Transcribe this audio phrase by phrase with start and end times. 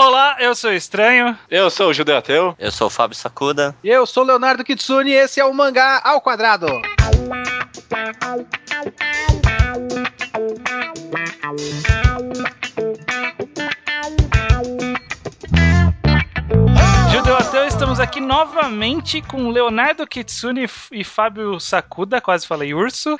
[0.00, 1.36] Olá, eu sou o Estranho.
[1.50, 2.54] Eu sou o Judeu Ateu.
[2.56, 3.74] Eu sou o Fábio Sakuda.
[3.82, 6.68] E eu sou o Leonardo Kitsune e esse é o Mangá ao Quadrado.
[17.98, 23.16] Estamos aqui novamente com Leonardo Kitsune e Fábio Sakuda, quase falei urso.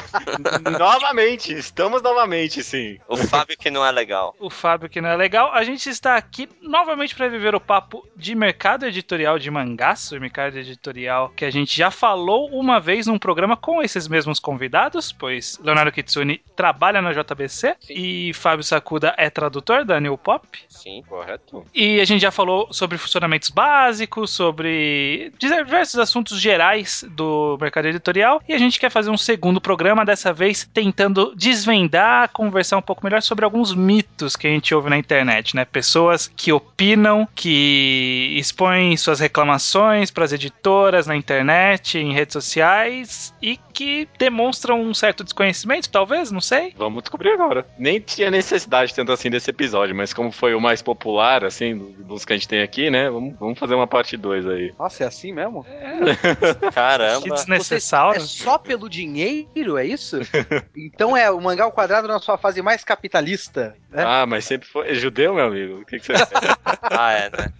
[0.78, 2.98] novamente, estamos novamente, sim.
[3.06, 4.34] O Fábio que não é legal.
[4.40, 5.52] O Fábio que não é legal.
[5.52, 10.18] A gente está aqui novamente para viver o papo de mercado editorial de mangás, o
[10.18, 15.12] mercado editorial que a gente já falou uma vez num programa com esses mesmos convidados,
[15.12, 17.92] pois Leonardo Kitsune trabalha na JBC sim.
[17.94, 20.48] e Fábio Sakuda é tradutor da New Pop.
[20.66, 21.66] Sim, correto.
[21.74, 28.42] E a gente já falou sobre funcionamentos básicos, sobre diversos assuntos gerais do mercado editorial.
[28.48, 33.04] E a gente quer fazer um segundo programa, dessa vez tentando desvendar, conversar um pouco
[33.04, 35.64] melhor sobre alguns mitos que a gente ouve na internet, né?
[35.64, 43.34] Pessoas que opinam, que expõem suas reclamações para as editoras na internet, em redes sociais
[43.40, 46.74] e que demonstram um certo desconhecimento, talvez, não sei.
[46.76, 47.66] Vamos descobrir agora.
[47.78, 52.24] Nem tinha necessidade tanto assim desse episódio, mas como foi o mais popular, assim, dos
[52.24, 53.08] que a gente tem aqui, né?
[53.08, 54.74] Vamos, vamos fazer uma parte 2 aí.
[54.78, 55.64] Nossa, é assim mesmo?
[55.68, 55.98] É.
[56.72, 57.22] Caramba.
[57.22, 58.16] Que desnecessário.
[58.16, 60.18] é só pelo dinheiro, é isso?
[60.76, 63.76] então é o mangá ao quadrado na sua fase mais capitalista.
[63.90, 64.04] Né?
[64.06, 64.90] Ah, mas sempre foi.
[64.90, 65.80] É judeu, meu amigo?
[65.80, 66.12] O que, que você
[66.82, 67.52] Ah, é, né?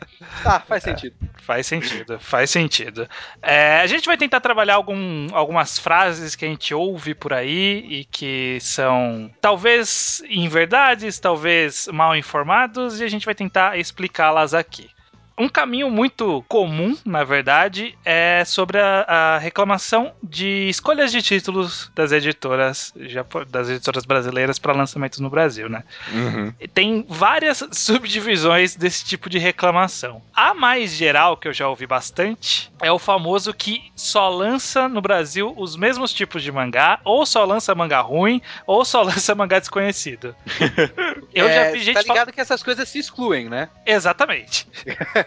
[0.42, 1.16] Tá, faz sentido.
[1.42, 3.08] Faz sentido, faz sentido.
[3.40, 7.86] É, a gente vai tentar trabalhar algum, algumas frases que a gente ouve por aí
[7.88, 14.90] e que são talvez inverdades, talvez mal informados, e a gente vai tentar explicá-las aqui.
[15.38, 21.90] Um caminho muito comum, na verdade, é sobre a, a reclamação de escolhas de títulos
[21.94, 22.92] das editoras,
[23.48, 25.84] das editoras brasileiras para lançamentos no Brasil, né?
[26.12, 26.52] Uhum.
[26.74, 30.20] Tem várias subdivisões desse tipo de reclamação.
[30.34, 35.00] A mais geral, que eu já ouvi bastante, é o famoso que só lança no
[35.00, 39.58] Brasil os mesmos tipos de mangá, ou só lança mangá ruim, ou só lança mangá
[39.58, 40.34] desconhecido.
[41.32, 41.94] eu é, já vi gente.
[41.94, 42.34] Tá ligado fal...
[42.34, 43.68] que essas coisas se excluem, né?
[43.86, 44.66] Exatamente.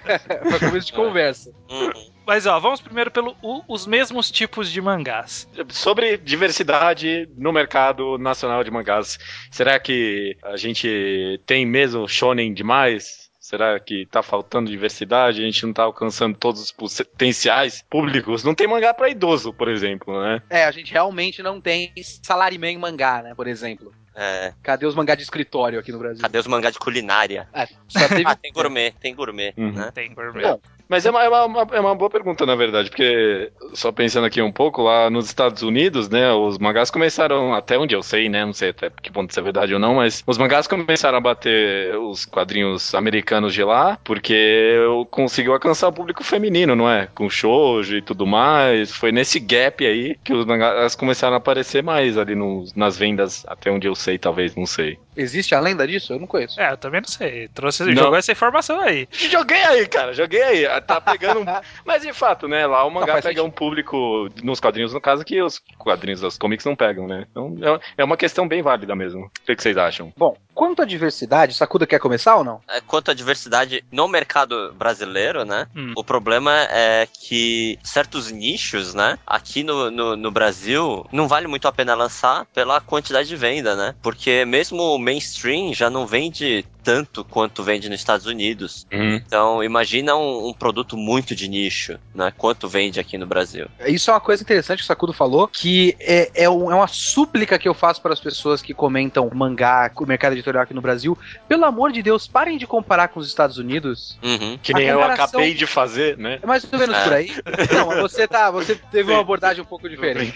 [0.49, 1.51] Foi começo de conversa.
[1.69, 2.11] Uhum.
[2.25, 3.35] Mas ó, vamos primeiro pelos
[3.67, 5.47] os mesmos tipos de mangás.
[5.69, 9.17] Sobre diversidade no mercado nacional de mangás,
[9.49, 13.29] será que a gente tem mesmo shonen demais?
[13.39, 15.41] Será que tá faltando diversidade?
[15.41, 18.45] A gente não tá alcançando todos os potenciais públicos?
[18.45, 20.41] Não tem mangá para idoso, por exemplo, né?
[20.49, 21.91] É, a gente realmente não tem
[22.23, 23.91] salaryman mangá, né, por exemplo.
[24.15, 24.53] É.
[24.61, 26.21] Cadê os mangá de escritório aqui no Brasil?
[26.21, 27.47] Cadê os mangá de culinária?
[27.53, 27.65] É,
[28.09, 28.23] teve...
[28.27, 29.53] ah, tem gourmet, tem gourmet.
[29.57, 29.71] Uhum.
[29.71, 29.91] Né?
[29.93, 30.43] Tem gourmet.
[30.43, 30.59] Bom,
[30.91, 34.41] mas é uma, é, uma, é uma boa pergunta, na verdade, porque só pensando aqui
[34.41, 38.43] um pouco, lá nos Estados Unidos, né, os mangás começaram, até onde eu sei, né,
[38.43, 41.21] não sei até que ponto isso é verdade ou não, mas os mangás começaram a
[41.21, 44.75] bater os quadrinhos americanos de lá, porque
[45.09, 47.07] conseguiu alcançar o público feminino, não é?
[47.15, 51.81] Com shoujo e tudo mais, foi nesse gap aí que os mangás começaram a aparecer
[51.81, 54.99] mais ali nos, nas vendas, até onde eu sei, talvez, não sei.
[55.15, 56.13] Existe a lenda disso?
[56.13, 56.59] Eu não conheço.
[56.59, 57.47] É, eu também não sei.
[57.49, 58.03] Trouxe, não.
[58.03, 59.07] jogou essa informação aí.
[59.11, 60.81] Joguei aí, cara, joguei aí.
[60.81, 61.45] Tá pegando.
[61.85, 62.65] Mas de fato, né?
[62.65, 63.45] Lá o mangá pega sentido.
[63.45, 67.25] um público nos quadrinhos, no caso, que os quadrinhos das comics não pegam, né?
[67.29, 69.25] Então é, é uma questão bem válida mesmo.
[69.25, 70.13] O que, que vocês acham?
[70.17, 72.61] Bom, quanto à diversidade, Sakuda quer começar ou não?
[72.69, 75.67] É, quanto à diversidade no mercado brasileiro, né?
[75.75, 75.93] Hum.
[75.95, 79.17] O problema é que certos nichos, né?
[79.25, 83.75] Aqui no, no, no Brasil, não vale muito a pena lançar pela quantidade de venda,
[83.75, 83.95] né?
[84.01, 88.85] Porque mesmo mainstream já não vende tanto quanto vende nos Estados Unidos.
[88.91, 89.15] Uhum.
[89.15, 92.33] Então, imagina um, um, produto muito de nicho, né?
[92.37, 93.67] Quanto vende aqui no Brasil.
[93.85, 96.87] Isso é uma coisa interessante que o Sakudo falou, que é, é, um, é uma
[96.87, 100.81] súplica que eu faço para as pessoas que comentam mangá, o mercado editorial aqui no
[100.81, 101.17] Brasil.
[101.47, 104.17] Pelo amor de Deus, parem de comparar com os Estados Unidos.
[104.23, 104.57] Uhum.
[104.61, 105.17] Que nem comparação...
[105.17, 106.39] eu acabei de fazer, né?
[106.41, 107.03] É mais ou menos é.
[107.03, 107.31] por aí.
[107.73, 110.33] Não, você tá, você teve uma abordagem um pouco diferente.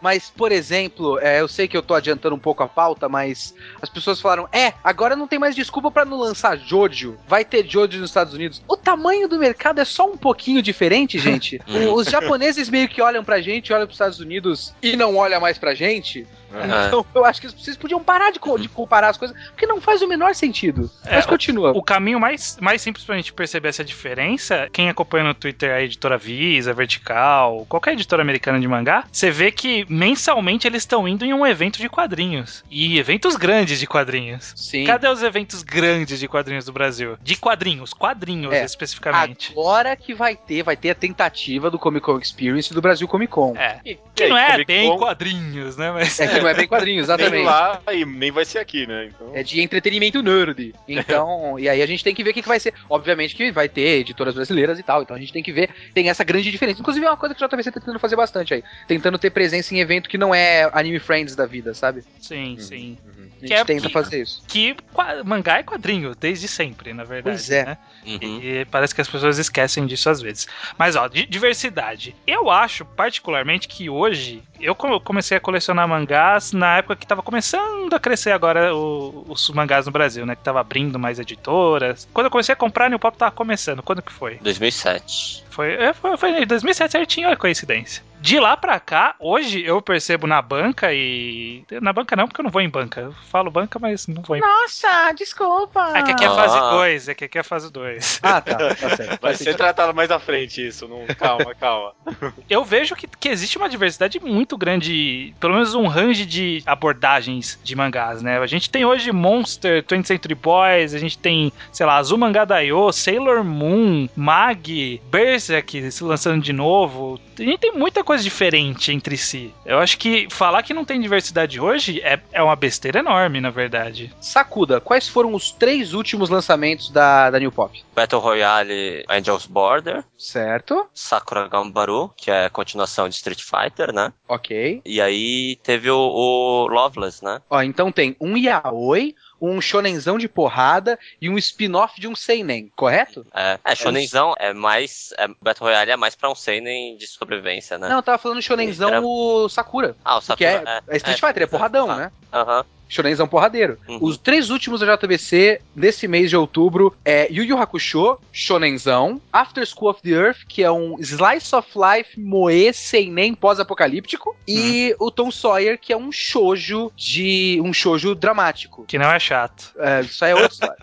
[0.00, 3.54] Mas, por exemplo, é, eu sei que eu tô adiantando um pouco a pauta, mas
[3.80, 7.16] as pessoas falaram: é, agora não tem mais desculpa para não lançar Jojo.
[7.28, 8.60] Vai ter Jojo nos Estados Unidos.
[8.66, 11.60] O tamanho do mercado é só um pouquinho diferente, gente.
[11.94, 15.58] Os japoneses meio que olham pra gente, olham pros Estados Unidos e não olham mais
[15.58, 16.26] pra gente.
[16.52, 16.86] Uhum.
[16.86, 20.02] Então eu acho que vocês podiam parar de, de, comparar as coisas, porque não faz
[20.02, 20.90] o menor sentido.
[21.04, 21.72] É, Mas continua.
[21.72, 25.72] O, o, caminho mais, mais simples pra gente perceber essa diferença, quem acompanha no Twitter
[25.72, 31.06] a editora Visa, Vertical, qualquer editora americana de mangá, você vê que mensalmente eles estão
[31.06, 32.64] indo em um evento de quadrinhos.
[32.70, 34.52] E eventos grandes de quadrinhos.
[34.56, 34.84] Sim.
[34.84, 37.16] Cadê os eventos grandes de quadrinhos do Brasil.
[37.22, 38.64] De quadrinhos, quadrinhos é.
[38.64, 39.52] especificamente.
[39.52, 43.32] Agora que vai ter, vai ter a tentativa do Comic Con Experience do Brasil Comic
[43.32, 43.54] Con.
[43.56, 43.80] É.
[43.84, 45.92] E, que não é bem quadrinhos, né?
[45.92, 46.18] Mas...
[46.18, 47.34] É que não é bem quadrinhos, exatamente.
[47.34, 49.06] Nem lá e nem vai ser aqui, né?
[49.06, 49.30] Então...
[49.34, 50.74] É de entretenimento nerd.
[51.00, 52.74] Então, e aí a gente tem que ver o que, que vai ser.
[52.88, 55.70] Obviamente que vai ter editoras brasileiras e tal, então a gente tem que ver.
[55.94, 56.80] Tem essa grande diferença.
[56.80, 58.64] Inclusive é uma coisa que o JVC tá tentando fazer bastante aí.
[58.86, 62.02] Tentando ter presença em evento que não é anime friends da vida, sabe?
[62.20, 62.98] Sim, uhum, sim.
[63.04, 63.20] Uhum.
[63.20, 64.42] A gente que é, tenta que, fazer isso.
[64.46, 64.76] Que
[65.24, 67.36] mangá é quadrinho, desde sempre, na verdade.
[67.36, 67.64] Pois é.
[67.64, 67.78] Né?
[68.06, 68.40] Uhum.
[68.42, 70.46] E parece que as pessoas esquecem disso às vezes.
[70.78, 72.14] Mas, ó, diversidade.
[72.26, 74.42] Eu acho, particularmente, que hoje.
[74.60, 79.48] Eu comecei a colecionar mangás na época que tava começando a crescer agora o, os
[79.50, 80.36] mangás no Brasil, né?
[80.36, 82.08] Que tava abrindo mais editoras.
[82.12, 83.82] Quando eu comecei a comprar, New Pop tava começando.
[83.82, 84.38] Quando que foi?
[84.42, 85.44] 2007.
[85.50, 88.02] Foi, é, foi, foi em 2007 certinho, olha a coincidência.
[88.20, 91.64] De lá pra cá, hoje eu percebo na banca e.
[91.80, 93.00] Na banca não, porque eu não vou em banca.
[93.00, 95.92] Eu falo banca, mas não vou em Nossa, desculpa!
[95.96, 97.12] É que aqui é fase 2, ah.
[97.12, 98.20] é que aqui é fase 2.
[98.22, 99.22] Ah, tá, tá certo.
[99.22, 101.06] Vai ser tratado mais à frente isso, não...
[101.14, 101.94] calma, calma.
[102.48, 107.58] Eu vejo que, que existe uma diversidade muito grande, pelo menos um range de abordagens
[107.64, 108.38] de mangás, né?
[108.38, 112.46] A gente tem hoje Monster, 20th Century Boys, a gente tem, sei lá, Azul Mangá
[112.92, 117.18] Sailor Moon, Mag, Berserk se lançando de novo.
[117.38, 119.52] A gente tem muita coisa diferente entre si.
[119.64, 123.50] Eu acho que falar que não tem diversidade hoje é, é uma besteira enorme, na
[123.50, 124.12] verdade.
[124.20, 127.82] Sakuda, quais foram os três últimos lançamentos da, da New Pop?
[127.94, 130.04] Battle Royale Angels Border.
[130.16, 130.86] Certo.
[130.94, 134.12] Sakura Gambaru, que é a continuação de Street Fighter, né?
[134.28, 134.82] Ok.
[134.84, 137.40] E aí teve o, o Loveless, né?
[137.48, 142.70] Ó, então tem um Yaoi, um shonenzão de porrada e um spin-off de um seinen,
[142.76, 143.26] correto?
[143.34, 147.78] É, é shonenzão é mais é, Battle Royale é mais para um seinen de sobrevivência,
[147.78, 147.88] né?
[147.88, 149.02] Não, eu tava falando shonenzão Era...
[149.02, 149.96] o Sakura.
[150.04, 150.36] Ah, o Sakura.
[150.36, 152.12] Que é, é, é Street Fighter, é porradão, né?
[152.32, 152.60] Aham.
[152.60, 152.79] Uh -huh.
[152.90, 153.78] Shonenzão porradeiro.
[153.88, 153.98] Uhum.
[154.02, 159.64] Os três últimos da JBC desse mês de outubro é Yu Yu Hakusho, Shonenzão, After
[159.64, 164.36] School of the Earth, que é um slice of life moe seinen pós-apocalíptico, uhum.
[164.48, 168.84] e o Tom Sawyer, que é um shoujo de um shoujo dramático.
[168.86, 169.72] Que não é chato.
[169.78, 170.76] É, isso aí é outra história.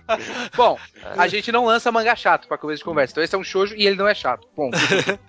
[0.54, 0.78] Bom,
[1.16, 3.12] a gente não lança mangá chato pra começo de conversa.
[3.12, 4.46] Então esse é um shoujo e ele não é chato.
[4.54, 4.70] Bom.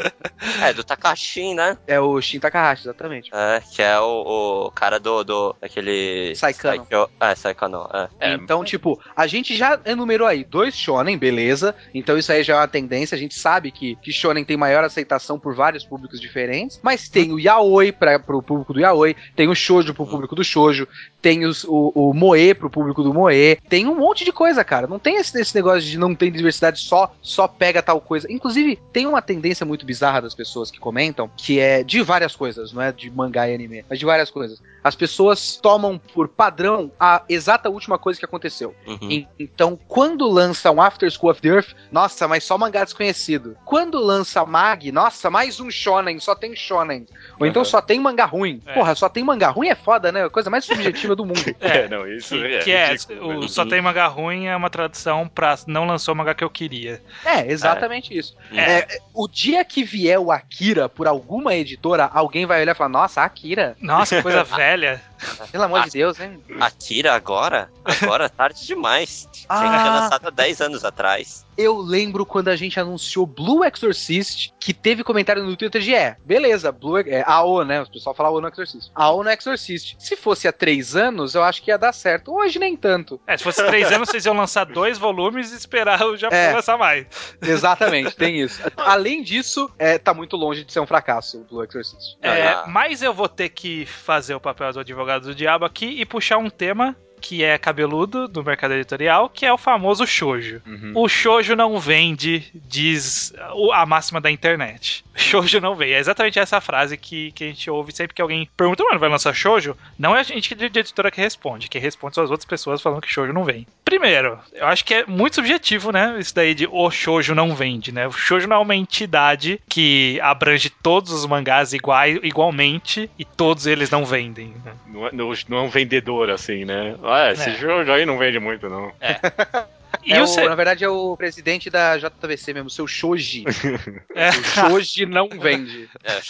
[0.61, 1.77] é, do Takashi, né?
[1.87, 3.29] É o Shin Takahashi, exatamente.
[3.33, 6.87] É, que é o, o cara do, do aquele Saikano.
[7.19, 7.89] É, Saikano.
[7.93, 8.31] É.
[8.31, 8.33] é.
[8.35, 11.75] Então, tipo, a gente já enumerou aí dois shonen, beleza.
[11.93, 13.15] Então isso aí já é uma tendência.
[13.15, 16.79] A gente sabe que, que shonen tem maior aceitação por vários públicos diferentes.
[16.81, 20.43] Mas tem o yaoi para pro público do yaoi, tem o shoujo pro público do
[20.43, 20.87] shoujo,
[21.25, 23.57] tem os, o, o moe pro público do moe.
[23.67, 24.85] Tem um monte de coisa, cara.
[24.85, 28.31] Não tem esse, esse negócio de não ter diversidade só só pega tal coisa.
[28.31, 32.71] Inclusive, tem uma tendência muito bizarra das pessoas que comentam, que é de várias coisas,
[32.71, 34.61] não é de mangá e anime, mas de várias coisas.
[34.83, 38.75] As pessoas tomam por padrão a exata última coisa que aconteceu.
[38.85, 39.25] Uhum.
[39.39, 43.57] Então, quando lança um After School of the Earth, nossa, mas só mangá desconhecido.
[43.65, 47.07] Quando lança Mag, nossa, mais um shonen, só tem shonen.
[47.39, 48.61] Ou então só tem mangá ruim.
[48.67, 48.73] É.
[48.75, 50.25] Porra, só tem mangá ruim é foda, né?
[50.25, 51.55] A coisa mais subjetiva do mundo.
[51.59, 52.59] É, não, isso que, é.
[52.59, 56.17] Que é, ridículo, o, só tem mangá ruim é uma tradução pra não lançou o
[56.17, 57.01] mangá que eu queria.
[57.23, 58.17] É, exatamente é.
[58.17, 58.35] isso.
[58.51, 58.79] É.
[58.79, 58.87] é.
[59.13, 63.21] o dia que vier o Akira por alguma editora, alguém vai olhar e falar: Nossa,
[63.21, 63.75] Akira.
[63.79, 65.01] Nossa, que coisa velha.
[65.51, 66.41] Pelo amor a, de Deus, hein?
[66.59, 67.69] Akira agora?
[67.83, 69.27] Agora, tarde demais.
[69.47, 69.59] Ah.
[69.59, 71.45] Tinha que ter lançado há 10 anos atrás.
[71.57, 76.17] Eu lembro quando a gente anunciou Blue Exorcist, que teve comentário no Twitter de é,
[76.25, 77.81] beleza, Blue é, AO, né?
[77.81, 78.91] O pessoal fala AO no Exorcist.
[78.93, 79.95] AO no Exorcist.
[79.97, 82.33] Se fosse há três anos, eu acho que ia dar certo.
[82.33, 83.21] Hoje nem tanto.
[83.25, 86.53] É, se fosse três anos, vocês iam lançar dois volumes e esperar o Japão é,
[86.53, 87.07] lançar mais.
[87.41, 88.61] Exatamente, tem isso.
[88.75, 92.17] Além disso, é, tá muito longe de ser um fracasso o Blue Exorcist.
[92.21, 92.65] É, ah.
[92.67, 96.37] mas eu vou ter que fazer o papel do advogado do diabo aqui e puxar
[96.37, 96.95] um tema
[97.25, 100.61] que é cabeludo do mercado editorial, que é o famoso shoujo.
[100.63, 100.91] Uhum.
[100.93, 103.33] O shoujo não vende, diz
[103.73, 105.03] a máxima da internet.
[105.15, 105.93] Shoujo não vende.
[105.93, 109.09] É exatamente essa frase que, que a gente ouve sempre que alguém pergunta, mano, vai
[109.09, 109.75] lançar shoujo?
[109.97, 111.69] Não é a gente de editora que responde.
[111.69, 113.65] Quem responde são as outras pessoas falando que shoujo não vem.
[113.83, 116.17] Primeiro, eu acho que é muito subjetivo, né?
[116.19, 118.07] Isso daí de o shoujo não vende, né?
[118.07, 123.65] O shoujo não é uma entidade que abrange todos os mangás igual, igualmente e todos
[123.65, 124.53] eles não vendem.
[124.65, 124.73] Né?
[124.87, 125.11] Não, é,
[125.47, 126.95] não é um vendedor assim, né?
[127.15, 127.55] Ah, esse é.
[127.55, 128.91] jogo aí não vende muito, não.
[128.99, 129.19] É.
[130.07, 133.43] É o, Na verdade, é o presidente da JVC mesmo, seu Shoji.
[134.13, 134.29] É.
[134.29, 135.89] O Shoji não vende.
[136.03, 136.21] É.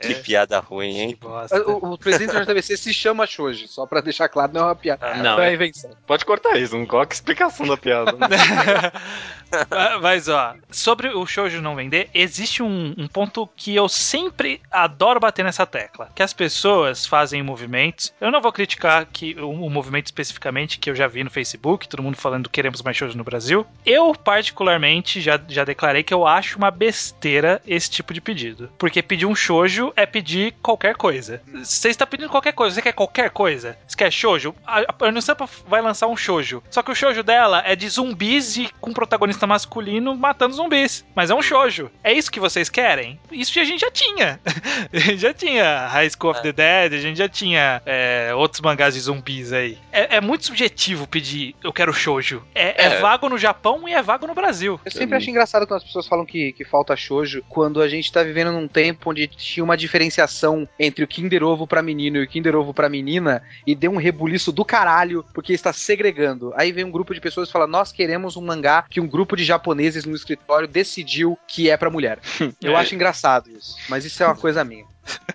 [0.00, 1.18] Que piada ruim, hein?
[1.66, 4.76] O, o, presidente da JVC se chama Shoji, só pra deixar claro, não é uma
[4.76, 5.06] piada.
[5.06, 5.90] Ah, não, é invenção.
[6.06, 8.12] Pode cortar isso, não coloca explicação da piada.
[10.02, 15.20] Mas, ó, sobre o shoujo não vender, existe um, um, ponto que eu sempre adoro
[15.20, 18.12] bater nessa tecla, que as pessoas fazem movimentos.
[18.20, 21.88] Eu não vou criticar que o, o movimento especificamente que eu já vi no Facebook,
[21.88, 23.66] todo mundo falando queremos mais shoujo no Brasil.
[23.84, 28.65] Eu, particularmente, já, já declarei que eu acho uma besteira esse tipo de pedido.
[28.78, 31.42] Porque pedir um shoujo é pedir qualquer coisa.
[31.54, 33.76] Você está pedindo qualquer coisa, você quer qualquer coisa?
[33.86, 34.54] Você quer shoujo?
[34.66, 36.62] A, a Unisapa vai lançar um shoujo.
[36.70, 41.04] Só que o shoujo dela é de zumbis e com protagonista masculino matando zumbis.
[41.14, 41.90] Mas é um shoujo.
[42.02, 43.18] É isso que vocês querem?
[43.30, 44.40] Isso a gente já tinha.
[44.92, 46.42] a gente já tinha High School of é.
[46.42, 49.78] the Dead, a gente já tinha é, outros mangás de zumbis aí.
[49.92, 52.42] É, é, muito subjetivo pedir eu quero shoujo.
[52.54, 54.80] É, é, é, vago no Japão e é vago no Brasil.
[54.84, 58.10] Eu sempre acho engraçado quando as pessoas falam que, que falta shoujo, quando a gente
[58.12, 62.24] tá vivendo num tempo onde tinha uma diferenciação entre o Kinder Ovo pra menino e
[62.24, 66.52] o Kinder Ovo pra menina e deu um rebuliço do caralho porque está segregando.
[66.56, 69.36] Aí vem um grupo de pessoas e fala: Nós queremos um mangá que um grupo
[69.36, 72.18] de japoneses no escritório decidiu que é pra mulher.
[72.60, 72.76] Eu é.
[72.76, 74.84] acho engraçado isso, mas isso é uma coisa minha.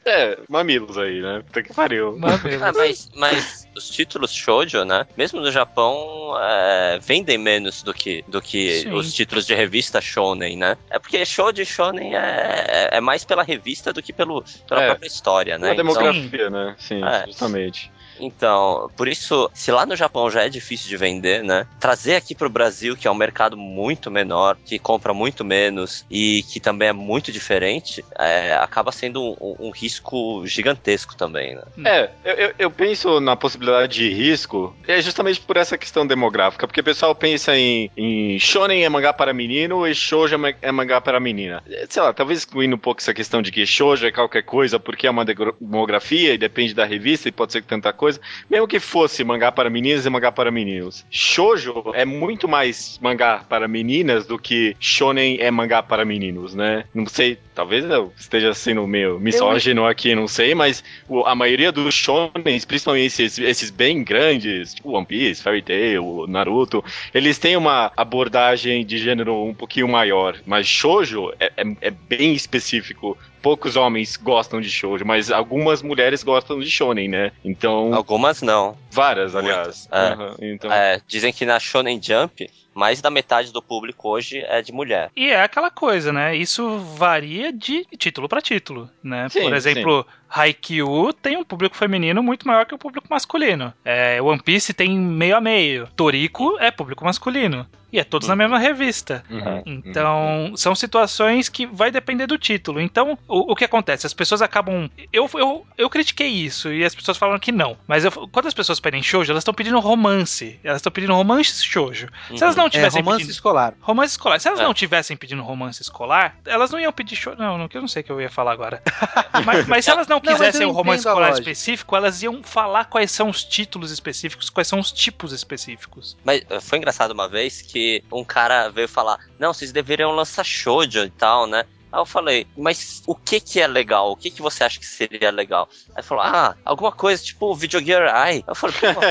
[0.06, 1.44] É, mamilos aí, né?
[1.46, 2.18] Puta que pariu.
[2.24, 5.06] Ah, mas, mas os títulos shoujo, né?
[5.16, 10.58] Mesmo no Japão, é, vendem menos do que, do que os títulos de revista shonen,
[10.58, 10.78] né?
[10.90, 14.88] É porque shoujo e shonen é, é mais pela revista do que pelo, pela é,
[14.88, 15.72] própria história, né?
[15.72, 16.76] A demografia, então, né?
[16.80, 17.26] Sim, é.
[17.28, 17.92] justamente.
[18.22, 21.66] Então, por isso, se lá no Japão já é difícil de vender, né?
[21.80, 26.44] Trazer aqui pro Brasil, que é um mercado muito menor, que compra muito menos e
[26.44, 31.64] que também é muito diferente, é, acaba sendo um, um, risco gigantesco também, né?
[31.86, 36.82] É, eu, eu, penso na possibilidade de risco é justamente por essa questão demográfica, porque
[36.82, 41.02] o pessoal pensa em, em shonen é mangá para menino e shoujo é, é mangá
[41.02, 41.64] para menina.
[41.90, 45.08] Sei lá, talvez excluindo um pouco essa questão de que shoujo é qualquer coisa porque
[45.08, 48.20] é uma demografia e depende da revista e pode ser que tanta coisa coisa.
[48.50, 51.06] Mesmo que fosse mangá para meninas e mangá para meninos.
[51.10, 56.86] Shoujo é muito mais mangá para meninas do que shonen é mangá para meninos, né?
[56.94, 59.88] Não sei, talvez eu esteja sendo meio misógino eu...
[59.88, 60.84] aqui, não sei, mas
[61.26, 66.84] a maioria dos shonens, principalmente esses, esses bem grandes, tipo One Piece, Fairy Tail, Naruto,
[67.14, 72.34] eles têm uma abordagem de gênero um pouquinho maior, mas shoujo é, é, é bem
[72.34, 77.32] específico poucos homens gostam de shoujo, mas algumas mulheres gostam de shonen, né?
[77.44, 77.94] Então.
[77.94, 78.78] Algumas não.
[78.92, 79.88] Várias, aliás.
[79.92, 80.14] É.
[80.14, 80.72] Uhum, então...
[80.72, 85.12] É, dizem que na Shonen Jump mais da metade do público hoje é de mulher.
[85.16, 86.36] E é aquela coisa, né?
[86.36, 89.28] Isso varia de título para título, né?
[89.30, 90.16] Sim, Por exemplo, sim.
[90.30, 93.74] Haikyuu tem um público feminino muito maior que o público masculino.
[93.84, 95.88] É, One Piece tem meio a meio.
[95.96, 97.68] Toriko é público masculino.
[97.92, 98.32] E é todos uhum.
[98.32, 99.24] na mesma revista.
[99.30, 99.64] Uhum.
[99.66, 100.58] Então, uhum.
[100.58, 102.80] são situações que vai depender do título.
[102.80, 104.08] Então, o, o que acontece?
[104.08, 104.90] As pessoas acabam.
[105.12, 107.78] Eu, eu, eu critiquei isso e as pessoas falam que não.
[107.86, 110.58] Mas eu, quando as pessoas pedem shoujo, elas estão pedindo romance.
[110.64, 112.08] Elas estão pedindo romance shoujo.
[112.34, 113.00] Se elas não tivessem.
[113.00, 113.32] É, romance pedindo...
[113.32, 113.74] escolar.
[113.82, 114.40] Romance escolar.
[114.40, 114.64] Se elas é.
[114.64, 117.38] não tivessem pedindo romance escolar, elas não iam pedir shoujo.
[117.40, 118.82] Não, não, que eu não sei o que eu ia falar agora.
[119.46, 123.30] mas, mas, se elas não quisessem um romance escolar específico, elas iam falar quais são
[123.30, 126.18] os títulos específicos, quais são os tipos específicos.
[126.24, 130.44] Mas eh, foi engraçado uma vez que um cara veio falar: Não, vocês deveriam lançar
[130.44, 131.66] shoujo e tal, né?
[131.92, 134.12] Aí eu falei, mas o que que é legal?
[134.12, 135.68] O que que você acha que seria legal?
[135.90, 138.44] Aí ele falou, ah, alguma coisa tipo Video Gear Eye.
[138.48, 139.02] Eu falei, pô,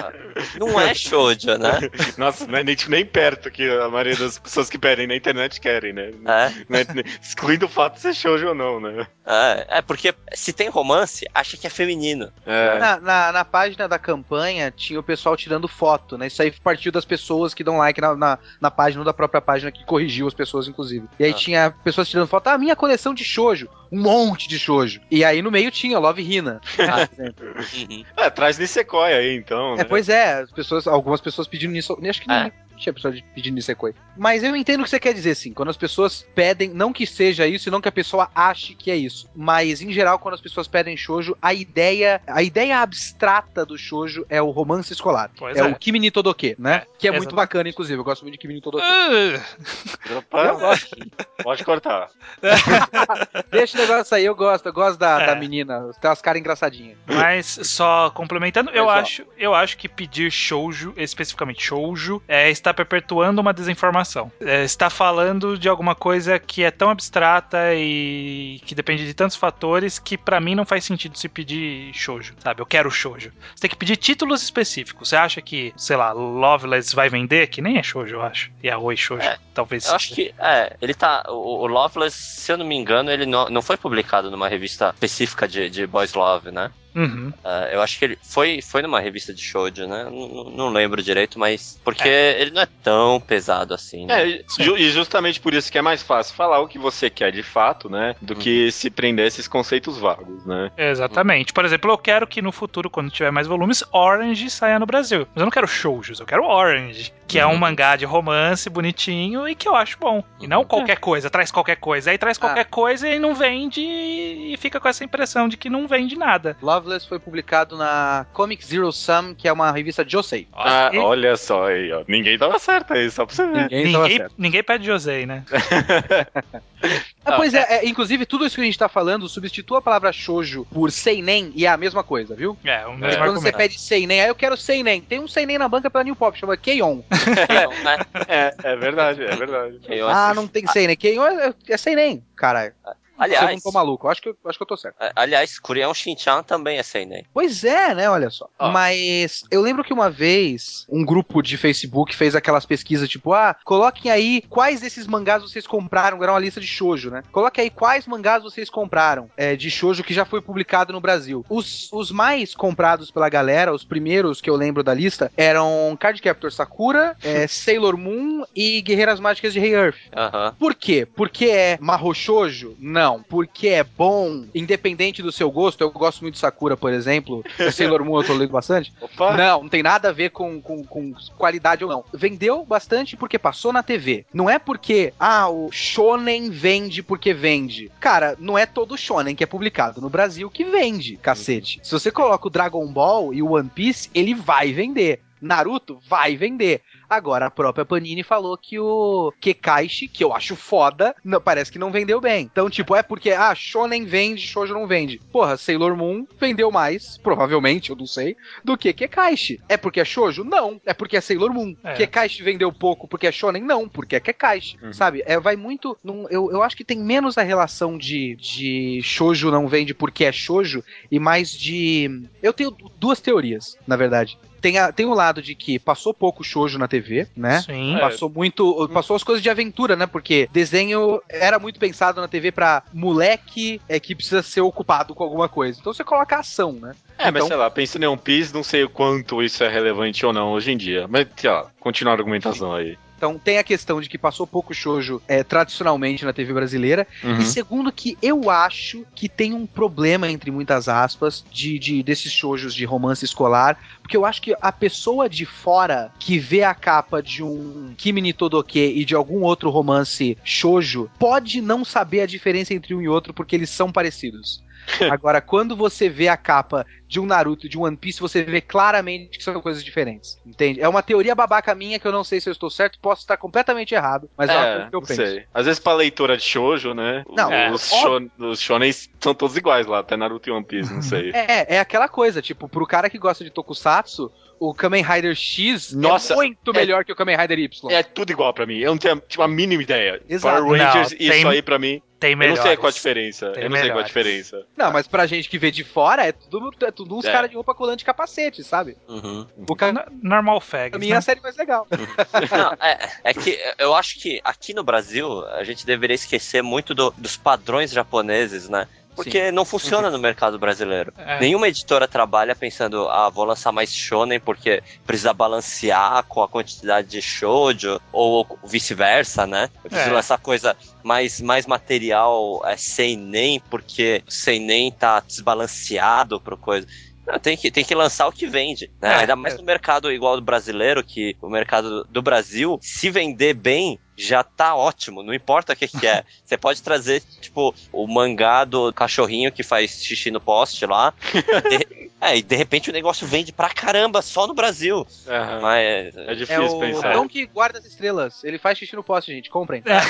[0.58, 1.80] não é shoujo, né?
[2.16, 5.60] Nossa, não é nem, nem perto que a maioria das pessoas que pedem na internet
[5.60, 6.10] querem, né?
[6.26, 6.46] É.
[6.46, 9.06] é excluindo o fato de ser shoujo ou não, né?
[9.26, 12.32] É, é, porque se tem romance, acha que é feminino.
[12.44, 12.78] É.
[12.78, 16.26] Na, na, na, página da campanha tinha o pessoal tirando foto, né?
[16.26, 19.40] Isso aí partiu das pessoas que dão like na, na, na página ou da própria
[19.40, 21.06] página que corrigiu as pessoas, inclusive.
[21.18, 21.34] E aí ah.
[21.34, 23.68] tinha pessoas tirando foto, ah, minha minha coleção de shoujo.
[23.90, 25.00] Um monte de shoujo.
[25.10, 26.60] E aí no meio tinha Love Hina.
[28.16, 29.74] é, traz Nisekoi aí, então.
[29.74, 29.84] É, né?
[29.84, 31.98] pois é, as pessoas, algumas pessoas pedindo nisso.
[32.08, 33.94] Acho que é tinha pessoa pedindo Nisekoi.
[34.16, 35.52] Mas eu entendo o que você quer dizer, sim.
[35.52, 38.90] Quando as pessoas pedem, não que seja isso, e não que a pessoa ache que
[38.90, 39.28] é isso.
[39.34, 44.24] Mas, em geral, quando as pessoas pedem shoujo, a ideia, a ideia abstrata do shoujo
[44.28, 45.30] é o romance escolar.
[45.36, 46.74] Pois é, é, o Kimi ni Todoke, né?
[46.74, 47.98] É, que é muito bacana, inclusive.
[47.98, 48.84] Eu gosto muito de Kimi ni Todoke.
[50.32, 50.96] Eu gosto.
[51.42, 52.08] Pode cortar.
[53.50, 54.66] Deixa o negócio aí, eu gosto.
[54.66, 55.26] Eu gosto da, é.
[55.26, 55.90] da menina.
[56.00, 56.98] Tem umas caras engraçadinhas.
[57.06, 62.74] Mas, só complementando, eu, acho, eu acho que pedir shoujo, especificamente shoujo, é estar está
[62.74, 64.30] perpetuando uma desinformação.
[64.40, 69.36] É, está falando de alguma coisa que é tão abstrata e que depende de tantos
[69.36, 72.62] fatores que para mim não faz sentido se pedir shoujo, sabe?
[72.62, 73.32] Eu quero shoujo.
[73.54, 75.08] Você tem que pedir títulos específicos.
[75.08, 77.48] Você acha que, sei lá, Loveless vai vender?
[77.48, 78.50] Que nem é shoujo, eu acho.
[78.62, 79.86] E a Oi shoujo, é, talvez.
[79.86, 83.26] Eu acho que, é, ele tá, o, o, Loveless, se eu não me engano, ele
[83.26, 86.70] não, não foi publicado numa revista específica de, de Boys Love, né?
[86.94, 87.32] Uhum.
[87.44, 90.04] Uh, eu acho que ele foi, foi numa revista de shoujo, né?
[90.04, 92.40] Não, não lembro direito, mas porque é.
[92.40, 94.06] ele não é tão pesado assim.
[94.06, 94.30] Né?
[94.30, 97.32] É, ju e justamente por isso que é mais fácil falar o que você quer
[97.32, 98.14] de fato, né?
[98.20, 98.40] Do uhum.
[98.40, 100.70] que se prender a esses conceitos vagos, né?
[100.76, 101.52] Exatamente.
[101.52, 105.26] Por exemplo, eu quero que no futuro, quando tiver mais volumes, Orange saia no Brasil.
[105.34, 107.44] Mas eu não quero shoujos, eu quero Orange, que uhum.
[107.44, 107.58] é um uhum.
[107.58, 110.22] mangá de romance bonitinho e que eu acho bom.
[110.40, 110.64] E não uhum.
[110.64, 112.10] qualquer coisa, traz qualquer coisa.
[112.10, 112.40] Aí traz ah.
[112.40, 112.64] qualquer ah.
[112.64, 116.56] coisa e não vende e fica com essa impressão de que não vende nada.
[116.80, 120.48] Loveless foi publicado na Comic Zero Sum, que é uma revista Josei.
[120.52, 122.02] Ah, olha só aí, ó.
[122.08, 123.62] Ninguém tava certo aí, só pra você ver.
[123.70, 125.44] Ninguém, ninguém, ninguém pede Josei, né?
[127.24, 130.10] ah, pois é, é, inclusive tudo isso que a gente tá falando substitua a palavra
[130.12, 132.56] shoujo por seinen e é a mesma coisa, viu?
[132.64, 133.26] É, o mesmo é.
[133.26, 135.02] Quando você pede seinen, aí eu quero seinen.
[135.02, 137.00] Tem um seinen na banca pela New Pop, chama Keion.
[138.26, 139.80] é, é verdade, é verdade.
[140.08, 140.96] Ah, não tem seinen.
[140.96, 142.72] Keion é, é seinen, caralho.
[143.20, 144.96] Aliás, eu não tô maluco, acho que, acho que eu tô certo.
[145.14, 147.26] Aliás, Curião Shinchan também é seinen.
[147.34, 148.08] Pois é, né?
[148.08, 148.48] Olha só.
[148.58, 148.70] Oh.
[148.70, 153.54] Mas eu lembro que uma vez um grupo de Facebook fez aquelas pesquisas tipo, ah,
[153.62, 157.22] coloquem aí quais desses mangás vocês compraram, era uma lista de shoujo, né?
[157.30, 161.44] Coloque aí quais mangás vocês compraram é, de shoujo que já foi publicado no Brasil.
[161.48, 166.22] Os, os mais comprados pela galera, os primeiros que eu lembro da lista, eram Card
[166.22, 169.98] Captor Sakura, é, Sailor Moon e Guerreiras Mágicas de Rei Earth.
[170.12, 170.54] Uh -huh.
[170.58, 171.06] Por quê?
[171.14, 172.76] Porque é marro shoujo?
[172.78, 175.80] Não não, porque é bom, independente do seu gosto.
[175.80, 177.44] Eu gosto muito de Sakura, por exemplo.
[177.72, 178.92] Sailor Moon eu tô lendo bastante.
[179.00, 179.36] Opa.
[179.36, 182.04] Não, não tem nada a ver com, com, com qualidade ou não.
[182.12, 184.24] Vendeu bastante porque passou na TV.
[184.32, 187.90] Não é porque, ah, o Shonen vende porque vende.
[187.98, 191.80] Cara, não é todo Shonen que é publicado no Brasil que vende, cacete.
[191.82, 195.20] Se você coloca o Dragon Ball e o One Piece, ele vai vender.
[195.40, 196.82] Naruto vai vender.
[197.10, 201.78] Agora, a própria Panini falou que o Kekaishi, que eu acho foda, não, parece que
[201.78, 202.48] não vendeu bem.
[202.50, 205.20] Então, tipo, é porque, ah, Shonen vende, Shoujo não vende.
[205.32, 209.60] Porra, Sailor Moon vendeu mais, provavelmente, eu não sei, do que Kekaishi.
[209.68, 210.44] É porque é Shoujo?
[210.44, 210.80] Não.
[210.86, 211.74] É porque é Sailor Moon.
[211.82, 211.94] É.
[211.94, 213.62] Kekaishi vendeu pouco porque é Shonen?
[213.62, 214.78] Não, porque é Kekaishi.
[214.80, 214.92] Uhum.
[214.92, 215.24] Sabe?
[215.26, 215.98] É, vai muito.
[216.04, 220.24] Num, eu, eu acho que tem menos a relação de, de Shoujo não vende porque
[220.24, 222.28] é Shoujo e mais de.
[222.40, 226.44] Eu tenho duas teorias, na verdade tem, a, tem o lado de que passou pouco
[226.44, 227.62] shoujo na TV, né?
[227.62, 227.96] Sim.
[227.98, 228.32] Passou é.
[228.32, 228.88] muito.
[228.92, 230.06] Passou as coisas de aventura, né?
[230.06, 235.24] Porque desenho era muito pensado na TV pra moleque é, que precisa ser ocupado com
[235.24, 235.78] alguma coisa.
[235.80, 236.94] Então você coloca ação, né?
[237.18, 239.68] É, então, mas sei lá, pensando em One Piece, não sei o quanto isso é
[239.68, 241.06] relevante ou não hoje em dia.
[241.08, 242.96] Mas, sei lá, continua a argumentação aí.
[243.20, 247.06] Então tem a questão de que passou pouco shoujo é, tradicionalmente na TV brasileira.
[247.22, 247.36] Uhum.
[247.36, 252.32] E segundo que eu acho que tem um problema, entre muitas aspas, de, de desses
[252.32, 253.78] shoujos de romance escolar.
[254.00, 258.22] Porque eu acho que a pessoa de fora que vê a capa de um Kimi
[258.22, 263.02] ni Todoke e de algum outro romance shoujo pode não saber a diferença entre um
[263.02, 264.62] e outro porque eles são parecidos.
[265.10, 268.42] Agora, quando você vê a capa de um Naruto e de um One Piece, você
[268.42, 270.38] vê claramente que são coisas diferentes.
[270.46, 270.80] Entende?
[270.80, 273.36] É uma teoria babaca minha que eu não sei se eu estou certo, posso estar
[273.36, 275.22] completamente errado, mas é, é uma coisa que eu penso.
[275.22, 275.44] Sei.
[275.52, 277.24] Às vezes pra leitora de shoujo, né?
[277.28, 280.92] Não, é, os, shon, os shonens são todos iguais lá, até Naruto e One Piece,
[280.92, 281.30] não sei.
[281.40, 285.92] É, é aquela coisa, tipo, pro cara que gosta de tokusatsu, o Kamen Rider X
[285.92, 287.90] é Nossa, é muito melhor que o Kamen Rider Y.
[287.90, 288.76] É tudo igual pra mim.
[288.76, 290.22] Eu não tenho tipo, a mínima ideia.
[290.28, 290.62] Exato.
[290.62, 292.02] Power Rangers, não, tem, isso aí pra mim.
[292.20, 292.58] Tem melhores.
[292.58, 293.50] Eu não sei qual a diferença.
[293.52, 293.80] Tem eu não melhores.
[293.80, 294.66] sei qual a diferença.
[294.76, 297.32] Não, mas pra gente que vê de fora, é tudo, é tudo uns é.
[297.32, 298.98] caras de roupa colante e capacete, sabe?
[299.08, 299.46] Uhum.
[299.66, 300.06] O ca...
[300.22, 300.94] Normal fag.
[300.94, 301.16] A minha né?
[301.16, 301.86] é a série mais legal.
[301.90, 306.94] Não, é, é, que eu acho que aqui no Brasil a gente deveria esquecer muito
[306.94, 308.86] do, dos padrões japoneses, né?
[309.24, 309.52] Porque Sim.
[309.52, 311.12] não funciona no mercado brasileiro.
[311.18, 311.40] É.
[311.40, 317.08] Nenhuma editora trabalha pensando, ah, vou lançar mais shonen porque precisa balancear com a quantidade
[317.08, 319.68] de shoujo, ou vice-versa, né?
[319.84, 320.14] Eu preciso é.
[320.14, 326.86] lançar coisa mais, mais material é, sem nem, porque sem nem tá desbalanceado pro coisa.
[327.30, 328.90] Não, tem, que, tem que lançar o que vende.
[329.00, 329.08] Né?
[329.08, 329.58] É, Ainda mais é.
[329.58, 334.74] no mercado igual do brasileiro, que o mercado do Brasil, se vender bem, já tá
[334.74, 336.24] ótimo, não importa o que, que é.
[336.44, 341.14] Você pode trazer, tipo, o mangá do cachorrinho que faz xixi no poste lá.
[341.32, 344.98] de, é, e de repente o negócio vende pra caramba só no Brasil.
[344.98, 345.60] Uhum.
[345.62, 347.16] Mas, é difícil é o pensar.
[347.18, 348.44] O que guarda as estrelas.
[348.44, 349.48] Ele faz xixi no poste, gente.
[349.48, 349.82] Comprem.
[349.86, 350.00] É.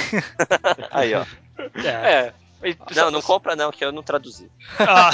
[0.90, 1.24] Aí, ó.
[1.85, 2.33] É.
[2.94, 4.51] Não, não compra não, que eu não traduzi.
[4.79, 5.11] Ah,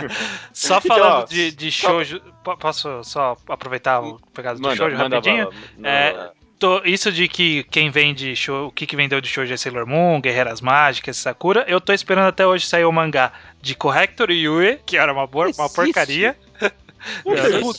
[0.52, 2.20] só então, falando de, de shoujo,
[2.58, 5.48] posso só aproveitar o pegado do shoujo rapidinho?
[5.82, 9.56] É, tô, isso de que quem vende show, o que, que vendeu de shoujo é
[9.56, 13.32] Sailor Moon, Guerreiras Mágicas, Sakura, eu tô esperando até hoje sair o mangá
[13.62, 16.36] de Corrector Yue, que era uma, uma porcaria.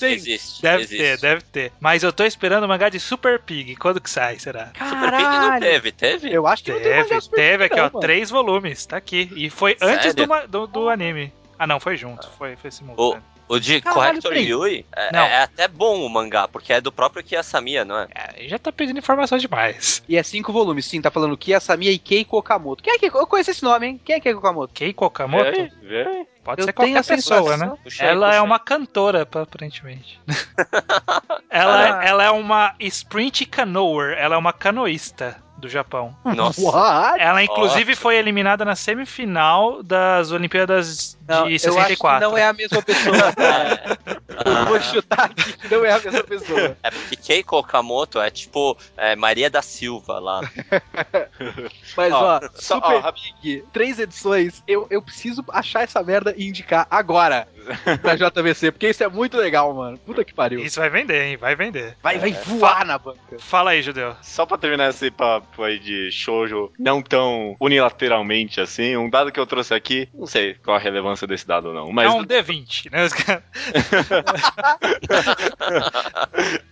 [0.01, 0.97] Existe, deve existe.
[0.97, 1.71] ter, deve ter.
[1.79, 3.75] Mas eu tô esperando o mangá de Super Pig.
[3.75, 4.67] Quando que sai, será?
[4.67, 4.99] Caralho.
[4.99, 6.33] Super Pig não teve, teve?
[6.33, 7.29] Eu acho que teve, não teve.
[7.29, 7.99] Teve aqui, não, ó, mano.
[7.99, 9.31] três volumes, tá aqui.
[9.35, 9.95] E foi Sério?
[9.95, 11.31] antes do, do, do, anime.
[11.57, 13.23] Ah, não, foi junto, foi, foi simultâneo.
[13.51, 17.21] O de Caralho, Corrector Yui é, é, até bom o mangá, porque é do próprio
[17.21, 18.07] Kiyasamiya, não é?
[18.15, 20.01] É, já tá pedindo informação demais.
[20.07, 22.81] E é cinco volumes, sim, tá falando Kiyasamiya e Keiko Okamoto.
[22.81, 24.01] Quem é que Eu conheço esse nome, hein?
[24.05, 24.73] Quem é Keiko Okamoto?
[24.73, 25.43] Keiko Okamoto?
[25.43, 26.25] É, é.
[26.43, 27.73] Pode eu ser qualquer pessoa, né?
[27.83, 28.39] Puxei, ela puxei.
[28.39, 30.19] é uma cantora, aparentemente.
[31.49, 32.05] ela, ah.
[32.05, 36.15] ela é uma sprint canoer, ela é uma canoísta do Japão.
[36.25, 36.59] Nossa.
[36.59, 37.21] What?
[37.21, 41.77] Ela, inclusive, foi eliminada na semifinal das Olimpíadas não, de 64.
[41.77, 43.97] Eu acho que não é a mesma pessoa, cara.
[44.45, 44.65] É.
[44.65, 46.77] Vou chutar aqui que não é a mesma pessoa.
[46.83, 50.41] É porque Keiko Okamoto é tipo é, Maria da Silva lá.
[51.95, 56.47] Mas, ó, ó Super ó, Big, três edições, eu, eu preciso achar essa merda e
[56.47, 57.47] indicar agora
[58.01, 59.97] pra JVC, porque isso é muito legal, mano.
[59.97, 60.59] Puta que pariu.
[60.59, 61.37] Isso vai vender, hein?
[61.37, 61.95] Vai vender.
[62.01, 62.33] Vai, vai é.
[62.33, 63.37] voar na banca.
[63.39, 64.15] Fala aí, Judeu.
[64.21, 69.39] Só pra terminar esse papo aí de shoujo, não tão unilateralmente assim, um dado que
[69.39, 72.05] eu trouxe aqui, não sei qual a relevância desse dado não, mas...
[72.05, 73.01] É um D20, né?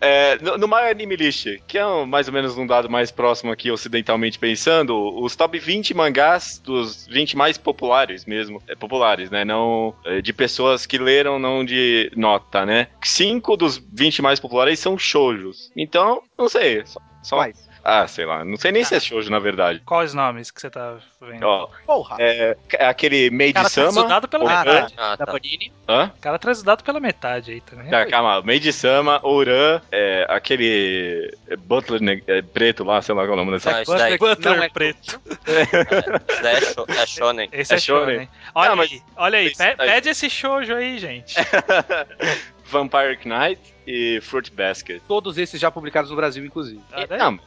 [0.00, 3.50] É, no, no My Anime List, que é mais ou menos um dado mais próximo
[3.50, 9.46] aqui, ocidentalmente pensando, os top 20 mangás dos 20 mais populares mesmo, é, populares, né?
[9.46, 12.88] Não de pessoas que leram, não de nota, né?
[13.02, 15.70] Cinco dos 20 mais populares são shoujos.
[15.76, 17.68] Então, não sei, só, só Quais?
[17.84, 18.42] Ah, sei lá.
[18.42, 18.84] Não sei nem ah.
[18.86, 19.80] se é shoujo, na verdade.
[19.84, 21.44] Quais nomes que você tá vendo?
[21.44, 22.16] Ó, Porra.
[22.18, 24.08] É, é aquele Made Sama.
[24.08, 24.94] Cara pela metade.
[24.96, 25.24] Ah, tá.
[25.24, 25.70] Da Panini.
[25.86, 26.10] Hã?
[26.16, 27.90] O cara transudado pela metade aí também.
[27.90, 28.40] Tá, calma.
[28.40, 33.52] Made Sama, Ouran, é, aquele Butler é, preto lá, sei lá qual é o nome
[33.52, 33.70] dessa.
[33.70, 35.20] Não, Butler, Butler é preto.
[36.42, 37.48] é, é Shonen.
[37.52, 38.28] Esse é, é Shonen.
[38.54, 39.52] Olha ah, aí, olha aí.
[39.76, 41.34] Pede esse shoujo aí, gente.
[42.64, 45.02] Vampire Knight e Fruit Basket.
[45.06, 46.80] Todos esses já publicados no Brasil, inclusive.
[46.92, 47.38] Ah, não,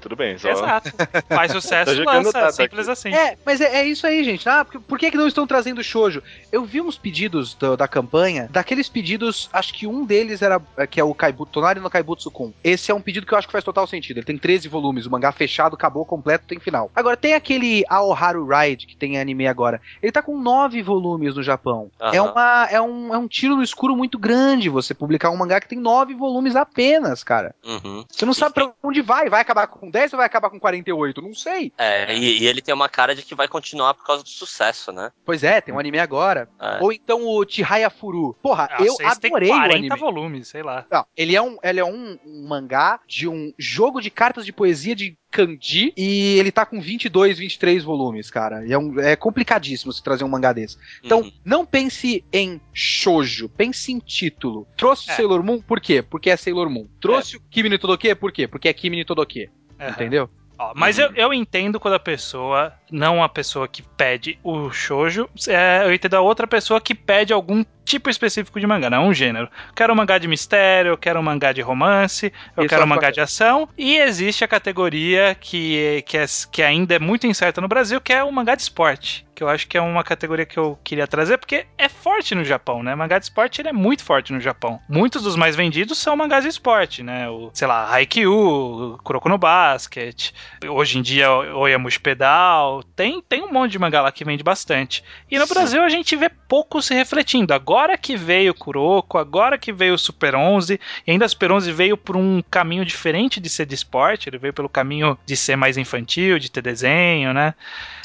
[0.00, 0.50] tudo bem, só...
[0.50, 0.90] Exato.
[1.28, 3.12] Faz sucesso, lança, simples assim.
[3.14, 4.48] É, mas é, é, isso aí, gente.
[4.48, 6.22] Ah, por, por que, que não estão trazendo shoujo?
[6.50, 10.86] Eu vi uns pedidos do, da campanha, daqueles pedidos, acho que um deles era, é,
[10.86, 12.52] que é o Kaibutsu, Tonari no Kaibutsu Kun.
[12.62, 14.18] Esse é um pedido que eu acho que faz total sentido.
[14.18, 16.90] Ele tem 13 volumes, o mangá fechado, acabou, completo, tem final.
[16.94, 19.80] Agora, tem aquele Aoharu Ride, que tem anime agora.
[20.02, 21.90] Ele tá com 9 volumes no Japão.
[22.00, 22.10] Uhum.
[22.12, 25.60] É, uma, é, um, é um tiro no escuro muito grande você publicar um mangá
[25.60, 27.54] que tem 9 volumes apenas, cara.
[27.64, 28.04] Uhum.
[28.10, 29.28] Você não sabe pra onde vai.
[29.28, 31.22] Vai acabar com 10 ou vai acabar com 48?
[31.22, 31.72] Não sei.
[31.78, 34.92] É, e, e, ele tem uma cara de que vai continuar por causa do sucesso,
[34.92, 35.12] né?
[35.24, 36.48] Pois é, tem um anime agora.
[36.60, 36.78] É.
[36.82, 38.36] Ou então o Chihaya Furu.
[38.42, 39.96] Porra, ah, eu adorei tem 40 o anime.
[39.98, 40.84] volumes, sei lá.
[40.90, 44.52] Não, ele é, um, ele é um, um mangá de um jogo de cartas de
[44.52, 48.66] poesia de kanji e ele tá com 22, 23 volumes, cara.
[48.66, 50.78] E é, um, é complicadíssimo se trazer um mangá desse.
[51.04, 51.32] Então, uhum.
[51.44, 54.66] não pense em shoujo, pense em título.
[54.76, 55.14] Trouxe é.
[55.14, 56.00] Sailor Moon, por quê?
[56.00, 56.86] Porque é Sailor Moon.
[57.00, 57.38] Trouxe é.
[57.38, 58.48] o Kimi no Todoke, por quê?
[58.48, 59.50] Porque é Kimi no Todoke.
[59.78, 59.88] Uhum.
[59.88, 60.30] Entendeu?
[60.58, 61.04] Ó, mas uhum.
[61.04, 65.92] eu, eu entendo quando a pessoa, não a pessoa que pede o shoujo, é, eu
[65.92, 69.48] entendo a outra pessoa que pede algum tipo específico de mangá, não é um gênero.
[69.74, 72.88] quero um mangá de mistério, eu quero um mangá de romance, eu Isso quero um
[72.88, 73.68] mangá de ação.
[73.78, 78.12] E existe a categoria que, que, é, que ainda é muito incerta no Brasil, que
[78.12, 81.06] é o mangá de esporte que eu acho que é uma categoria que eu queria
[81.06, 82.94] trazer, porque é forte no Japão, né?
[82.94, 84.80] Mangá de esporte ele é muito forte no Japão.
[84.88, 87.28] Muitos dos mais vendidos são mangás de esporte, né?
[87.28, 90.32] O, sei lá, Haikyuu, Kuroko no Basket,
[90.66, 95.02] hoje em dia Oyamushi Pedal, tem, tem um monte de mangá lá que vende bastante.
[95.30, 95.54] E no Sim.
[95.54, 97.52] Brasil a gente vê pouco se refletindo.
[97.52, 101.72] Agora que veio Kuroko, agora que veio o Super 11, e ainda o Super 11
[101.72, 105.56] veio por um caminho diferente de ser de esporte, ele veio pelo caminho de ser
[105.56, 107.54] mais infantil, de ter desenho, né?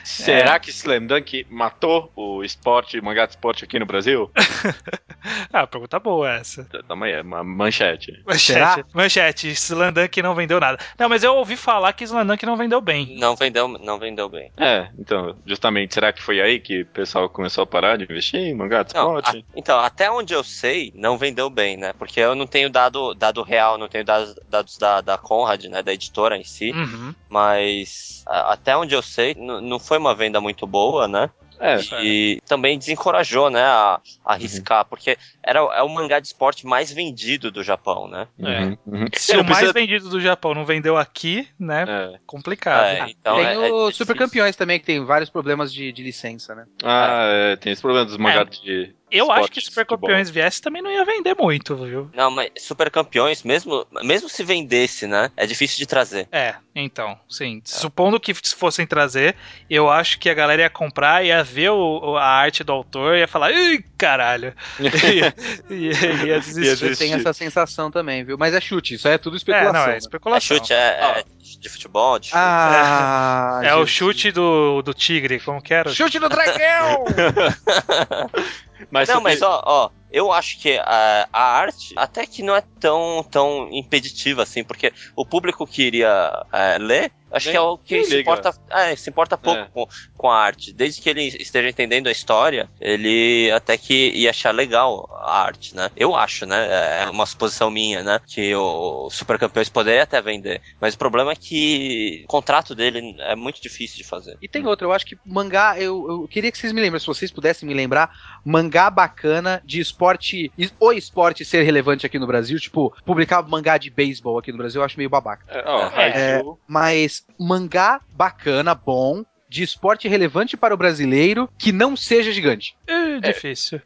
[0.03, 0.59] Será é.
[0.59, 4.31] que Slam Dunk matou o esporte, o mangá de esporte aqui no Brasil?
[5.53, 6.63] ah, pergunta boa essa.
[6.87, 8.21] Tamanho é uma manchete.
[8.25, 8.83] Manchete.
[8.93, 9.49] Manchete.
[9.49, 10.79] Slam Dunk não vendeu nada.
[10.97, 13.15] Não, mas eu ouvi falar que Slam Dunk não vendeu bem.
[13.19, 14.51] Não vendeu, não vendeu bem.
[14.61, 18.39] É, então, justamente, será que foi aí que o pessoal começou a parar de investir
[18.39, 19.33] em mangá de esporte?
[19.33, 21.93] Não, a, então, até onde eu sei, não vendeu bem, né?
[21.93, 25.81] Porque eu não tenho dado, dado real, não tenho dados, dados da, da Conrad, né?
[25.81, 26.69] Da editora em si.
[26.71, 27.15] Uhum.
[27.27, 31.31] Mas a, até onde eu sei, não foi uma venda muito boa, né?
[31.61, 32.47] É, e é.
[32.47, 34.89] também desencorajou, né, a, a arriscar, uhum.
[34.89, 38.27] porque era é o mangá de esporte mais vendido do Japão, né?
[38.39, 38.61] É.
[38.61, 38.77] Uhum.
[38.87, 39.05] uhum.
[39.13, 41.85] Se o mais vendido do Japão não vendeu aqui, né?
[41.87, 42.19] É.
[42.25, 42.85] Complicado.
[42.85, 46.55] É, então tem é, o Super Campeões também, que tem vários problemas de, de licença,
[46.55, 46.65] né?
[46.83, 50.91] Ah, tem esse problema dos mangás de eu acho que Super Campeões viesse também não
[50.91, 52.09] ia vender muito, viu?
[52.13, 55.31] Não, mas Super Campeões, mesmo, mesmo se vendesse, né?
[55.35, 56.27] É difícil de trazer.
[56.31, 57.57] É, então, sim.
[57.57, 57.61] É.
[57.69, 59.35] Supondo que fossem trazer,
[59.69, 63.27] eu acho que a galera ia comprar, ia ver o, a arte do autor, ia
[63.27, 64.53] falar, ih, caralho.
[64.79, 65.33] ia,
[65.69, 66.97] ia, ia desistir.
[66.97, 68.37] Tem essa sensação também, viu?
[68.37, 69.69] Mas é chute, isso é tudo especulação.
[69.69, 69.97] É, não, é né?
[69.97, 70.55] especulação.
[70.55, 71.23] É chute, é, é
[71.59, 72.37] de futebol, de chute.
[72.37, 75.91] Ah, é, é o chute do, do tigre, como que era?
[75.93, 77.05] Chute do dragão!
[78.89, 82.63] Mas não, mas ó, ó, eu acho que a, a arte até que não é
[82.79, 87.61] tão, tão impeditiva assim, porque o público que iria é, ler Acho nem, que é
[87.61, 89.67] o que se importa, é, se importa pouco é.
[89.73, 90.73] com, com a arte.
[90.73, 95.75] Desde que ele esteja entendendo a história, ele até que ia achar legal a arte,
[95.75, 95.89] né?
[95.95, 97.03] Eu acho, né?
[97.03, 98.19] É uma suposição minha, né?
[98.27, 100.61] Que o Super Campeões poderia até vender.
[100.79, 104.37] Mas o problema é que o contrato dele é muito difícil de fazer.
[104.41, 107.07] E tem outro, eu acho que mangá, eu, eu queria que vocês me lembrem, se
[107.07, 108.11] vocês pudessem me lembrar,
[108.43, 113.89] mangá bacana de esporte, o esporte ser relevante aqui no Brasil, tipo, publicar mangá de
[113.89, 115.45] beisebol aqui no Brasil, eu acho meio babaca.
[115.47, 121.95] É, ó, é, mas mangá bacana, bom, de esporte relevante para o brasileiro que não
[121.95, 122.75] seja gigante.
[122.87, 123.81] É difícil.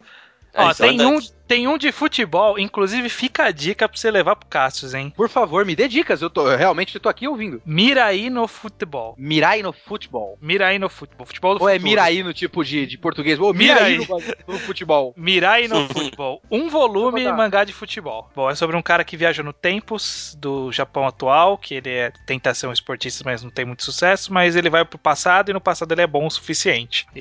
[0.54, 4.36] É, Ó, tem um, tem um de futebol, inclusive fica a dica pra você levar
[4.36, 5.14] pro Cassius, hein?
[5.16, 7.62] Por favor, me dê dicas, eu, tô, eu realmente tô aqui ouvindo.
[7.66, 9.16] Miraí no futebol.
[9.18, 10.38] Mirai no futebol.
[10.42, 11.26] Mirai no futebol.
[11.26, 11.88] futebol do Ou é futuro.
[11.88, 13.40] é Miraí no tipo de, de português?
[13.40, 14.08] Ou Miraí, Miraí
[14.48, 15.14] no, no, futebol.
[15.16, 16.42] Mirai no futebol.
[16.50, 18.30] Um volume mangá de futebol.
[18.36, 22.12] Bom, é sobre um cara que viaja no tempos do Japão atual, que ele é,
[22.26, 25.54] tenta ser um esportista, mas não tem muito sucesso, mas ele vai pro passado e
[25.54, 27.08] no passado ele é bom o suficiente.
[27.16, 27.20] E...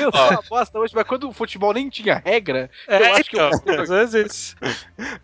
[0.00, 3.38] eu sou uma bosta hoje, quando o futebol nem tinha regra, é, eu acho que
[3.38, 3.50] eu.
[3.54, 4.56] Então, às vezes.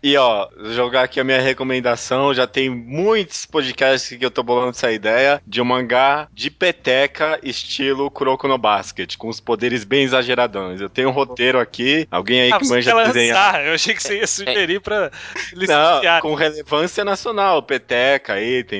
[0.03, 4.71] E ó, jogar aqui a minha recomendação, já tem muitos podcasts que eu tô bolando
[4.71, 10.03] essa ideia de um mangá de peteca estilo Kuroko no Basket, com os poderes bem
[10.03, 10.81] exageradões.
[10.81, 13.63] Eu tenho um roteiro aqui, alguém aí ah, que manja desenhar.
[13.63, 15.11] Eu achei que você ia sugerir pra
[15.53, 16.15] licenciar.
[16.15, 18.79] Não, com relevância nacional, peteca aí, tem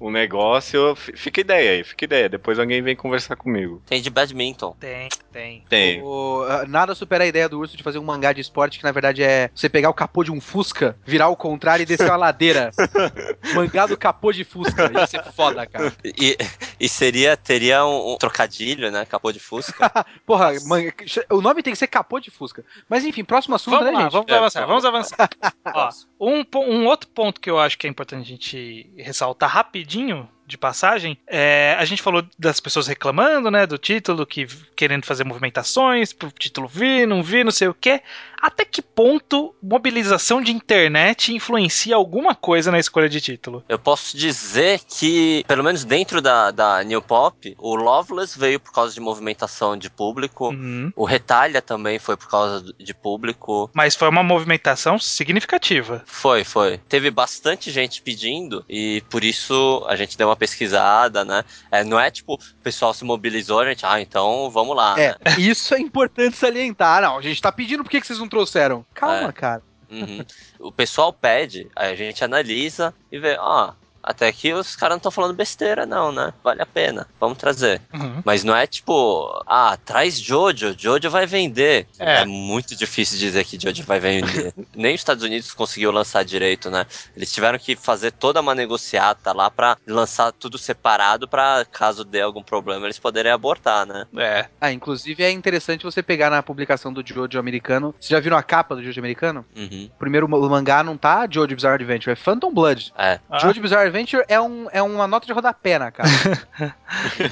[0.00, 0.94] um negócio.
[0.96, 2.28] Fica ideia aí, fica ideia.
[2.28, 3.82] Depois alguém vem conversar comigo.
[3.86, 4.76] Tem de badminton.
[4.78, 5.64] Tem, tem.
[5.68, 6.02] Tem.
[6.02, 8.92] O, nada supera a ideia do urso de fazer um mangá de esporte que na
[8.92, 12.16] verdade é você pegar o capô de um Fusca, virar o contrário e descer uma
[12.16, 12.70] ladeira.
[13.54, 14.90] mangá do capô de Fusca.
[14.92, 15.92] Ia ser foda, cara.
[16.04, 16.36] E,
[16.78, 19.04] e seria, teria um, um trocadilho, né?
[19.04, 19.90] Capô de Fusca.
[20.26, 20.82] Porra, man,
[21.30, 22.64] o nome tem que ser capô de Fusca.
[22.88, 24.12] Mas enfim, próximo assunto, vamos né, lá, gente?
[24.12, 25.28] Vamos é, avançar, vamos avançar.
[25.74, 30.28] Ó, um, um outro ponto que eu acho que é importante a gente ressaltar rapidinho
[30.46, 35.24] de passagem, é, a gente falou das pessoas reclamando, né, do título, que querendo fazer
[35.24, 38.02] movimentações pro título vir, não vir, não sei o quê.
[38.40, 43.64] Até que ponto mobilização de internet influencia alguma coisa na escolha de título?
[43.68, 48.72] Eu posso dizer que, pelo menos dentro da, da New Pop, o Loveless veio por
[48.72, 50.92] causa de movimentação de público, uhum.
[50.94, 53.70] o Retalha também foi por causa de público.
[53.74, 56.02] Mas foi uma movimentação significativa.
[56.06, 56.78] Foi, foi.
[56.88, 61.44] Teve bastante gente pedindo e por isso a gente deu uma pesquisada, né?
[61.70, 64.98] É, não é tipo, o pessoal se mobilizou, a gente, ah, então vamos lá.
[64.98, 65.16] É, né?
[65.38, 67.02] isso é importante salientar.
[67.02, 68.84] Não, a gente tá pedindo, por que, que vocês não trouxeram?
[68.94, 69.32] Calma, é.
[69.32, 69.62] cara.
[69.90, 70.24] Uhum.
[70.58, 73.74] O pessoal pede, a gente analisa e vê, ó, ah,
[74.06, 76.32] até que os caras não estão falando besteira, não, né?
[76.44, 77.08] Vale a pena.
[77.18, 77.82] Vamos trazer.
[77.92, 78.22] Uhum.
[78.24, 81.88] Mas não é tipo, ah, traz Jojo, Jojo vai vender.
[81.98, 84.54] É, é muito difícil dizer que Jojo vai vender.
[84.74, 86.86] Nem os Estados Unidos conseguiu lançar direito, né?
[87.16, 92.20] Eles tiveram que fazer toda uma negociata lá para lançar tudo separado para caso dê
[92.20, 94.06] algum problema eles poderem abortar, né?
[94.16, 94.46] É.
[94.60, 97.92] Ah, inclusive é interessante você pegar na publicação do Jojo americano.
[97.98, 99.44] Vocês já viram a capa do Jojo americano?
[99.56, 99.90] Uhum.
[99.98, 102.92] Primeiro o mangá não tá Jojo Bizarre Adventure, é Phantom Blood.
[102.96, 103.18] É.
[103.28, 103.38] Ah.
[103.38, 106.08] Jojo Bizarre Adventure é, um, é uma nota de rodapé na cara.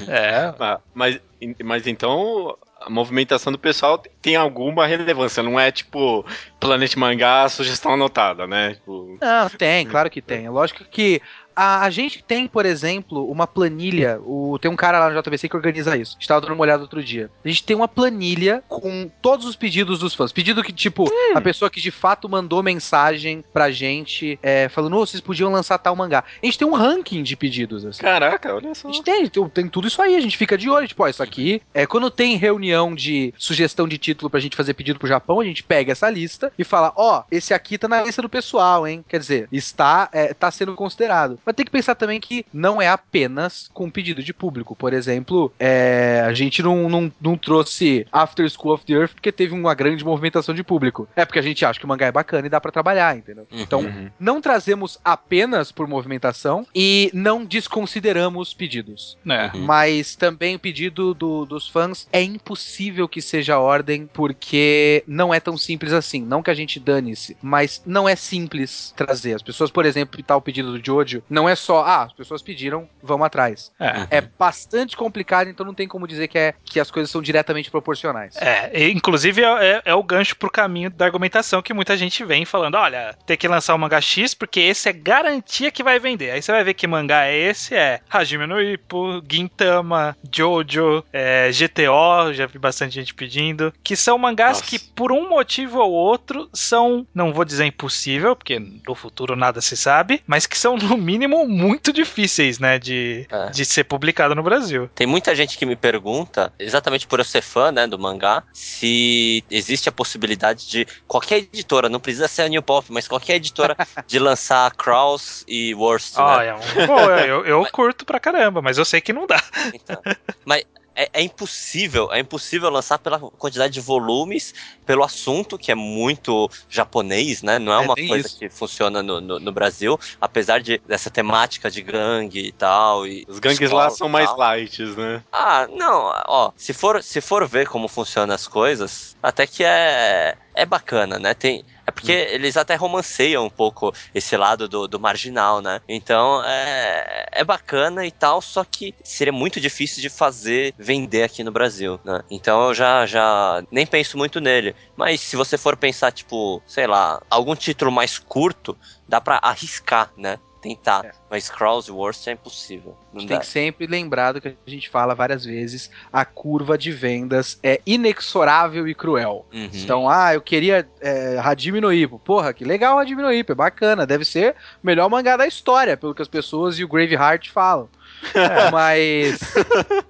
[0.07, 0.53] é.
[0.93, 1.19] Mas,
[1.63, 6.25] mas então a movimentação do pessoal tem alguma relevância, não é tipo
[6.59, 8.75] Planet Mangá, sugestão anotada, né?
[8.75, 9.17] Tipo...
[9.21, 10.49] Não, tem, claro que tem.
[10.49, 11.21] Lógico que
[11.55, 14.19] a, a, gente tem, por exemplo, uma planilha.
[14.25, 16.17] O, tem um cara lá no JVC que organiza isso.
[16.19, 17.29] Estava dando uma olhada outro dia.
[17.43, 20.31] A gente tem uma planilha com todos os pedidos dos fãs.
[20.31, 21.33] Pedido que, tipo, hum.
[21.35, 25.77] a pessoa que de fato mandou mensagem pra gente é, falando: oh, vocês podiam lançar
[25.77, 26.23] tal mangá.
[26.41, 27.85] A gente tem um ranking de pedidos.
[27.85, 28.01] Assim.
[28.01, 28.89] Caraca, olha só.
[28.89, 30.15] A gente tem, tem, tem tudo isso aí.
[30.15, 30.87] A gente fica de olho.
[30.87, 31.61] Tipo, ó, isso aqui.
[31.73, 35.45] É, quando tem reunião de sugestão de título pra gente fazer pedido pro Japão, a
[35.45, 38.87] gente pega essa lista e fala: ó, oh, esse aqui tá na lista do pessoal,
[38.87, 39.03] hein?
[39.07, 41.39] Quer dizer, está é, tá sendo considerado.
[41.45, 44.75] Mas tem que pensar também que não é apenas com pedido de público.
[44.75, 49.31] Por exemplo, é, a gente não, não, não trouxe After School of the Earth porque
[49.31, 51.07] teve uma grande movimentação de público.
[51.15, 53.47] É porque a gente acha que o mangá é bacana e dá para trabalhar, entendeu?
[53.51, 53.59] Uhum.
[53.61, 59.17] Então, não trazemos apenas por movimentação e não desconsideramos pedidos.
[59.27, 59.51] É.
[59.53, 59.65] Uhum.
[59.65, 65.39] Mas também o pedido do, dos fãs é impossível que seja ordem porque não é
[65.39, 66.21] tão simples assim.
[66.21, 69.33] Não que a gente dane-se, mas não é simples trazer.
[69.33, 72.87] As pessoas, por exemplo, tal pedido do Jojo, Não é só, ah, as pessoas pediram,
[73.03, 73.69] vamos atrás.
[73.77, 77.21] É, é bastante complicado, então não tem como dizer que, é, que as coisas são
[77.21, 78.37] diretamente proporcionais.
[78.37, 82.45] É, inclusive é, é, é o gancho pro caminho da argumentação que muita gente vem
[82.45, 86.31] falando: olha, tem que lançar o mangá X porque esse é garantia que vai vender.
[86.31, 91.49] Aí você vai ver que mangá é esse: é Hajime no Ippo, Gintama, Jojo, é,
[91.51, 94.69] GTO, já vi bastante gente pedindo, que são mangás Nossa.
[94.69, 99.59] que por um motivo ou outro são, não vou dizer impossível, porque no futuro nada
[99.59, 103.49] se sabe, mas que são no mínimo muito difíceis, né, de, é.
[103.49, 104.89] de ser publicado no Brasil.
[104.93, 109.43] Tem muita gente que me pergunta, exatamente por eu ser fã, né, do mangá, se
[109.49, 113.75] existe a possibilidade de qualquer editora, não precisa ser a New Pop, mas qualquer editora
[114.07, 116.47] de lançar Kraus e Worst, ah, né?
[116.83, 117.71] É Pô, eu, eu mas...
[117.71, 119.41] curto pra caramba, mas eu sei que não dá.
[119.73, 120.01] Então,
[120.45, 120.63] mas
[120.95, 124.53] é, é, impossível, é impossível lançar pela quantidade de volumes,
[124.85, 127.59] pelo assunto que é muito japonês, né?
[127.59, 128.39] Não é, é uma coisa isso.
[128.39, 133.05] que funciona no, no, no, Brasil, apesar de dessa temática de gangue e tal.
[133.05, 135.21] E Os gangues lá são mais light, né?
[135.31, 140.37] Ah, não, ó, se for, se for ver como funcionam as coisas, até que é,
[140.53, 141.33] é bacana, né?
[141.33, 142.33] Tem, é porque hum.
[142.33, 145.81] eles até romanceiam um pouco esse lado do, do marginal, né?
[145.87, 151.43] Então é, é bacana e tal, só que seria muito difícil de fazer vender aqui
[151.43, 152.21] no Brasil, né?
[152.29, 154.75] Então eu já, já nem penso muito nele.
[154.95, 160.11] Mas se você for pensar, tipo, sei lá, algum título mais curto, dá para arriscar,
[160.17, 160.39] né?
[160.65, 161.05] Tentar.
[161.05, 161.11] É.
[161.29, 162.97] Mas Crawls Worst é impossível.
[163.13, 166.77] a gente tem que sempre lembrar do que a gente fala várias vezes: a curva
[166.77, 169.45] de vendas é inexorável e cruel.
[169.53, 169.69] Uhum.
[169.73, 172.17] Então, ah, eu queria é, Hajime no Ippo.
[172.17, 174.07] Porra, que legal Hajime no Ippo, é bacana.
[174.07, 177.87] Deve ser o melhor mangá da história, pelo que as pessoas e o Graveheart falam.
[178.71, 179.39] Mas,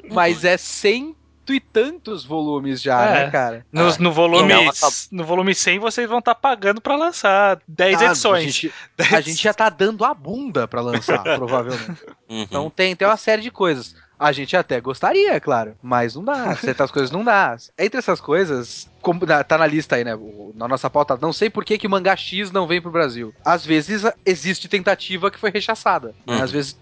[0.10, 3.14] mas é sempre e tantos volumes já, é.
[3.14, 3.66] né, cara?
[3.72, 4.54] No, no, volume,
[5.12, 8.44] no volume 100 vocês vão estar tá pagando para lançar 10 ah, edições.
[8.44, 8.74] A gente,
[9.16, 12.04] a gente, já tá dando a bunda para lançar, provavelmente.
[12.30, 12.42] Uhum.
[12.42, 13.96] Então tem, tem uma série de coisas.
[14.20, 16.56] A gente até gostaria, é claro, mas não dá.
[16.58, 17.56] Certas coisas não dá.
[17.78, 20.18] Entre essas coisas, como tá na lista aí, né?
[20.56, 23.34] Na nossa pauta, não sei por que, que mangá X não vem pro Brasil.
[23.44, 26.16] Às vezes existe tentativa que foi rechaçada.
[26.28, 26.42] Hum.
[26.42, 26.76] Às vezes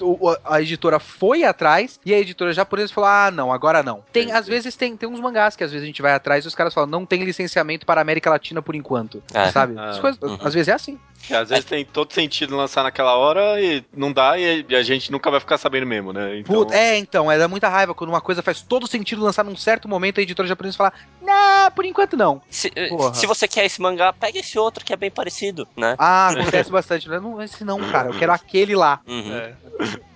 [0.46, 4.04] a editora foi atrás e a editora japonesa falou: ah, não, agora não.
[4.14, 6.48] Tem, às vezes tem, tem uns mangás que às vezes a gente vai atrás e
[6.48, 9.22] os caras falam: não tem licenciamento para a América Latina por enquanto.
[9.34, 9.52] É.
[9.52, 9.76] Sabe?
[9.78, 9.98] Ah.
[10.00, 10.38] Coisas, uhum.
[10.42, 11.00] Às vezes é assim.
[11.26, 11.70] Que às vezes é.
[11.70, 15.58] tem todo sentido lançar naquela hora e não dá e a gente nunca vai ficar
[15.58, 16.40] sabendo mesmo, né?
[16.40, 16.54] Então...
[16.54, 19.56] Puta, é, então, é dá muita raiva quando uma coisa faz todo sentido lançar num
[19.56, 22.42] certo momento a editora japonesa fala: não, por enquanto não.
[22.50, 25.96] Se, eh, se, você quer esse mangá, pega esse outro que é bem parecido, né?
[25.98, 27.08] Ah, acontece bastante.
[27.08, 27.20] Né?
[27.20, 28.10] Não, esse não, cara.
[28.10, 29.00] Eu quero aquele lá.
[29.08, 29.34] Uhum.
[29.34, 29.54] É.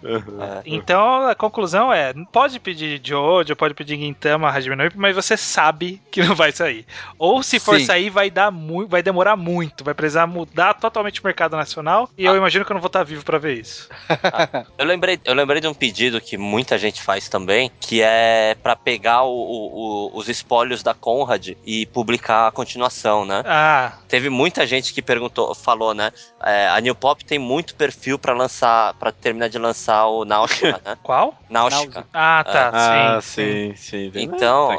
[0.03, 0.61] É.
[0.65, 6.01] Então a conclusão é: pode pedir Jojo, pode pedir Gintama, Hajime no mas você sabe
[6.11, 6.85] que não vai sair.
[7.17, 7.85] Ou se for Sim.
[7.85, 12.09] sair, vai dar muito, vai demorar muito, vai precisar mudar totalmente o mercado nacional.
[12.17, 12.31] E ah.
[12.31, 13.89] eu imagino que eu não vou estar vivo para ver isso.
[14.09, 18.55] Ah, eu lembrei, eu lembrei de um pedido que muita gente faz também, que é
[18.61, 23.43] para pegar o, o, os espólios da Conrad e publicar a continuação, né?
[23.45, 23.93] Ah.
[24.07, 26.11] Teve muita gente que perguntou, falou, né?
[26.43, 30.81] É, a New Pop tem muito perfil para lançar, para terminar de lançar o Náutica,
[30.85, 30.97] né?
[31.03, 31.37] Qual?
[31.49, 32.05] Náutica.
[32.13, 32.59] Ah, tá.
[32.59, 32.71] É.
[32.73, 34.11] Ah, sim, sim.
[34.11, 34.11] sim.
[34.15, 34.69] Então,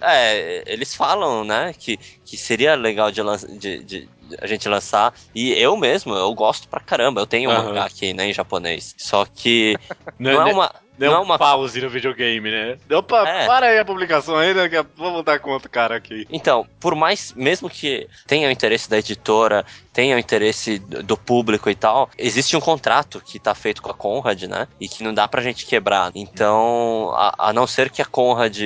[0.00, 3.22] é, eles falam, né, que, que seria legal de,
[3.58, 4.08] de, de,
[4.40, 5.14] a gente lançar.
[5.34, 7.20] E eu mesmo, eu gosto pra caramba.
[7.20, 7.64] Eu tenho um uhum.
[7.64, 8.94] mangá aqui, né, em japonês.
[8.98, 9.76] Só que
[10.18, 10.74] não, não é uma.
[11.00, 12.76] Deu não é uma pause no videogame, né?
[12.86, 13.46] Deu pra, é.
[13.46, 16.26] para aí a publicação ainda, que vamos dar conta, cara, aqui.
[16.30, 21.70] Então, por mais, mesmo que tenha o interesse da editora, tenha o interesse do público
[21.70, 24.68] e tal, existe um contrato que tá feito com a Conrad, né?
[24.78, 26.12] E que não dá pra gente quebrar.
[26.14, 28.56] Então, a, a não ser que a Conrad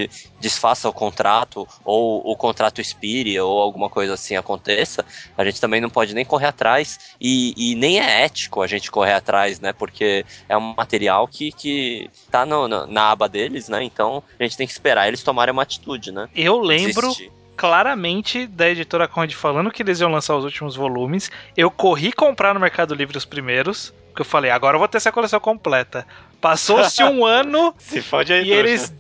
[0.41, 5.05] desfaça o contrato, ou o contrato expire, ou alguma coisa assim aconteça,
[5.39, 8.91] a gente também não pode nem correr atrás, e, e nem é ético a gente
[8.91, 9.73] correr atrás, né?
[9.73, 13.85] Porque é um material que, que tá no, no, na aba deles, né?
[13.85, 16.29] Então a gente tem que esperar eles tomarem uma atitude, né?
[16.35, 17.13] Eu lembro.
[17.57, 21.31] Claramente da editora Conde falando que eles iam lançar os últimos volumes.
[21.57, 24.97] Eu corri comprar no Mercado Livre os primeiros, porque eu falei, agora eu vou ter
[24.97, 26.05] essa coleção completa.
[26.41, 28.93] Passou-se um ano Se fode aí, e eles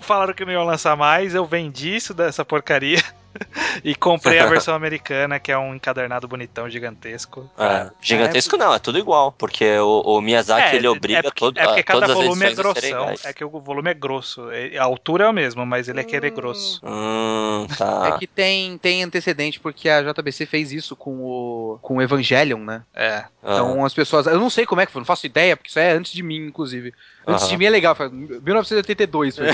[0.00, 3.00] falaram que não iam lançar mais, eu vendi isso dessa porcaria.
[3.84, 7.50] e comprei a versão americana, que é um encadernado bonitão, gigantesco.
[7.58, 11.22] É, gigantesco é, não, é tudo igual, porque o, o Miyazaki é, ele obriga é
[11.22, 13.14] porque, todo, é porque cada volume é grossão.
[13.24, 14.48] É que o volume é grosso.
[14.78, 16.80] A altura é o mesmo, mas ele é que ele é grosso.
[16.84, 18.14] Hum, tá.
[18.14, 22.58] É que tem, tem antecedente, porque a JBC fez isso com o, com o Evangelion,
[22.58, 22.82] né?
[22.94, 23.24] É.
[23.42, 23.86] Então ah.
[23.86, 24.26] as pessoas.
[24.26, 26.22] Eu não sei como é que foi, não faço ideia, porque isso é antes de
[26.22, 26.92] mim, inclusive.
[27.26, 27.50] Antes uhum.
[27.50, 29.36] de mim é legal, foi 1982.
[29.36, 29.46] Foi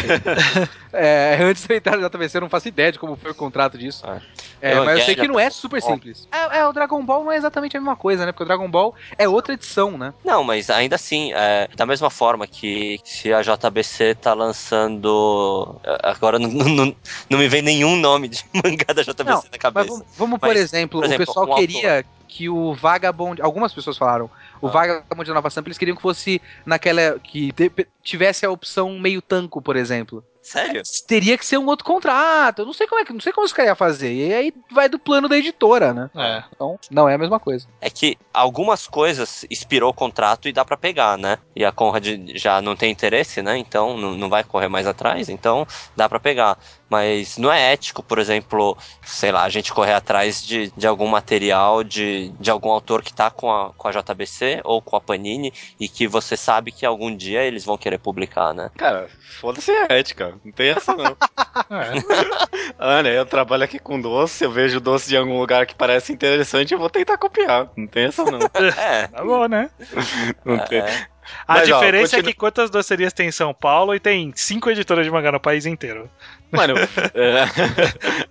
[0.93, 3.35] é, antes de eu entrar na JBC, eu não faço ideia de como foi o
[3.35, 4.05] contrato disso.
[4.61, 6.29] É, mas eu sei que não é super simples.
[6.33, 8.33] É, é, o Dragon Ball não é exatamente a mesma coisa, né?
[8.33, 10.13] Porque o Dragon Ball é outra edição, né?
[10.25, 15.77] Não, mas ainda assim, é, da mesma forma que se a JBC tá lançando.
[16.03, 16.97] Agora não, não,
[17.29, 19.89] não me vem nenhum nome de mangá da JBC não, na cabeça.
[19.89, 22.11] vamos, vamos mas, por, exemplo, por, exemplo, o pessoal queria autor...
[22.29, 23.41] que o Vagabond.
[23.41, 24.31] Algumas pessoas falaram.
[24.61, 24.71] O ah.
[24.71, 27.19] Vagabond de Nova Sampa, eles queriam que fosse naquela.
[27.19, 27.53] que
[28.03, 30.25] tivesse a opção meio tanco, por exemplo.
[30.43, 30.83] Sério?
[31.07, 32.61] Teria que ser um outro contrato.
[32.61, 34.13] Eu não sei como é que, não sei como os caras iam fazer.
[34.13, 36.11] E aí vai do plano da editora, né?
[36.17, 36.43] É.
[36.55, 37.69] Então, não é a mesma coisa.
[37.81, 41.39] É que algumas coisas expirou o contrato e dá para pegar, né?
[41.55, 43.59] E a Conrad já não tem interesse, né?
[43.59, 46.59] Então não, não vai correr mais atrás, então dá para pegar.
[46.91, 51.07] Mas não é ético, por exemplo, sei lá, a gente correr atrás de, de algum
[51.07, 55.01] material de, de algum autor que tá com a, com a JBC ou com a
[55.01, 58.71] Panini e que você sabe que algum dia eles vão querer publicar, né?
[58.77, 59.09] Cara,
[59.41, 60.35] foda-se a ética.
[60.45, 61.07] Não tem essa não.
[61.07, 61.93] é.
[62.77, 63.17] ah, né?
[63.17, 66.79] Eu trabalho aqui com doce, eu vejo doce de algum lugar que parece interessante, eu
[66.81, 67.71] vou tentar copiar.
[67.77, 68.41] Não tem essa não.
[68.77, 69.07] é.
[69.07, 69.71] Tá bom, né?
[70.45, 70.65] Não é.
[70.67, 70.83] tem.
[71.47, 72.31] A Mas, diferença ó, continu...
[72.31, 75.39] é que quantas docerias tem em São Paulo e tem cinco editoras de mangá no
[75.39, 76.11] país inteiro.
[76.51, 77.45] Mano, é,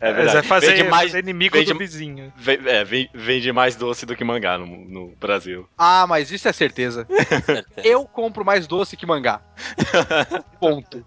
[0.09, 0.37] é verdade.
[0.37, 2.33] É fazer, vende mais, fazer inimigo vende, do vizinho.
[2.65, 5.67] É, vende mais doce do que mangá no, no Brasil.
[5.77, 7.07] Ah, mas isso é certeza.
[7.83, 9.41] Eu compro mais doce que mangá.
[10.59, 11.05] Ponto.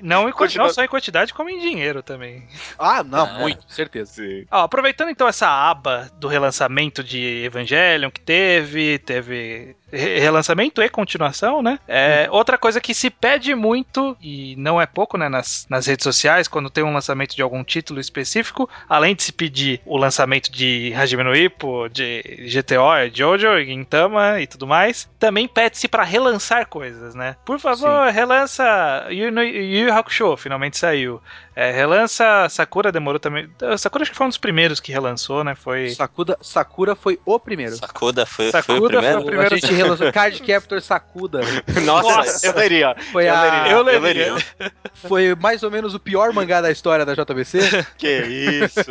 [0.00, 0.66] Não, em, Continua...
[0.66, 2.46] não só em quantidade, como em dinheiro também.
[2.78, 3.38] Ah, não, é.
[3.40, 4.22] muito, certeza.
[4.50, 11.62] Ó, aproveitando então essa aba do relançamento de Evangelion que teve, teve relançamento e continuação,
[11.62, 11.78] né?
[11.86, 12.34] É, hum.
[12.34, 16.48] Outra coisa que se pede muito, e não é pouco, né, nas, nas redes sociais,
[16.48, 20.92] quando tem um lançamento de algum título específico, além de se pedir o lançamento de
[20.96, 27.14] Hajime no Ippo, de GTO, Jojo, Gintama e tudo mais, também pede-se para relançar coisas,
[27.14, 27.36] né?
[27.44, 28.14] Por favor, Sim.
[28.14, 31.20] relança Yu, Yu Hakusho, finalmente saiu.
[31.56, 33.48] É, relança Sakura demorou também.
[33.78, 35.54] Sakura acho que foi um dos primeiros que relançou, né?
[35.54, 35.90] Foi.
[35.90, 37.76] Sakura, Sakura foi o primeiro.
[37.76, 39.14] Sakura foi, Sakura foi o primeiro.
[39.14, 39.54] Foi o primeiro.
[39.54, 41.40] A gente relançou Card Captor Sakura.
[41.84, 42.96] Nossa, Nossa, eu leria.
[43.12, 43.68] Foi eu a...
[43.68, 44.26] Eu leria.
[44.26, 44.72] Eu leria.
[44.94, 47.84] Foi mais ou menos o pior mangá da história da JBC.
[47.96, 48.90] Que isso?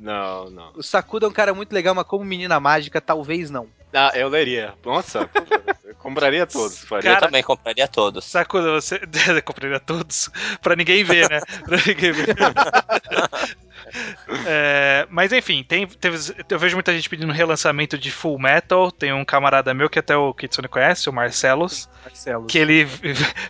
[0.00, 0.72] Não, não.
[0.74, 3.68] O Sakura é um cara muito legal, mas como menina mágica, talvez não.
[3.94, 4.74] Ah, eu leria.
[4.84, 5.30] Nossa,
[5.84, 6.84] eu compraria todos.
[6.84, 7.12] Faria.
[7.12, 8.24] Cara, eu também compraria todos.
[8.24, 8.98] Sakura, você
[9.44, 10.28] compraria todos
[10.60, 11.40] pra ninguém ver, né?
[11.64, 12.34] pra ninguém ver.
[14.46, 16.16] é, mas enfim, tem, teve,
[16.48, 18.90] eu vejo muita gente pedindo relançamento de Full Metal.
[18.90, 22.50] Tem um camarada meu que até o Kitsune conhece, o Marcelos, Marcelos.
[22.50, 22.88] Que ele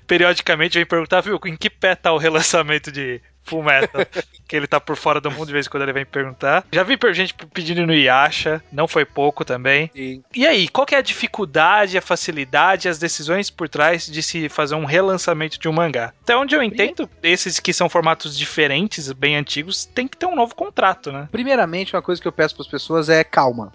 [0.07, 4.07] periodicamente vem perguntar, viu, em que pé tá o relançamento de Full Metal,
[4.49, 6.65] que ele tá por fora do mundo de vez em quando ele vem perguntar.
[6.73, 9.91] Já vi gente pedindo no Yasha, não foi pouco também.
[9.95, 10.23] Sim.
[10.35, 14.49] E aí, qual que é a dificuldade, a facilidade, as decisões por trás de se
[14.49, 16.13] fazer um relançamento de um mangá?
[16.23, 20.35] Até onde eu entendo, esses que são formatos diferentes, bem antigos, tem que ter um
[20.35, 21.29] novo contrato, né?
[21.31, 23.73] Primeiramente, uma coisa que eu peço para as pessoas é calma.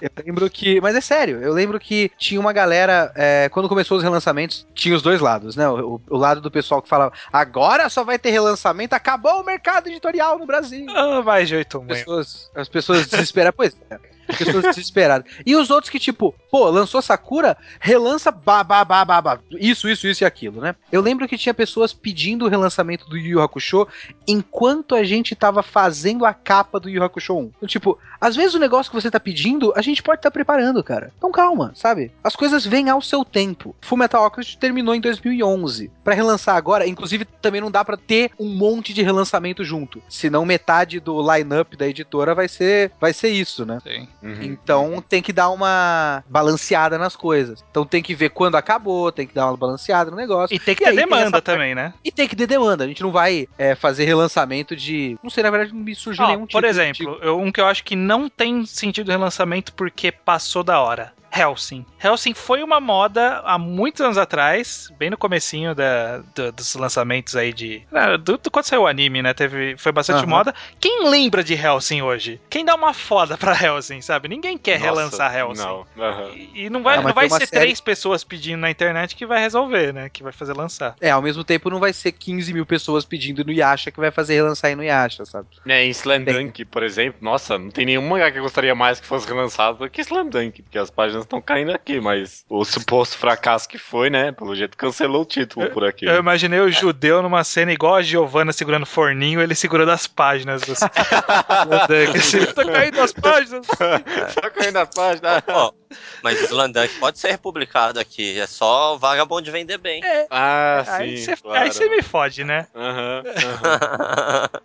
[0.00, 0.80] Eu lembro que.
[0.80, 3.12] Mas é sério, eu lembro que tinha uma galera.
[3.14, 5.68] É, quando começou os relançamentos, tinha os dois lados, né?
[5.68, 9.88] O, o, lado do pessoal que falava, agora só vai ter relançamento, acabou o mercado
[9.88, 10.86] editorial no Brasil.
[10.90, 13.56] Ah, mais de oito as pessoas, as pessoas desesperadas.
[13.56, 14.15] pois é.
[14.26, 15.30] Pessoas desesperadas.
[15.44, 19.88] E os outros que, tipo, pô, lançou Sakura, relança ba, ba, ba, ba, ba, isso,
[19.88, 20.74] isso, isso e aquilo, né?
[20.90, 23.86] Eu lembro que tinha pessoas pedindo o relançamento do Yu Yu Hakusho
[24.26, 27.50] enquanto a gente tava fazendo a capa do Yu Hakusho 1.
[27.56, 30.34] Então, tipo, às vezes o negócio que você tá pedindo, a gente pode estar tá
[30.34, 31.12] preparando, cara.
[31.16, 32.10] Então calma, sabe?
[32.24, 33.74] As coisas vêm ao seu tempo.
[33.80, 35.90] Full Metal Alchemist terminou em 2011.
[36.02, 40.02] Para relançar agora, inclusive também não dá para ter um monte de relançamento junto.
[40.08, 43.78] Senão metade do line-up da editora vai ser vai ser isso, né?
[43.82, 44.08] Sim.
[44.26, 44.42] Uhum.
[44.42, 47.64] Então tem que dar uma balanceada nas coisas.
[47.70, 50.54] Então tem que ver quando acabou, tem que dar uma balanceada no negócio.
[50.54, 51.94] E tem que e ter demanda também, né?
[52.04, 52.84] E tem que ter demanda.
[52.84, 55.18] A gente não vai é, fazer relançamento de.
[55.22, 56.60] Não sei, na verdade, não me surgiu oh, nenhum tipo.
[56.60, 60.80] Por exemplo, eu, um que eu acho que não tem sentido relançamento porque passou da
[60.80, 61.12] hora.
[61.32, 61.84] Helsing.
[62.02, 67.36] Helsing foi uma moda há muitos anos atrás, bem no comecinho da, do, dos lançamentos
[67.36, 67.82] aí de...
[67.92, 69.34] Ah, do, do, quando saiu o anime, né?
[69.34, 70.30] Teve, foi bastante uhum.
[70.30, 70.54] moda.
[70.80, 72.40] Quem lembra de Helsing hoje?
[72.48, 74.28] Quem dá uma foda pra Helsing, sabe?
[74.28, 75.62] Ninguém quer Nossa, relançar Helsing.
[75.62, 75.86] Não.
[75.96, 76.30] Uhum.
[76.34, 77.60] E, e, não vai, ah, não vai ser série...
[77.60, 80.08] três pessoas pedindo na internet que vai resolver, né?
[80.08, 80.96] Que vai fazer lançar.
[81.00, 84.10] É, ao mesmo tempo não vai ser 15 mil pessoas pedindo no Yasha que vai
[84.10, 85.48] fazer relançar aí no Yasha, sabe?
[85.66, 89.00] É, em Slam Dunk, por exemplo, nossa, não tem nenhum mangá que eu gostaria mais
[89.00, 92.64] que fosse relançado do que Slam Dunk, porque as páginas estão caindo aqui, mas o
[92.64, 94.32] suposto fracasso que foi, né?
[94.32, 96.06] Pelo jeito cancelou o título por aqui.
[96.06, 100.62] Eu imaginei o judeu numa cena igual a Giovanna segurando forninho, ele segurando as páginas.
[100.62, 100.86] Assim.
[102.54, 103.66] tá caindo as páginas.
[103.66, 105.42] tá caindo as páginas.
[105.48, 105.72] Ó,
[106.22, 108.38] Mas Slandunk pode ser republicado aqui.
[108.38, 110.04] É só vagabundo vender bem.
[110.04, 110.26] É.
[110.30, 111.24] Ah, aí sim.
[111.24, 111.62] Cê, claro.
[111.62, 112.66] Aí você me fode, né?
[112.74, 113.22] Aham.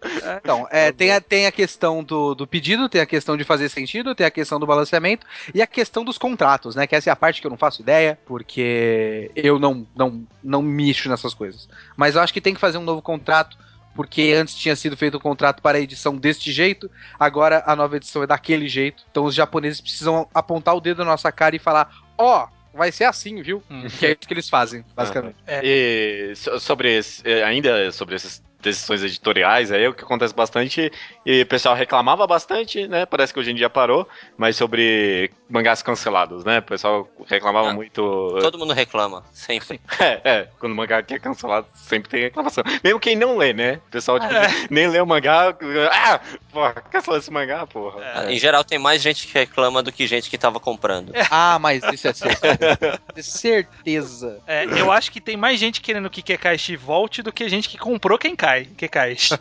[0.44, 3.70] Então, é, tem, a, tem a questão do, do pedido, tem a questão de fazer
[3.70, 6.88] sentido, tem a questão do balanceamento e a questão dos contratos, né?
[6.88, 10.62] Que essa é a parte que eu não faço ideia, porque eu não, não, não
[10.62, 11.68] mexo nessas coisas.
[11.96, 13.58] Mas eu acho que tem que fazer um novo contrato
[13.96, 16.90] porque antes tinha sido feito o um contrato para a edição deste jeito,
[17.20, 19.04] agora a nova edição é daquele jeito.
[19.12, 22.92] Então os japoneses precisam apontar o dedo na nossa cara e falar: ó, oh, vai
[22.92, 23.62] ser assim, viu?
[23.70, 23.86] Hum.
[24.00, 25.38] Que é isso que eles fazem, basicamente.
[25.46, 25.62] É.
[25.64, 30.92] E sobre esse, ainda sobre esses decisões editoriais aí, o que acontece bastante,
[31.26, 33.06] e o pessoal reclamava bastante, né?
[33.06, 34.08] Parece que hoje em dia parou,
[34.38, 36.60] mas sobre mangás cancelados, né?
[36.60, 38.02] O pessoal reclamava ah, muito.
[38.42, 39.80] Todo mundo reclama, sempre.
[40.02, 42.64] É, é, quando o mangá é cancelado, sempre tem reclamação.
[42.84, 43.80] Mesmo quem não lê, né?
[43.88, 44.48] O pessoal tipo, é.
[44.68, 45.56] nem lê o mangá.
[45.92, 46.20] Ah,
[46.52, 48.04] porra, cancelou esse mangá, porra.
[48.04, 48.34] É.
[48.34, 51.12] Em geral, tem mais gente que reclama do que gente que tava comprando.
[51.34, 53.00] Ah, mas isso é certeza.
[53.22, 54.42] certeza.
[54.46, 57.78] É, eu acho que tem mais gente querendo que Kekaishi volte do que gente que
[57.78, 58.51] comprou quem cai.
[58.52, 58.66] Kekai.
[58.76, 59.34] Kekaishi.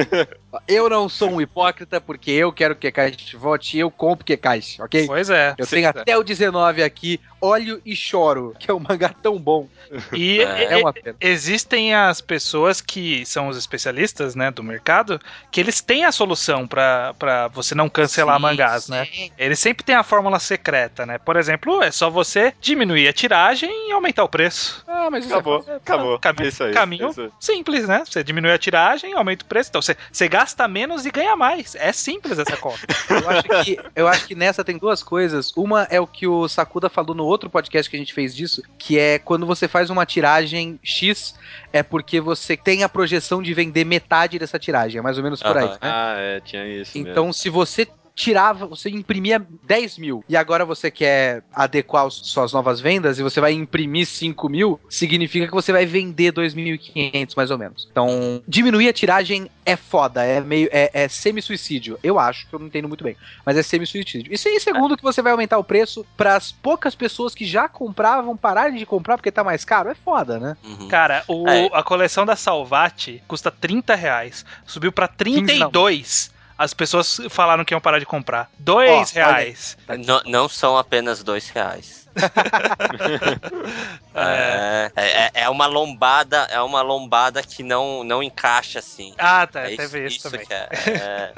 [0.68, 4.82] eu não sou um hipócrita porque eu quero que Kekaishi vote e eu compro Kekaishi,
[4.82, 5.06] ok?
[5.06, 5.54] Pois é.
[5.56, 9.68] Eu tenho até o 19 aqui, olho e choro, que é um mangá tão bom.
[10.12, 11.14] E é, é uma pena.
[11.20, 15.20] existem as pessoas que são os especialistas, né, do mercado,
[15.50, 19.04] que eles têm a solução para você não cancelar sim, mangás, né?
[19.04, 19.26] sim.
[19.26, 19.30] né?
[19.36, 21.18] Eles sempre têm a fórmula secreta, né?
[21.18, 24.82] Por exemplo, é só você diminuir a tiragem e aumentar o preço.
[24.88, 26.18] Ah, mas acabou, é, acabou.
[26.18, 27.32] Caminho, isso aí, caminho isso.
[27.38, 28.02] simples, né?
[28.06, 29.68] Você diminui a tiragem, aumenta o preço.
[29.68, 31.74] Então você, você gasta menos e ganha mais.
[31.74, 32.80] É simples essa conta.
[33.10, 35.52] eu, acho que, eu acho que nessa tem duas coisas.
[35.56, 38.62] Uma é o que o Sakuda falou no outro podcast que a gente fez disso,
[38.78, 41.34] que é quando você faz uma tiragem X,
[41.72, 44.98] é porque você tem a projeção de vender metade dessa tiragem.
[44.98, 45.68] É mais ou menos por aí.
[45.68, 45.78] Né?
[45.80, 46.96] Ah, é, tinha isso.
[46.96, 47.34] Então, mesmo.
[47.34, 52.80] se você tirava, você imprimia 10 mil e agora você quer adequar os, suas novas
[52.80, 57.58] vendas e você vai imprimir 5 mil, significa que você vai vender 2.500 mais ou
[57.58, 57.88] menos.
[57.90, 61.98] Então, diminuir a tiragem é foda, é meio é, é semi-suicídio.
[62.02, 64.32] Eu acho que eu não entendo muito bem, mas é semi-suicídio.
[64.32, 67.68] E em segundo, que você vai aumentar o preço para as poucas pessoas que já
[67.68, 70.56] compravam pararem de comprar porque tá mais caro, é foda, né?
[70.62, 70.88] Uhum.
[70.88, 71.70] Cara, o, é.
[71.72, 77.80] a coleção da Salvati custa 30 reais, subiu para 32 as pessoas falaram que iam
[77.80, 78.50] parar de comprar.
[78.58, 79.76] Dois oh, reais.
[80.04, 82.04] Não, não são apenas dois reais.
[84.14, 89.14] é, é, é, uma lombada, é uma lombada que não, não encaixa assim.
[89.18, 90.46] Ah, tá, é teve isso, isso também.
[90.48, 91.32] É, é,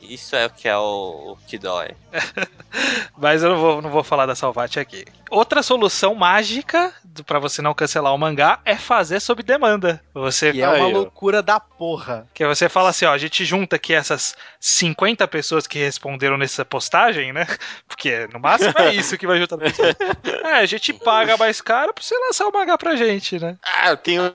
[0.00, 1.90] isso é o que é o, o que dói.
[3.16, 5.04] Mas eu não vou, não vou falar da Salvati aqui.
[5.30, 6.92] Outra solução mágica
[7.26, 10.02] para você não cancelar o mangá é fazer sob demanda.
[10.14, 12.26] Você e é uma loucura da porra.
[12.34, 16.64] Que você fala assim, ó, a gente junta aqui essas 50 pessoas que responderam nessa
[16.64, 17.46] postagem, né?
[17.86, 19.58] Porque no máximo é isso que vai juntar.
[20.44, 23.56] é, a gente paga mais caro pra você lançar o mangá pra gente, né?
[23.62, 24.32] Ah, eu tenho,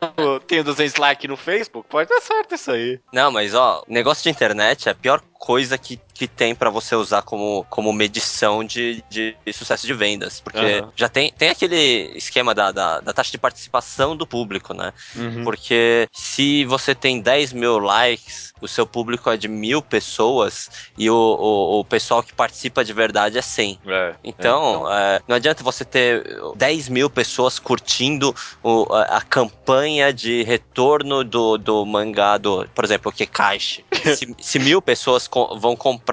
[0.47, 2.99] tenho 200 likes no Facebook, pode dar certo isso aí.
[3.11, 6.95] Não, mas ó, negócio de internet é a pior coisa que, que tem para você
[6.95, 10.39] usar como, como medição de, de sucesso de vendas.
[10.39, 10.89] Porque uhum.
[10.95, 14.93] já tem, tem aquele esquema da, da, da, taxa de participação do público, né?
[15.15, 15.43] Uhum.
[15.43, 21.09] Porque se você tem 10 mil likes, o seu público é de mil pessoas e
[21.09, 23.79] o, o, o pessoal que participa de verdade é 100.
[23.85, 25.17] É, então, é.
[25.17, 26.23] É, não adianta você ter
[26.55, 32.85] 10 mil pessoas curtindo o, a, a, campanha de retorno do, do mangá, do, por
[32.85, 33.83] exemplo, o Kekashi.
[34.15, 36.04] se, se mil pessoas vão comprar,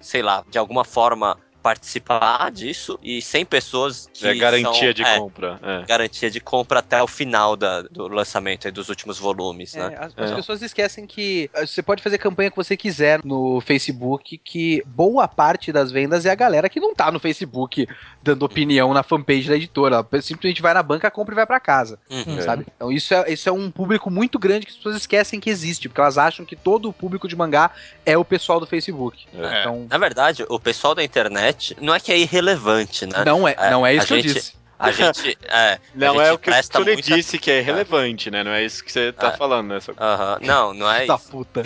[0.00, 5.02] sei lá, de alguma forma participar disso e 100 pessoas que é garantia são, de
[5.02, 5.86] é, compra é.
[5.86, 9.92] garantia de compra até o final da, do lançamento dos últimos volumes né?
[9.92, 10.34] É, as, as é.
[10.34, 14.82] pessoas esquecem que eh, você pode fazer a campanha que você quiser no Facebook que
[14.86, 17.86] boa parte das vendas é a galera que não tá no Facebook
[18.22, 21.60] dando opinião na fanpage da editora ela simplesmente vai na banca compra e vai para
[21.60, 22.40] casa uhum.
[22.40, 25.50] sabe então isso é, isso é um público muito grande que as pessoas esquecem que
[25.50, 27.70] existe porque elas acham que todo o público de mangá
[28.06, 32.00] é o pessoal do Facebook então na verdade o pessoal da internet internet não é
[32.00, 33.24] que é irrelevante, né?
[33.24, 34.60] Não é, é não é isso que gente, eu disse.
[34.80, 35.36] A gente.
[35.42, 37.02] É, não a gente é o que o muita...
[37.02, 38.42] disse que é irrelevante, né?
[38.42, 39.36] Não é isso que você tá é.
[39.36, 39.78] falando, né?
[39.78, 39.92] Só...
[39.92, 40.38] Uh -huh.
[40.40, 41.28] Não, não é da isso.
[41.28, 41.62] puta.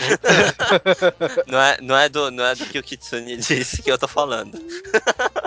[1.46, 4.08] não, é, não, é do, não é do que o Kitsune disse que eu tô
[4.08, 4.58] falando.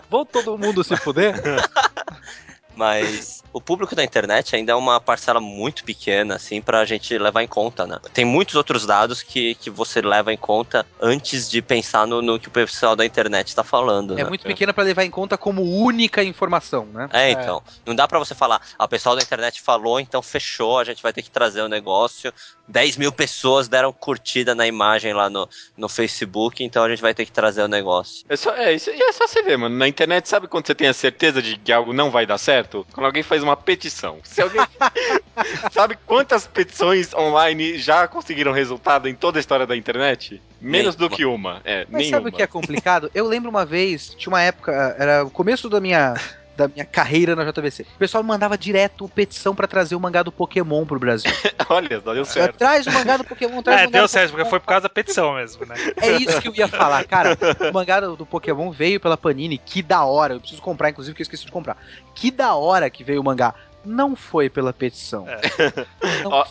[0.09, 1.35] Vou todo mundo se fuder?
[2.77, 7.41] Mas o público da internet ainda é uma parcela muito pequena, assim, pra gente levar
[7.41, 7.97] em conta, né?
[8.13, 12.39] Tem muitos outros dados que, que você leva em conta antes de pensar no, no
[12.39, 14.13] que o pessoal da internet está falando.
[14.13, 14.29] É né?
[14.29, 17.09] muito pequena para levar em conta como única informação, né?
[17.11, 17.63] É, então.
[17.67, 17.71] É.
[17.85, 21.01] Não dá para você falar, ah, o pessoal da internet falou, então fechou, a gente
[21.01, 22.31] vai ter que trazer o negócio
[22.67, 25.47] 10 mil pessoas deram curtida na imagem lá no,
[25.77, 28.25] no Facebook, então a gente vai ter que trazer o negócio.
[28.27, 29.75] É só, é, isso, é só você ver, mano.
[29.75, 32.85] Na internet, sabe quando você tem a certeza de que algo não vai dar certo?
[32.91, 34.19] Quando alguém faz uma petição.
[34.23, 34.61] Se alguém.
[35.71, 40.41] sabe quantas petições online já conseguiram resultado em toda a história da internet?
[40.59, 41.61] Menos do que uma.
[41.63, 42.17] É, Mas nenhuma.
[42.17, 43.11] sabe o que é complicado?
[43.13, 46.15] Eu lembro uma vez, tinha uma época, era o começo da minha
[46.57, 47.83] da minha carreira na JVC.
[47.83, 51.31] O pessoal me mandava direto petição para trazer o mangá do Pokémon pro Brasil.
[51.69, 52.57] Olha, deu certo.
[52.57, 54.83] Traz o mangá do Pokémon, traz é, o mangá deu certo, porque foi por causa
[54.83, 55.75] da petição mesmo, né?
[56.01, 57.37] É isso que eu ia falar, cara.
[57.69, 60.33] O mangá do, do Pokémon veio pela Panini, que da hora.
[60.33, 61.77] Eu preciso comprar, inclusive, que eu esqueci de comprar.
[62.15, 63.53] Que da hora que veio o mangá
[63.87, 65.25] não foi pela petição.
[65.27, 65.37] É.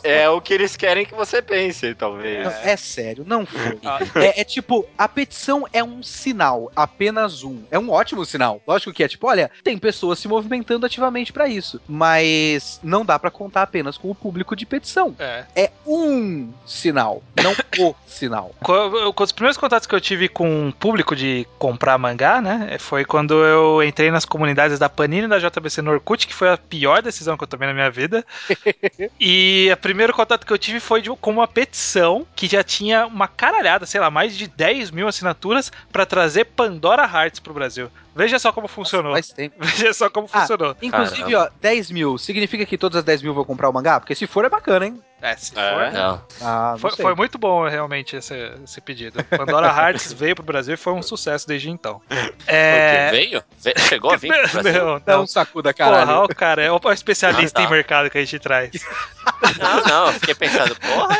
[0.03, 2.45] É o que eles querem que você pense, talvez.
[2.45, 3.79] Não, é sério, não foi.
[4.23, 7.63] é, é, tipo, a petição é um sinal, apenas um.
[7.71, 8.61] É um ótimo sinal.
[8.67, 13.19] Lógico que é tipo, olha, tem pessoas se movimentando ativamente para isso, mas não dá
[13.19, 15.15] para contar apenas com o público de petição.
[15.19, 15.45] É.
[15.55, 18.55] é um sinal, não o sinal.
[18.63, 22.77] Com, com os primeiros contatos que eu tive com o público de comprar mangá, né,
[22.79, 26.51] foi quando eu entrei nas comunidades da Panini e da JBC no Orkut, que foi
[26.51, 28.25] a pior decisão decisão que eu tomei na minha vida.
[29.21, 33.07] e o primeiro contato que eu tive foi de, com uma petição que já tinha
[33.07, 37.91] uma caralhada, sei lá, mais de 10 mil assinaturas para trazer Pandora Hearts pro Brasil.
[38.17, 39.13] Veja só como funcionou.
[39.13, 39.57] Nossa, faz tempo.
[39.61, 40.75] Veja só como ah, funcionou.
[40.81, 41.53] Inclusive, Caramba.
[41.55, 42.17] ó, 10 mil.
[42.17, 44.01] Significa que todas as 10 mil vão comprar o mangá?
[44.01, 45.03] Porque se for, é bacana, hein?
[45.21, 45.93] É, se é, for.
[45.93, 46.23] Não.
[46.41, 49.23] Ah, não foi, foi, muito bom, realmente, esse, esse pedido.
[49.25, 52.01] Pandora Hearts veio pro Brasil e foi um sucesso desde então.
[52.49, 53.11] É...
[53.11, 53.43] Veio?
[53.89, 54.85] Chegou a vir pro Brasil?
[54.85, 55.23] Não, não.
[55.23, 56.07] um sacuda, caralho.
[56.07, 57.69] Porra, o cara é o especialista ah, tá.
[57.69, 58.71] em mercado que a gente traz.
[59.59, 61.17] Não, não, eu fiquei pensando, porra,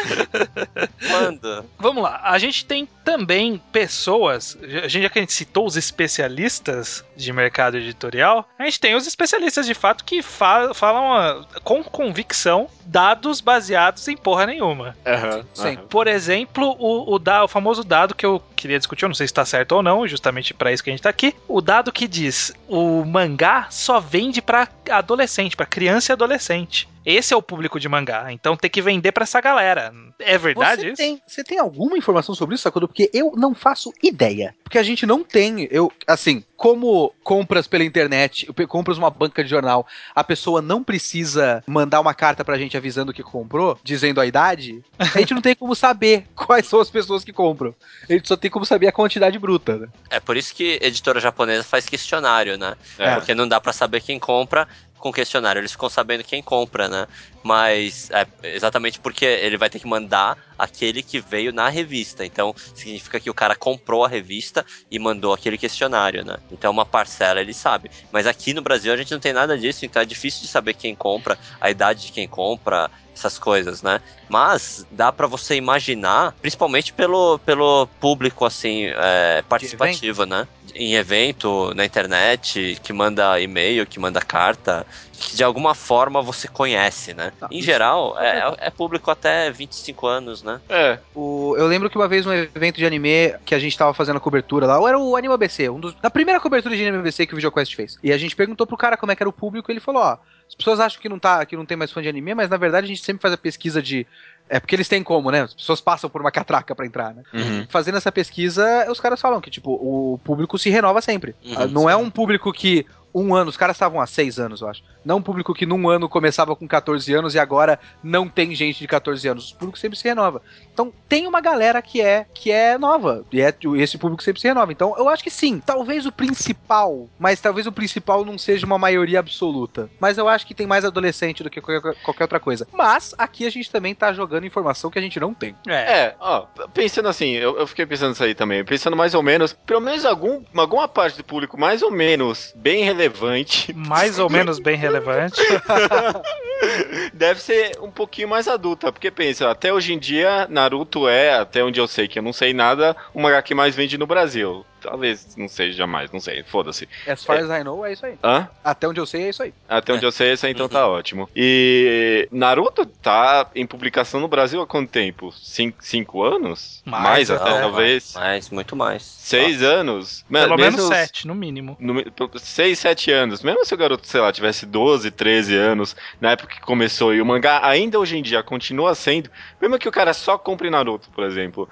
[1.09, 1.65] quando?
[1.79, 5.77] Vamos lá, a gente tem também pessoas, a gente, já que a gente citou os
[5.77, 11.31] especialistas de mercado editorial, a gente tem os especialistas de fato que fa falam a,
[11.31, 14.97] ah, com convicção dados baseados em porra nenhuma.
[15.05, 15.77] Uhum, Sim.
[15.77, 15.87] Uhum.
[15.89, 19.27] Por exemplo, o, o, da, o famoso dado que eu queria discutir, eu não sei
[19.27, 21.35] se está certo ou não, justamente para isso que a gente tá aqui.
[21.49, 26.89] O dado que diz o mangá só vende para adolescente, para criança e adolescente.
[27.07, 28.33] Esse é o público de mangá.
[28.33, 29.95] Então tem que vender para essa galera.
[30.19, 30.97] É verdade você isso?
[30.97, 32.89] Tem, você tem alguma informação sobre isso, Sakudo?
[32.89, 34.53] Porque eu não faço ideia.
[34.65, 35.69] Porque a gente não tem.
[35.71, 41.63] Eu, assim, como compras pela internet, compras uma banca de jornal, a pessoa não precisa
[41.67, 45.55] mandar uma carta pra gente avisando que comprou, dizendo a idade, a gente não tem
[45.55, 47.75] como saber quais são as pessoas que compram.
[48.09, 49.89] A gente só tem como saber a quantidade bruta, né?
[50.11, 52.75] É por isso que editora japonesa faz questionário, né?
[52.99, 53.15] É.
[53.15, 54.67] Porque não dá para saber quem compra
[54.99, 57.07] com questionário, eles ficam sabendo quem compra, né?
[57.47, 62.27] Mas é exatamente porque ele vai ter que mandar aquele que veio na revista.
[62.27, 66.39] Então, significa que o cara comprou a revista e mandou aquele questionário, né?
[66.51, 67.89] Então, uma parcela ele sabe.
[68.11, 70.75] Mas aqui no Brasil a gente não tem nada disso, então é difícil de saber
[70.75, 74.01] quem compra, a idade de quem compra, essas coisas, né?
[74.29, 80.47] Mas dá para você imaginar, principalmente pelo, pelo público assim é, participativo, né?
[80.75, 84.87] Em evento, na internet, que manda e-mail, que manda carta,
[85.17, 87.33] que de alguma forma você conhece, né?
[87.39, 90.61] Tá, em geral, é, é, é, público até 25 anos, né?
[90.69, 90.99] É.
[91.15, 94.17] O, eu lembro que uma vez um evento de anime que a gente tava fazendo
[94.17, 96.99] a cobertura lá, ou era o Anime ABC, um dos, da primeira cobertura de Anime
[96.99, 97.99] ABC que o VideoQuest fez.
[98.03, 100.03] E a gente perguntou pro cara como é que era o público, e ele falou,
[100.03, 102.49] ó, as pessoas acham que não, tá, que não tem mais fã de anime, mas
[102.49, 104.07] na verdade a gente sempre faz a pesquisa de.
[104.49, 105.43] É porque eles têm como, né?
[105.43, 107.25] As pessoas passam por uma catraca para entrar, né?
[107.35, 107.67] Uhum.
[107.69, 111.35] Fazendo essa pesquisa, os caras falam que, tipo, o público se renova sempre.
[111.45, 111.89] Uhum, não sim.
[111.89, 112.87] é um público que
[113.17, 114.83] um ano, os caras estavam há seis anos, eu acho.
[115.03, 118.79] Não um público que num ano começava com 14 anos e agora não tem gente
[118.79, 119.53] de 14 anos.
[119.53, 120.43] O público sempre se renova.
[120.71, 123.25] Então tem uma galera que é que é nova.
[123.33, 124.71] E é, esse público sempre se renova.
[124.71, 125.63] Então eu acho que sim.
[125.65, 129.89] Talvez o principal, mas talvez o principal não seja uma maioria absoluta.
[129.99, 132.69] Mas eu acho que tem mais adolescente do que qualquer, qualquer outra coisa.
[132.71, 135.55] Mas aqui a gente também tá jogando informação que a gente não tem.
[135.67, 138.63] É, é ó, pensando assim, eu, eu fiquei pensando isso aí também.
[138.63, 142.85] Pensando mais ou menos, pelo menos algum, alguma parte do público mais ou menos bem
[142.85, 143.73] relevante relevante.
[143.73, 145.41] Mais ou menos bem relevante.
[147.13, 151.63] Deve ser um pouquinho mais adulta, porque pensa, até hoje em dia, Naruto é, até
[151.63, 154.65] onde eu sei que eu não sei nada, o mangá que mais vende no Brasil.
[154.81, 156.89] Talvez não seja jamais, não sei, foda-se.
[157.07, 157.41] As far é.
[157.41, 158.19] as I know, é isso aí.
[158.23, 158.49] Hã?
[158.63, 159.55] Até onde eu sei, é isso aí.
[159.69, 160.09] Até onde é.
[160.09, 160.95] eu sei, isso aí, então tá uhum.
[160.95, 161.29] ótimo.
[161.35, 165.33] E Naruto tá em publicação no Brasil há quanto tempo?
[165.33, 166.83] Cinco, cinco anos?
[166.85, 168.15] Mais, mais até, é, talvez.
[168.15, 169.03] Mais, muito mais.
[169.03, 169.67] Seis ah.
[169.67, 170.25] anos?
[170.31, 171.77] Pelo menos sete, no mínimo.
[171.81, 172.05] No,
[172.37, 173.43] seis, sete anos.
[173.43, 177.21] Mesmo se o garoto, sei lá, tivesse 12, 13 anos, na época que começou, e
[177.21, 181.11] o mangá ainda hoje em dia continua sendo, mesmo que o cara só compre Naruto,
[181.11, 181.69] por exemplo,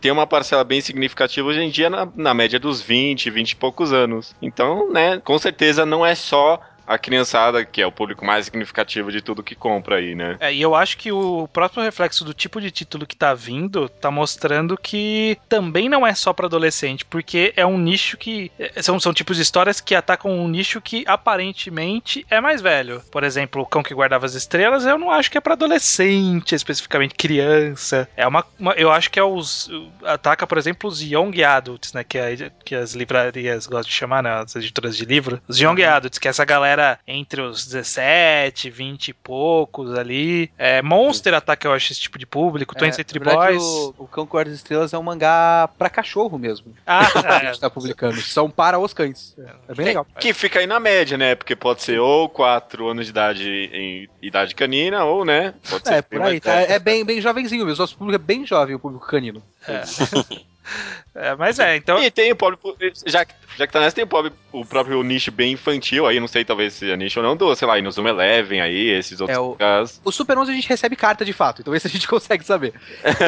[0.00, 3.56] tem uma parcela bem significativa hoje em dia na, na média dos 20, 20 e
[3.56, 4.34] poucos anos.
[4.40, 9.10] Então, né, com certeza não é só a criançada, que é o público mais significativo
[9.10, 10.36] de tudo que compra aí, né?
[10.40, 13.88] É, e eu acho que o próprio reflexo do tipo de título que tá vindo
[13.88, 18.50] tá mostrando que também não é só para adolescente, porque é um nicho que.
[18.58, 23.02] É, são, são tipos de histórias que atacam um nicho que aparentemente é mais velho.
[23.10, 26.54] Por exemplo, O Cão que Guardava as Estrelas, eu não acho que é para adolescente,
[26.54, 28.08] especificamente criança.
[28.16, 29.70] É uma, uma, Eu acho que é os.
[30.04, 32.04] Ataca, por exemplo, os Young Adults, né?
[32.04, 34.30] Que, é, que as livrarias gostam de chamar, né?
[34.30, 35.40] As editoras de livro.
[35.48, 35.90] Os Young uhum.
[35.90, 36.75] Adults, que é essa galera
[37.06, 40.50] entre os 17, 20 e poucos ali.
[40.58, 42.74] É, Monster ataca, eu acho, esse tipo de público.
[42.74, 43.62] É, Twenty Century Boys.
[43.62, 46.74] O, o Cão com as Estrelas é um mangá pra cachorro mesmo.
[46.86, 48.20] Ah, que a gente tá publicando.
[48.20, 49.34] São para os cães.
[49.68, 50.06] É, bem legal.
[50.18, 51.34] Que fica aí na média, né?
[51.34, 55.54] Porque pode ser ou 4 anos de idade em idade canina, ou, né?
[55.68, 56.40] Pode é, por aí.
[56.40, 57.78] Tá, é bem, bem jovenzinho mesmo.
[57.78, 59.42] O nosso público é bem jovem, o público canino.
[59.66, 59.82] É.
[61.18, 61.98] É, mas é, então.
[62.02, 62.58] E tem o pobre.
[63.06, 63.24] Já,
[63.56, 66.44] já que tá nessa, tem o, pobre, o próprio nicho bem infantil aí, não sei
[66.44, 69.38] talvez se é nicho ou não, do, sei lá, no Zoom Eleven aí, esses outros
[69.38, 69.98] é, o, casos.
[70.04, 72.74] O Super 11 a gente recebe carta de fato, então esse a gente consegue saber.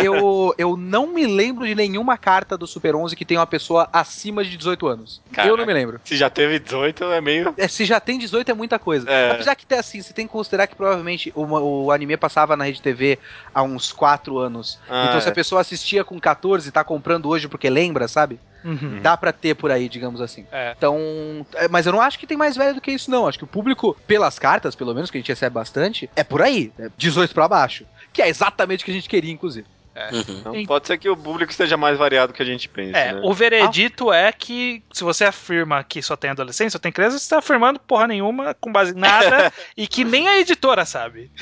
[0.05, 3.89] eu, eu não me lembro de nenhuma carta do Super 11 que tenha uma pessoa
[3.91, 5.23] acima de 18 anos.
[5.33, 5.99] Caraca, eu não me lembro.
[6.05, 7.55] Se já teve 18, é meio.
[7.57, 9.11] É, se já tem 18 é muita coisa.
[9.11, 9.31] É.
[9.31, 11.45] Apesar que tem assim, você tem que considerar que provavelmente o,
[11.87, 13.19] o anime passava na rede TV
[13.55, 14.79] há uns 4 anos.
[14.91, 15.35] Ah, então se a é.
[15.35, 18.41] pessoa assistia com 14 e tá comprando hoje porque lembra, sabe?
[18.65, 19.01] Uhum.
[19.01, 20.45] Dá pra ter por aí, digamos assim.
[20.51, 20.75] É.
[20.77, 21.47] Então.
[21.55, 23.27] É, mas eu não acho que tem mais velho do que isso, não.
[23.27, 26.43] Acho que o público, pelas cartas, pelo menos, que a gente recebe bastante, é por
[26.43, 26.73] aí.
[26.79, 27.87] É 18 para baixo.
[28.13, 29.67] Que é exatamente o que a gente queria, inclusive.
[29.99, 30.11] É.
[30.13, 30.23] Uhum.
[30.29, 32.97] Então, pode ser que o público esteja mais variado que a gente pensa.
[32.97, 33.21] É, né?
[33.25, 34.17] o veredito ah.
[34.17, 37.81] é que se você afirma que só tem adolescente, só tem criança, você está afirmando
[37.81, 41.33] porra nenhuma, com base em nada, e que nem a editora sabe.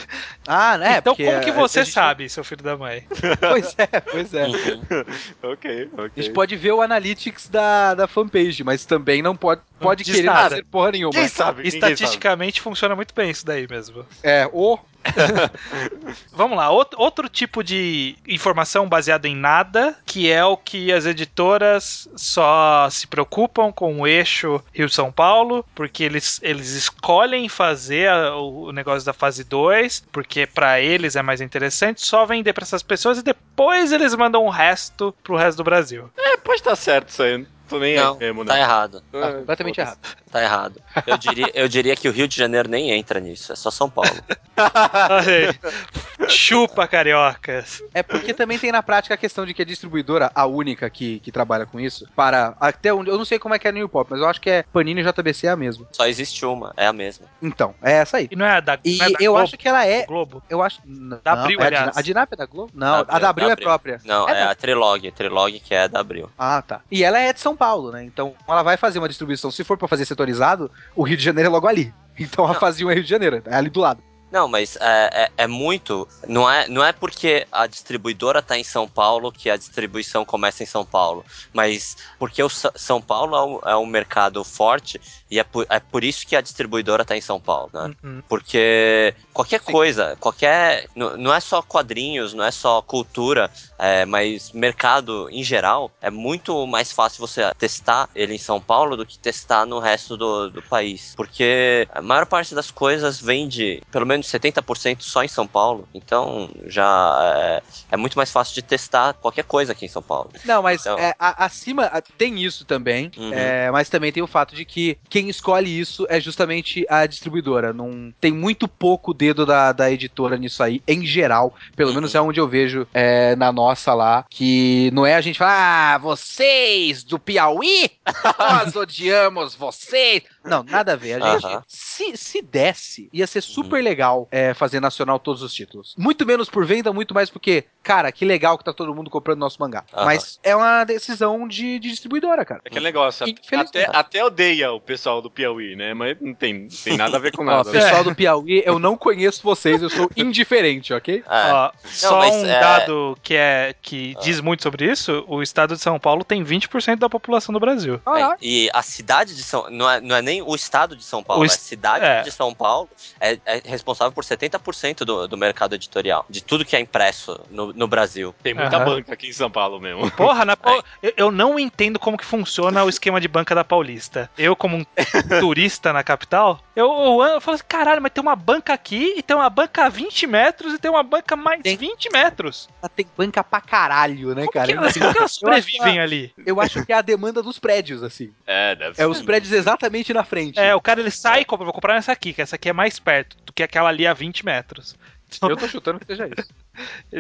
[0.46, 0.96] Ah, né?
[0.96, 1.92] Então como que você gente...
[1.92, 3.04] sabe, seu filho da mãe?
[3.38, 4.46] Pois é, pois é.
[4.46, 5.52] Uhum.
[5.52, 6.10] ok, ok.
[6.16, 10.22] A gente pode ver o analytics da, da fanpage, mas também não pode, pode querer
[10.22, 10.50] nada.
[10.50, 11.12] fazer porra nenhuma.
[11.12, 11.66] Quem sabe?
[11.66, 12.64] Estatisticamente sabe.
[12.64, 14.06] funciona muito bem isso daí mesmo.
[14.22, 14.80] É, ou
[16.32, 21.06] Vamos lá, outro, outro tipo de informação baseada em nada, que é o que as
[21.06, 28.36] editoras só se preocupam com o eixo Rio-São Paulo, porque eles, eles escolhem fazer a,
[28.36, 32.82] o negócio da fase 2, porque para eles é mais interessante, só vender para essas
[32.82, 36.10] pessoas e depois eles mandam o resto pro resto do Brasil.
[36.16, 37.46] É, pode estar certo isso aí.
[37.72, 38.52] Nem não, mesmo, né?
[38.52, 39.02] Tá errado.
[39.12, 39.98] Tá completamente errado.
[40.30, 40.82] Tá errado.
[41.06, 43.88] Eu diria, eu diria que o Rio de Janeiro nem entra nisso, é só São
[43.88, 44.10] Paulo.
[46.28, 47.82] Chupa, cariocas.
[47.92, 51.20] É porque também tem na prática a questão de que a distribuidora, a única que,
[51.20, 53.10] que trabalha com isso, para até onde.
[53.10, 54.64] Eu não sei como é que é no New Pop, mas eu acho que é
[54.72, 55.86] Panini e JBC é a mesma.
[55.92, 57.26] Só existe uma, é a mesma.
[57.42, 58.28] Então, é essa aí.
[58.30, 60.06] E não é a da E é da eu Globo, acho que ela é.
[60.06, 60.42] Globo.
[60.48, 60.80] Eu acho.
[60.84, 61.96] Não, da Abril, é aliás.
[61.96, 62.70] A Dinap é da Globo?
[62.74, 64.00] Não, da a da Abril, é própria.
[64.04, 65.10] Não, é, é a Trilog.
[65.12, 66.30] Trilog que é da Abril.
[66.38, 66.80] Ah, tá.
[66.90, 68.04] E ela é de São Paulo, né?
[68.04, 69.50] Então ela vai fazer uma distribuição.
[69.50, 71.92] Se for pra fazer setorizado, o Rio de Janeiro é logo ali.
[72.18, 74.02] Então ela fazia um Rio de Janeiro, é ali do lado.
[74.36, 76.06] Não, mas é, é, é, muito.
[76.28, 80.62] Não é, não é porque a distribuidora está em São Paulo que a distribuição começa
[80.62, 81.24] em São Paulo.
[81.54, 85.80] Mas porque o São Paulo é um, é um mercado forte e é por, é
[85.80, 87.94] por isso que a distribuidora está em São Paulo, né?
[88.04, 88.22] Uhum.
[88.28, 89.72] Porque qualquer Sim.
[89.72, 90.86] coisa, qualquer.
[90.94, 96.10] Não, não é só quadrinhos, não é só cultura, é, mas mercado em geral, é
[96.10, 100.50] muito mais fácil você testar ele em São Paulo do que testar no resto do,
[100.50, 101.14] do país.
[101.16, 105.46] Porque a maior parte das coisas vem de, pelo menos menos 70% só em São
[105.46, 105.88] Paulo.
[105.94, 107.62] Então já é,
[107.92, 110.30] é, muito mais fácil de testar qualquer coisa aqui em São Paulo.
[110.44, 110.98] Não, mas então...
[110.98, 113.10] é, a, acima tem isso também.
[113.16, 113.32] Uhum.
[113.32, 117.72] É, mas também tem o fato de que quem escolhe isso é justamente a distribuidora.
[117.72, 121.54] Não tem muito pouco dedo da, da editora nisso aí, em geral.
[121.74, 121.96] Pelo uhum.
[121.96, 124.24] menos é onde eu vejo é, na nossa lá.
[124.28, 127.90] Que não é a gente falar, ah, vocês do Piauí,
[128.38, 130.22] nós odiamos vocês.
[130.46, 131.22] Não, nada a ver.
[131.22, 131.64] A gente, uh -huh.
[131.66, 135.94] se, se desse, ia ser super legal é, fazer nacional todos os títulos.
[135.98, 139.40] Muito menos por venda, muito mais porque, cara, que legal que tá todo mundo comprando
[139.40, 139.84] nosso mangá.
[139.92, 140.04] Uh -huh.
[140.04, 142.60] Mas é uma decisão de, de distribuidora, cara.
[142.64, 143.26] É que negócio.
[143.52, 145.92] Até, até odeia o pessoal do Piauí, né?
[145.94, 147.68] Mas não tem, tem nada a ver com nada.
[147.68, 151.22] Ó, pessoal do Piauí, eu não conheço vocês, eu sou indiferente, ok?
[151.28, 151.52] É.
[151.52, 152.60] Ó, só não, um é...
[152.60, 154.20] dado que, é, que ah.
[154.20, 158.00] diz muito sobre isso: o estado de São Paulo tem 20% da população do Brasil.
[158.06, 159.68] Ah, e a cidade de São.
[159.70, 161.56] Não é, não é nem o estado de São Paulo, est...
[161.56, 162.22] a cidade é.
[162.22, 162.88] de São Paulo
[163.20, 167.72] é, é responsável por 70% do, do mercado editorial, de tudo que é impresso no,
[167.72, 168.34] no Brasil.
[168.42, 168.84] Tem muita uhum.
[168.84, 170.10] banca aqui em São Paulo mesmo.
[170.12, 170.82] Porra, na é.
[171.02, 174.30] eu, eu, não entendo como que funciona o esquema de banca da Paulista.
[174.36, 174.84] Eu, como um
[175.40, 179.22] turista na capital, eu, eu, eu falo assim, caralho, mas tem uma banca aqui, e
[179.22, 181.76] tem uma banca a 20 metros, e tem uma banca mais tem...
[181.76, 182.68] 20 metros.
[182.94, 184.72] Tem banca pra caralho, né, como cara?
[184.72, 186.32] Que, assim, como que elas sobrevivem ali?
[186.44, 188.32] Eu acho que é a demanda dos prédios, assim.
[188.46, 189.02] É, deve ser.
[189.02, 190.58] É os prédios exatamente na frente.
[190.58, 192.72] É, o cara ele sai e compra, vou comprar essa aqui, que essa aqui é
[192.72, 194.96] mais perto do que aquela ali a 20 metros.
[195.34, 196.48] Então, eu tô chutando que seja isso.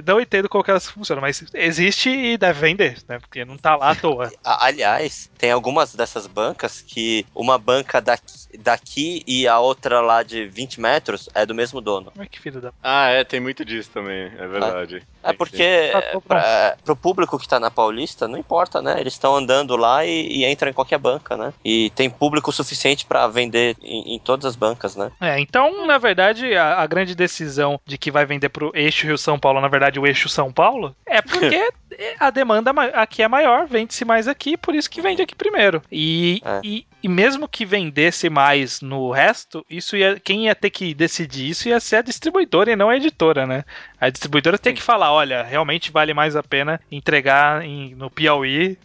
[0.06, 3.18] Não entendo como que elas funcionam, mas existe e deve vender, né?
[3.18, 4.30] Porque não tá lá à toa.
[4.44, 10.46] Aliás, tem algumas dessas bancas que uma banca daqui, daqui e a outra lá de
[10.46, 12.12] 20 metros é do mesmo dono.
[12.18, 12.72] Ai, que filho da.
[12.82, 15.02] Ah, é, tem muito disso também, é verdade.
[15.22, 19.00] É porque Tá pra, pro público que tá na Paulista, não importa, né?
[19.00, 21.52] Eles estão andando lá e, e entram em qualquer banca, né?
[21.64, 25.10] E tem público suficiente para vender em, em, todas as bancas, né?
[25.20, 29.18] É, então, na verdade, a, a, grande decisão de que vai vender pro eixo Rio
[29.18, 31.68] São Paulo, na verdade, o eixo São Paulo, é porque
[32.18, 35.82] a demanda aqui é maior, vende-se mais aqui, por isso que vende aqui primeiro.
[35.90, 36.60] E, é.
[36.62, 41.48] e, e, mesmo que vendesse mais no resto, isso ia, quem ia ter que decidir
[41.48, 43.64] isso ia ser a distribuidora e não a editora, né?
[44.00, 48.78] A distribuidora tem que falar, olha, realmente vale mais a pena entregar em, no Piauí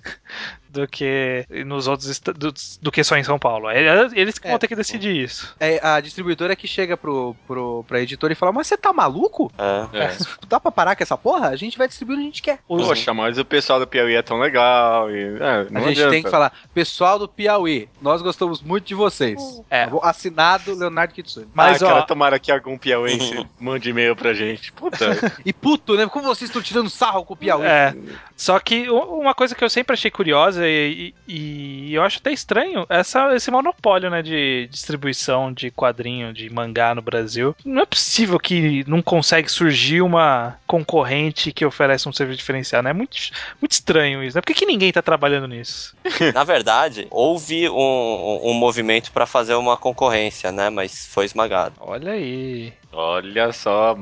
[0.72, 3.70] do que nos outros do, do, que só em São Paulo.
[3.70, 5.54] É, é, eles que vão ter que decidir isso.
[5.60, 9.52] É, a distribuidora que chega pro, pro, pra editora e fala: Mas você tá maluco?
[9.58, 10.06] É.
[10.06, 10.18] é.
[10.48, 11.50] Dá pra parar com essa porra?
[11.50, 12.60] A gente vai distribuir onde a gente quer.
[12.68, 15.12] Poxa, mas o pessoal do Piauí é tão legal.
[15.12, 16.10] E, é, a gente adianta.
[16.12, 19.62] tem que falar: Pessoal do Piauí, nós gostamos muito de vocês.
[19.70, 19.90] É.
[20.02, 21.48] Assinado Leonardo Kitsune.
[21.54, 24.72] Mas, ah, cara, tomara que algum piauense mande e-mail pra gente.
[24.72, 25.12] Puta.
[25.46, 26.08] e puto, né?
[26.08, 27.66] Como vocês estão tirando sarro com o Piauí?
[27.66, 27.94] É.
[28.36, 32.32] Só que uma coisa que eu sempre achei curiosa e, e, e eu acho até
[32.32, 37.56] estranho essa, esse monopólio, né, de distribuição de quadrinho, de mangá no Brasil.
[37.66, 42.92] Não é possível que não consegue surgir uma concorrente que oferece um serviço diferenciado, né?
[42.92, 43.18] É muito,
[43.62, 44.42] muito estranho isso, né?
[44.42, 45.96] Por que, que ninguém tá trabalhando nisso?
[46.34, 50.70] Na verdade, houve um, um movimento para fazer uma concorrência, né?
[50.70, 51.76] Mas foi esmagado.
[51.80, 52.74] Olha aí.
[52.94, 53.98] Olha só,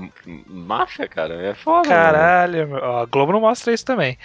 [0.47, 1.87] máfia, cara, é foda.
[1.87, 4.17] Caralho, ó, a Globo não mostra isso também.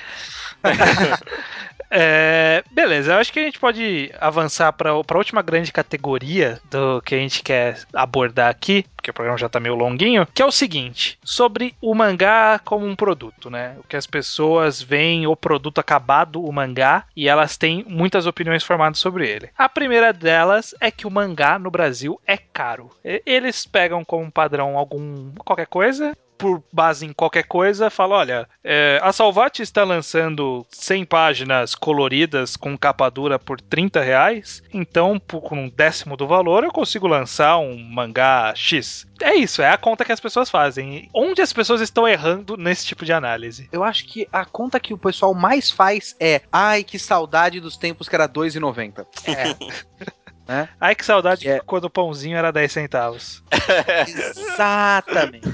[1.96, 7.00] É, beleza, eu acho que a gente pode avançar para a última grande categoria do
[7.02, 10.46] que a gente quer abordar aqui, porque o programa já tá meio longuinho, que é
[10.46, 13.76] o seguinte: sobre o mangá como um produto, né?
[13.78, 18.64] O que as pessoas veem o produto acabado, o mangá, e elas têm muitas opiniões
[18.64, 19.50] formadas sobre ele.
[19.58, 22.90] A primeira delas é que o mangá no Brasil é caro.
[23.04, 28.98] Eles pegam como padrão algum qualquer coisa por base em qualquer coisa, fala: olha, é,
[29.02, 35.40] a Salvat está lançando 100 páginas coloridas com capa dura por 30 reais, então, por,
[35.40, 39.06] com um décimo do valor, eu consigo lançar um mangá X.
[39.20, 41.08] É isso, é a conta que as pessoas fazem.
[41.14, 43.68] Onde as pessoas estão errando nesse tipo de análise?
[43.72, 47.76] Eu acho que a conta que o pessoal mais faz é: ai, que saudade dos
[47.76, 49.06] tempos que era R$2,90.
[49.34, 50.14] É.
[50.46, 50.68] Né?
[50.80, 51.60] Ai, que saudade é...
[51.60, 53.42] quando o pãozinho era 10 centavos.
[54.06, 55.48] Exatamente.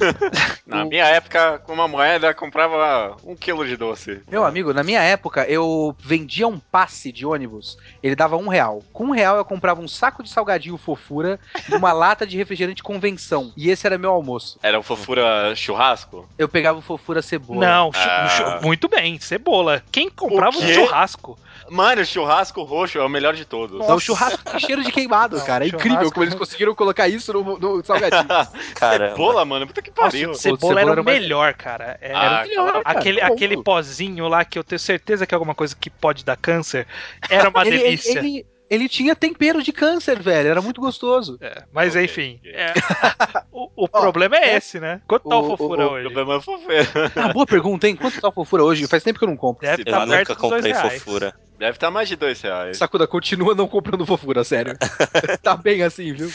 [0.67, 4.21] Na minha época, com uma moeda, comprava um quilo de doce.
[4.31, 8.83] Meu amigo, na minha época, eu vendia um passe de ônibus, ele dava um real.
[8.93, 11.39] Com um real, eu comprava um saco de salgadinho fofura
[11.69, 13.53] e uma lata de refrigerante convenção.
[13.57, 14.59] E esse era meu almoço.
[14.63, 16.29] Era o fofura churrasco?
[16.37, 17.61] Eu pegava o fofura cebola.
[17.61, 18.61] Não, ah.
[18.63, 19.83] muito bem, cebola.
[19.93, 21.39] Quem comprava o, o churrasco?
[21.69, 23.79] Mano, o churrasco roxo é o melhor de todos.
[23.79, 23.93] Nossa.
[23.93, 25.65] É o churrasco com cheiro de queimado, Não, cara.
[25.65, 28.27] É incrível como eles conseguiram colocar isso no, no salgadinho.
[28.75, 30.29] cara, cebola, mano, puta que pariu.
[30.29, 31.99] Nossa, cebola, cebola era, era o melhor, cara.
[32.01, 33.33] Era, ah, era melhor, aquele, cara.
[33.33, 36.87] aquele pozinho lá que eu tenho certeza que é alguma coisa que pode dar câncer.
[37.29, 38.19] Era uma ele, delícia.
[38.19, 40.49] Ele, ele, ele tinha tempero de câncer, velho.
[40.49, 41.37] Era muito gostoso.
[41.41, 42.05] É, mas okay.
[42.05, 42.41] enfim.
[42.45, 42.73] É,
[43.51, 45.03] o, o problema é, é esse, né?
[45.09, 46.07] Quanto tá o fofura o, hoje?
[46.07, 47.13] O problema é fofura.
[47.17, 47.97] Ah, boa pergunta, hein?
[47.97, 48.87] Quanto tá o fofura hoje?
[48.87, 49.67] Faz tempo que eu não compro.
[49.67, 51.35] Deve tá eu nunca comprei fofura.
[51.61, 52.79] Deve estar tá mais de dois reais.
[52.79, 54.79] Sakuda, continua não comprando fofura, sério.
[55.43, 56.33] tá bem assim, viu?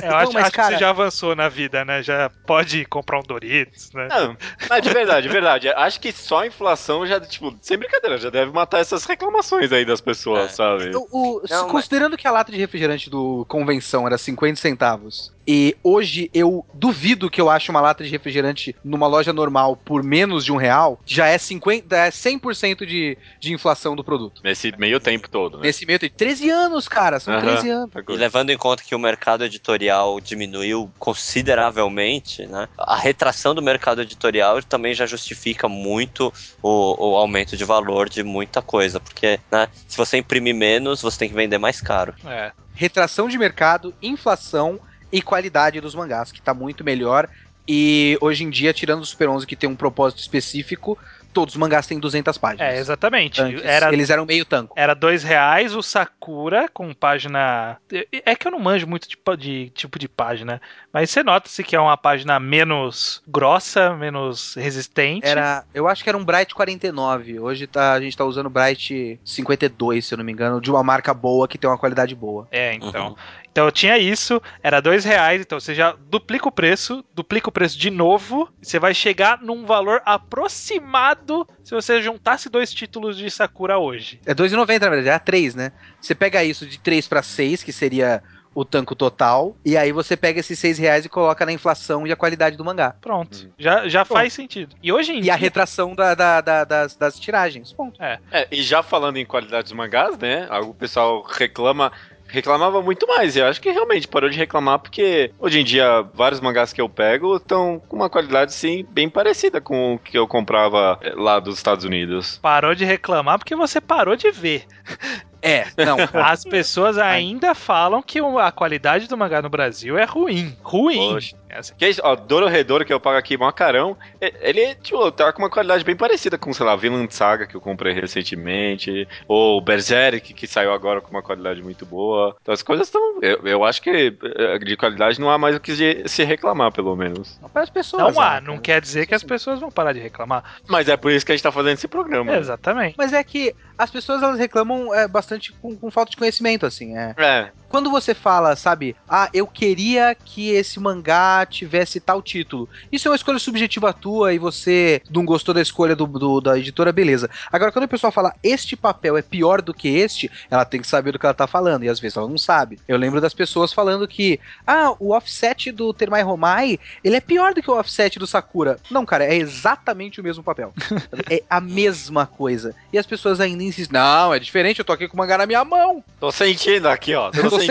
[0.00, 0.68] É, eu acho, não, acho cara...
[0.68, 2.00] que você já avançou na vida, né?
[2.00, 4.06] Já pode comprar um Doritos, né?
[4.08, 4.36] Não,
[4.70, 5.68] mas de verdade, de verdade.
[5.70, 9.84] Acho que só a inflação já, tipo, sem brincadeira, já deve matar essas reclamações aí
[9.84, 10.54] das pessoas, é.
[10.54, 10.92] sabe?
[10.94, 12.20] O, o, não, considerando mas...
[12.20, 17.40] que a lata de refrigerante do Convenção era 50 centavos e hoje eu duvido que
[17.40, 21.26] eu ache uma lata de refrigerante numa loja normal por menos de um real, já
[21.26, 24.40] é 50, é 100% de, de inflação do produto.
[24.44, 25.64] Nesse meio tempo todo, né?
[25.64, 26.14] Nesse meio tempo.
[26.16, 27.40] 13 anos, cara, são uhum.
[27.40, 27.94] 13 anos.
[28.08, 32.68] E levando em conta que o mercado editorial diminuiu consideravelmente, né?
[32.78, 36.32] A retração do mercado editorial também já justifica muito
[36.62, 41.18] o, o aumento de valor de muita coisa, porque, né, se você imprimir menos, você
[41.18, 42.14] tem que vender mais caro.
[42.24, 42.52] É.
[42.74, 44.80] Retração de mercado, inflação
[45.12, 47.28] e qualidade dos mangás, que tá muito melhor.
[47.68, 50.98] E hoje em dia, tirando o Super 11 que tem um propósito específico,
[51.32, 52.74] todos os mangás têm 200 páginas.
[52.74, 53.40] É, exatamente.
[53.40, 54.74] Antes, era, eles eram meio tanco.
[54.76, 57.78] Era dois reais o Sakura com página.
[58.24, 60.60] É que eu não manjo muito de, de tipo de página,
[60.92, 65.26] mas você nota-se que é uma página menos grossa, menos resistente.
[65.26, 67.40] Era, eu acho que era um Bright 49.
[67.40, 70.82] Hoje tá, a gente tá usando Bright 52, se eu não me engano, de uma
[70.82, 72.46] marca boa que tem uma qualidade boa.
[72.50, 73.08] É, então.
[73.08, 73.16] Uhum.
[73.52, 77.52] Então eu tinha isso, era dois reais, então você já duplica o preço, duplica o
[77.52, 83.30] preço de novo, você vai chegar num valor aproximado se você juntasse dois títulos de
[83.30, 84.18] Sakura hoje.
[84.24, 85.72] É 2,90 na verdade, é 3, né?
[86.00, 88.22] Você pega isso de 3 para 6, que seria
[88.54, 92.12] o tanco total, e aí você pega esses seis reais e coloca na inflação e
[92.12, 92.94] a qualidade do mangá.
[93.00, 93.46] Pronto.
[93.46, 93.50] Hum.
[93.58, 94.18] Já, já Pronto.
[94.18, 94.76] faz sentido.
[94.82, 95.32] E hoje em E dia...
[95.32, 97.72] a retração da, da, da, das, das tiragens.
[97.72, 98.02] Ponto.
[98.02, 98.18] É.
[98.30, 98.48] é.
[98.50, 100.48] E já falando em qualidade dos mangás, né?
[100.64, 101.90] O pessoal reclama
[102.32, 103.36] reclamava muito mais.
[103.36, 106.80] E eu acho que realmente parou de reclamar porque hoje em dia vários mangás que
[106.80, 111.12] eu pego estão com uma qualidade sim bem parecida com o que eu comprava eh,
[111.14, 112.38] lá dos Estados Unidos.
[112.40, 114.64] Parou de reclamar porque você parou de ver.
[115.44, 115.96] É, não.
[116.22, 120.56] As pessoas ainda falam que a qualidade do mangá no Brasil é ruim.
[120.62, 121.14] Ruim.
[121.14, 121.36] Poxa.
[121.76, 125.50] Que é isso, ó, Dororedoro, que eu pago aqui macarão, ele, tipo, tá com uma
[125.50, 130.46] qualidade bem parecida com, sei lá, Vinland Saga, que eu comprei recentemente, ou Berserk, que
[130.46, 132.36] saiu agora com uma qualidade muito boa.
[132.40, 133.18] Então as coisas estão.
[133.20, 136.94] Eu, eu acho que eh, de qualidade não há mais o que se reclamar, pelo
[136.96, 137.38] menos.
[137.52, 138.14] Para as pessoas.
[138.14, 138.46] Não há, né?
[138.46, 140.42] não quer dizer que as pessoas vão parar de reclamar.
[140.66, 142.34] Mas é por isso que a gente tá fazendo esse programa.
[142.34, 142.94] É, exatamente.
[142.96, 146.96] Mas é que as pessoas elas reclamam é, bastante com, com, falta de conhecimento, assim.
[146.96, 147.14] É.
[147.16, 147.50] é.
[147.72, 152.68] Quando você fala, sabe, ah, eu queria que esse mangá tivesse tal título.
[152.92, 156.58] Isso é uma escolha subjetiva tua e você não gostou da escolha do, do, da
[156.58, 157.30] editora, beleza.
[157.50, 160.86] Agora, quando o pessoal fala este papel é pior do que este, ela tem que
[160.86, 162.78] saber do que ela tá falando, e às vezes ela não sabe.
[162.86, 167.54] Eu lembro das pessoas falando que, ah, o offset do Termai Romai, ele é pior
[167.54, 168.76] do que o offset do Sakura.
[168.90, 170.74] Não, cara, é exatamente o mesmo papel.
[171.30, 172.74] é a mesma coisa.
[172.92, 175.46] E as pessoas ainda insistem, não, é diferente, eu tô aqui com o mangá na
[175.46, 176.04] minha mão.
[176.20, 177.30] Tô sentindo aqui, ó.
[177.30, 177.61] Tô, tô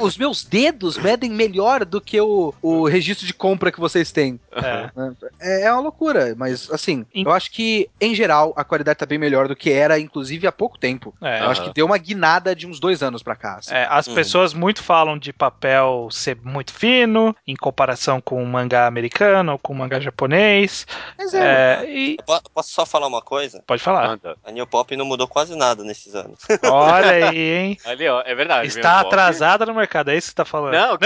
[0.00, 4.38] Os meus dedos medem melhor do que o, o registro de compra que vocês têm.
[4.52, 4.90] É.
[5.40, 9.18] é, é uma loucura, mas assim, eu acho que, em geral, a qualidade tá bem
[9.18, 11.14] melhor do que era, inclusive, há pouco tempo.
[11.20, 11.40] É.
[11.40, 13.56] Eu acho que deu uma guinada de uns dois anos pra cá.
[13.56, 13.74] Assim.
[13.74, 14.14] É, as uhum.
[14.14, 19.58] pessoas muito falam de papel ser muito fino, em comparação com o mangá americano ou
[19.58, 20.86] com o mangá japonês.
[21.18, 21.84] Mas é.
[21.84, 22.16] é e...
[22.54, 23.62] Posso só falar uma coisa?
[23.66, 24.18] Pode falar.
[24.44, 26.40] A New Pop não mudou quase nada nesses anos.
[26.64, 27.78] Olha aí, hein?
[27.84, 28.68] Ali, ó, é verdade.
[28.68, 30.74] Está atrasada no mercado, é isso que você tá falando.
[30.74, 31.04] Não, que...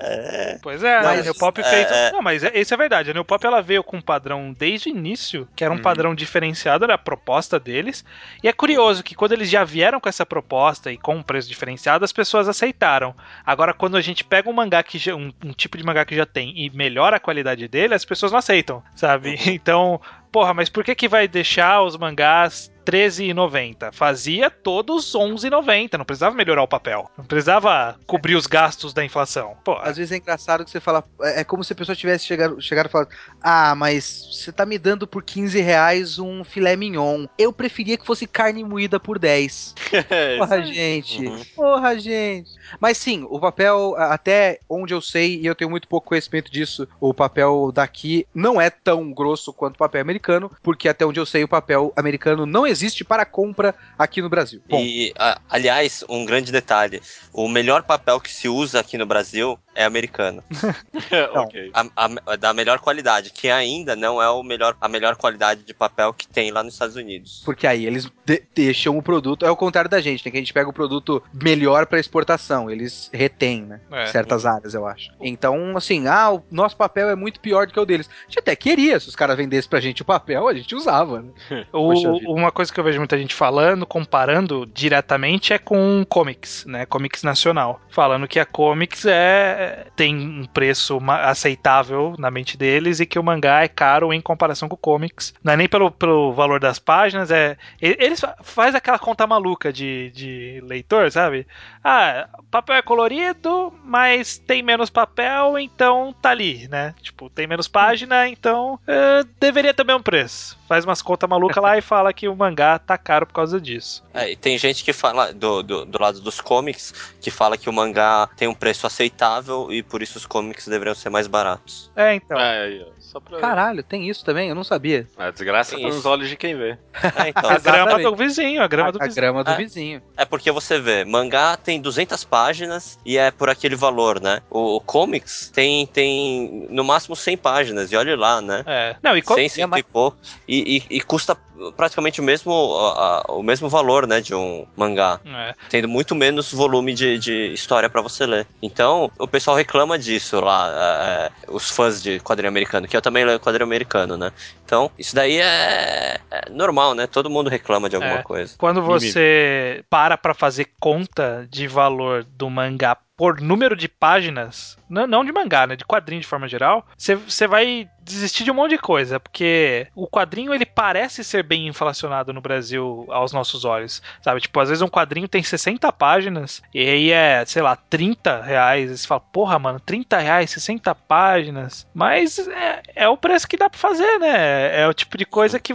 [0.00, 0.58] é.
[0.60, 1.90] Pois é, mas, a New Pop fez.
[1.90, 2.12] É, é...
[2.12, 3.10] Não, mas isso é verdade.
[3.10, 5.82] A New Pop ela veio com um padrão desde o início, que era um hum.
[5.82, 8.04] padrão diferenciado, era a proposta deles.
[8.42, 11.48] E é curioso que quando eles já vieram com essa proposta e com um preço
[11.48, 13.14] diferenciado, as pessoas aceitaram.
[13.44, 16.16] Agora, quando a gente pega um mangá que já, um, um tipo de mangá que
[16.16, 19.38] já tem e melhora a qualidade dele, as pessoas não aceitam, sabe?
[19.58, 20.00] Então,
[20.30, 23.92] porra, mas por que que vai deixar os mangás 13,90.
[23.92, 25.98] Fazia todos 11,90.
[25.98, 27.10] Não precisava melhorar o papel.
[27.18, 29.58] Não precisava cobrir os gastos da inflação.
[29.62, 29.76] Pô.
[29.82, 31.04] Às vezes é engraçado que você fala.
[31.20, 33.10] É, é como se a pessoa tivesse chegado, chegado e falado:
[33.42, 37.26] Ah, mas você tá me dando por 15 reais um filé mignon.
[37.36, 39.74] Eu preferia que fosse carne moída por 10.
[40.38, 41.26] Porra, gente.
[41.26, 41.44] Uhum.
[41.54, 42.50] Porra, gente.
[42.80, 46.88] Mas sim, o papel, até onde eu sei, e eu tenho muito pouco conhecimento disso,
[46.98, 50.17] o papel daqui não é tão grosso quanto o papel americano,
[50.62, 54.60] porque até onde eu sei, o papel americano não existe para compra aqui no Brasil.
[54.68, 54.80] Bom.
[54.80, 57.02] E, a, aliás, um grande detalhe:
[57.32, 60.42] o melhor papel que se usa aqui no Brasil é americano.
[61.44, 61.70] okay.
[61.72, 65.72] a, a, da melhor qualidade, que ainda não é o melhor, a melhor qualidade de
[65.72, 67.42] papel que tem lá nos Estados Unidos.
[67.44, 70.30] Porque aí eles de deixam o produto, é o contrário da gente, né?
[70.32, 73.80] Que a gente pega o produto melhor para exportação, eles retêm, né?
[73.92, 74.06] É.
[74.06, 75.12] Certas áreas, eu acho.
[75.20, 78.08] Então, assim, ah, o nosso papel é muito pior do que o deles.
[78.08, 81.20] A gente até queria, se os caras vendessem pra gente o papel, a gente usava,
[81.20, 81.32] né?
[81.70, 86.86] o, uma coisa que eu vejo muita gente falando, comparando diretamente, é com comics, né?
[86.86, 87.78] Comics nacional.
[87.90, 93.22] Falando que a comics é tem um preço aceitável na mente deles e que o
[93.22, 95.34] mangá é caro em comparação com o comics.
[95.44, 97.58] Não é nem pelo, pelo valor das páginas, é.
[97.78, 101.46] Eles faz aquela conta maluca de, de leitor, sabe?
[101.84, 106.94] Ah, papel é colorido, mas tem menos papel, então tá ali, né?
[107.02, 110.58] Tipo, tem menos página, então uh, deveria ter preço.
[110.68, 113.60] Faz umas contas malucas lá e fala que o mangá mangá tá caro por causa
[113.60, 114.02] disso.
[114.12, 117.68] É, e tem gente que fala, do, do, do, lado dos comics, que fala que
[117.68, 121.90] o mangá tem um preço aceitável e por isso os comics deveriam ser mais baratos.
[121.94, 122.38] É, então.
[122.38, 122.86] É,
[123.24, 123.40] pra...
[123.40, 124.48] Caralho, tem isso também?
[124.48, 125.06] Eu não sabia.
[125.16, 126.78] A desgraça tem tá nos olhos de quem vê.
[127.16, 127.48] É, então.
[127.50, 129.18] a grama do vizinho, a grama do a, vizinho.
[129.18, 130.02] A grama do é, vizinho.
[130.16, 134.42] É porque você vê, mangá tem 200 páginas e é por aquele valor, né?
[134.50, 138.62] O, o comics tem, tem no máximo 100 páginas, e olha lá, né?
[138.66, 138.96] É.
[139.02, 140.16] Não, e 100, 100 é e pouco.
[140.46, 141.36] E, e, e custa
[141.76, 145.20] praticamente o mesmo, a, a, o mesmo valor, né, de um mangá.
[145.24, 145.54] É.
[145.68, 148.46] Tendo muito menos volume de, de história para você ler.
[148.62, 153.24] Então, o pessoal reclama disso lá, é, os fãs de quadrinho americano, que eu também
[153.24, 154.32] leio quadrinho americano, né?
[154.64, 157.06] Então, isso daí é, é normal, né?
[157.06, 158.22] Todo mundo reclama de alguma é.
[158.22, 158.54] coisa.
[158.58, 165.06] Quando você para pra fazer conta de valor do mangá por número de páginas, não,
[165.06, 165.74] não de mangá, né?
[165.74, 170.06] De quadrinho de forma geral, você vai desistir de um monte de coisa, porque o
[170.06, 174.40] quadrinho ele parece ser bem inflacionado no Brasil aos nossos olhos, sabe?
[174.40, 178.90] Tipo, às vezes um quadrinho tem 60 páginas e aí é, sei lá, 30 reais.
[178.90, 181.86] E você fala, porra, mano, 30 reais, 60 páginas.
[181.94, 184.80] Mas é, é o preço que dá pra fazer, né?
[184.80, 185.74] É o tipo de coisa que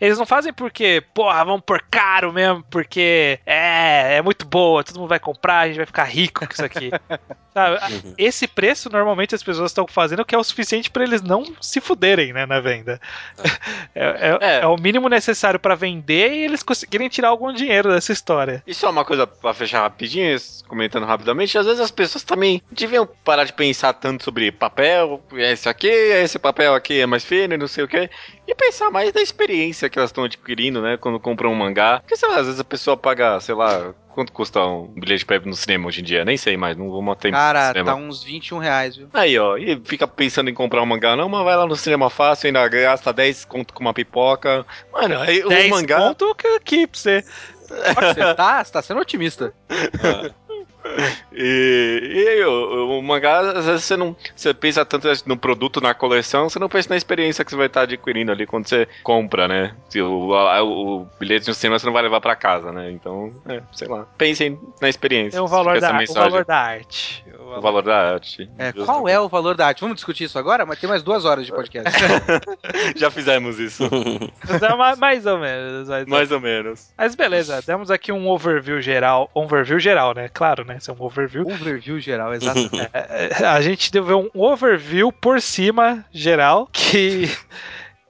[0.00, 4.98] eles não fazem porque, porra, vamos por caro mesmo, porque é, é muito boa, todo
[4.98, 6.90] mundo vai comprar, a gente vai ficar rico com isso aqui.
[7.58, 7.94] sabe?
[7.94, 8.14] Uhum.
[8.16, 11.80] Esse preço normalmente as pessoas estão fazendo que é o suficiente para eles não se
[11.80, 13.00] fuderem, né, na venda.
[13.94, 14.60] É, é, é.
[14.60, 18.62] é o mínimo necessário para vender e eles conseguirem tirar algum dinheiro dessa história.
[18.64, 20.36] Isso é uma coisa para fechar rapidinho,
[20.68, 21.58] comentando rapidamente.
[21.58, 26.38] Às vezes as pessoas também deviam parar de pensar tanto sobre papel, esse aqui, esse
[26.38, 28.08] papel aqui é mais fino e não sei o que,
[28.48, 32.00] e pensar mais da experiência que elas estão adquirindo, né, quando compram um mangá.
[32.00, 35.36] Porque, sei lá, às vezes a pessoa paga, sei lá, quanto custa um bilhete pra
[35.36, 36.24] ir no cinema hoje em dia?
[36.24, 39.08] Nem sei mais, não vou manter Cara, tá uns 21 reais, viu?
[39.12, 42.08] Aí, ó, e fica pensando em comprar um mangá, não, mas vai lá no cinema
[42.08, 44.64] fácil, ainda gasta 10 conto com uma pipoca.
[44.92, 45.98] Mano, aí o mangá.
[45.98, 47.24] 10 conto aqui pra você.
[47.68, 49.52] Você tá, você tá sendo otimista.
[50.02, 50.47] Ah.
[51.32, 55.94] E, e o, o, mangá, às vezes você não você pensa tanto no produto, na
[55.94, 59.46] coleção, você não pensa na experiência que você vai estar adquirindo ali quando você compra,
[59.46, 59.74] né?
[59.96, 62.90] O, o, o bilhete no cinema você não vai levar para casa, né?
[62.90, 64.06] Então, é, sei lá.
[64.16, 65.38] Pensem na experiência.
[65.38, 67.24] É o valor, da, o valor da arte.
[67.32, 68.50] O valor, o valor da arte.
[68.58, 69.80] É, qual é o valor da arte?
[69.80, 70.66] Vamos discutir isso agora?
[70.66, 71.98] Mas tem mais duas horas de podcast.
[72.96, 73.88] Já fizemos isso.
[74.98, 75.88] mais ou menos.
[75.88, 76.92] Mais, mais ou menos.
[76.96, 79.30] Mas beleza, demos aqui um overview geral.
[79.34, 80.28] Um overview geral, né?
[80.32, 80.77] Claro, né?
[80.78, 81.46] Isso é um overview.
[81.46, 82.58] Overview geral, exato.
[82.92, 87.30] É, é, a gente deu um overview por cima geral que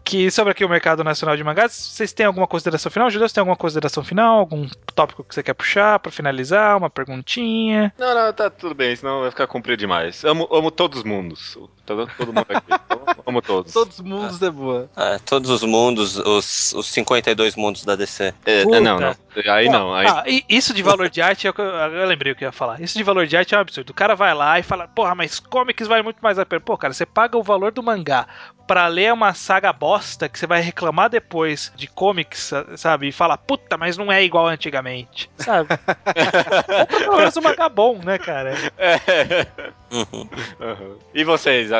[0.08, 3.10] que sobre aqui o mercado nacional de mangás, vocês têm alguma consideração final?
[3.10, 4.38] Você tem alguma consideração final?
[4.38, 6.78] Algum tópico que você quer puxar para finalizar?
[6.78, 7.92] Uma perguntinha?
[7.98, 10.24] Não, não, tá tudo bem, senão vai ficar comprido demais.
[10.24, 11.58] Amo, amo todos os mundos.
[11.84, 12.72] Todo, todo mundo aqui.
[13.26, 13.70] amo todos.
[13.70, 14.88] Todos os mundos é boa.
[14.96, 18.32] É, todos os mundos, os, os 52 mundos da DC.
[18.46, 19.14] É, não, não.
[19.46, 19.94] Aí não.
[19.94, 20.06] Aí...
[20.08, 22.80] Ah, isso de valor de arte, eu, eu lembrei o que eu ia falar.
[22.80, 23.90] Isso de valor de arte é um absurdo.
[23.90, 26.60] O cara vai lá e fala, porra, mas comics vale muito mais a pena.
[26.60, 28.26] Pô, cara, você paga o valor do mangá
[28.66, 29.97] para ler uma saga bosta
[30.28, 33.08] que você vai reclamar depois de comics, sabe?
[33.08, 35.68] E falar, puta, mas não é igual antigamente, sabe?
[37.06, 38.54] Ou pelo menos um mangá bom, né, cara?
[38.76, 39.46] É.
[39.90, 40.28] Uhum.
[40.60, 40.98] Uhum.
[41.14, 41.70] E vocês,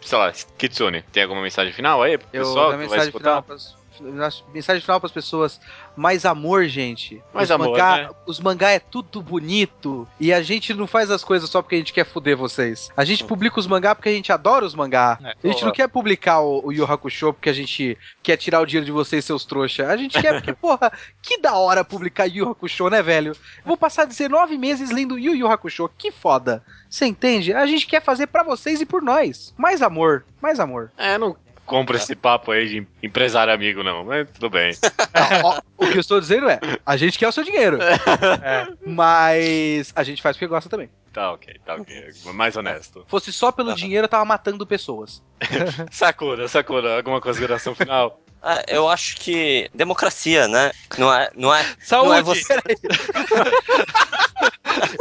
[0.00, 3.42] sei lá, Kitsune, tem alguma mensagem final aí pro pessoal que vai escutar?
[3.42, 5.60] Final, mensagem final para as pessoas:
[5.96, 7.22] mais amor, gente.
[7.32, 7.70] Mais os amor.
[7.70, 8.08] Mangá, né?
[8.26, 11.78] Os mangá é tudo bonito e a gente não faz as coisas só porque a
[11.78, 12.90] gente quer fuder vocês.
[12.96, 15.18] A gente publica os mangá porque a gente adora os mangá.
[15.22, 18.60] É, a gente não quer publicar o, o Yu Hakusho porque a gente quer tirar
[18.60, 19.88] o dinheiro de vocês, seus trouxa.
[19.88, 20.92] A gente quer porque, porra,
[21.22, 23.34] que da hora publicar Yu Hakusho, né, velho?
[23.64, 26.62] Vou passar 19 meses lendo Yu Yu Hakusho, que foda.
[26.88, 27.52] Você entende?
[27.52, 29.54] A gente quer fazer para vocês e por nós.
[29.56, 30.92] Mais amor, mais amor.
[30.96, 31.36] É, não
[31.66, 34.72] compra esse papo aí de empresário amigo, não, mas tudo bem.
[35.76, 37.78] O que eu estou dizendo é, a gente quer o seu dinheiro.
[37.82, 40.88] É, mas a gente faz porque gosta também.
[41.12, 42.10] Tá ok, tá ok.
[42.34, 43.04] Mais honesto.
[43.08, 45.22] Fosse só pelo dinheiro, eu tava matando pessoas.
[45.90, 48.20] Sakura, Sakura, alguma consideração final?
[48.48, 50.70] Ah, eu acho que democracia, né?
[50.96, 52.08] Não é, não é, Saúde.
[52.08, 52.54] não é você.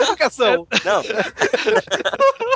[0.01, 0.67] Educação.
[0.83, 1.03] Não.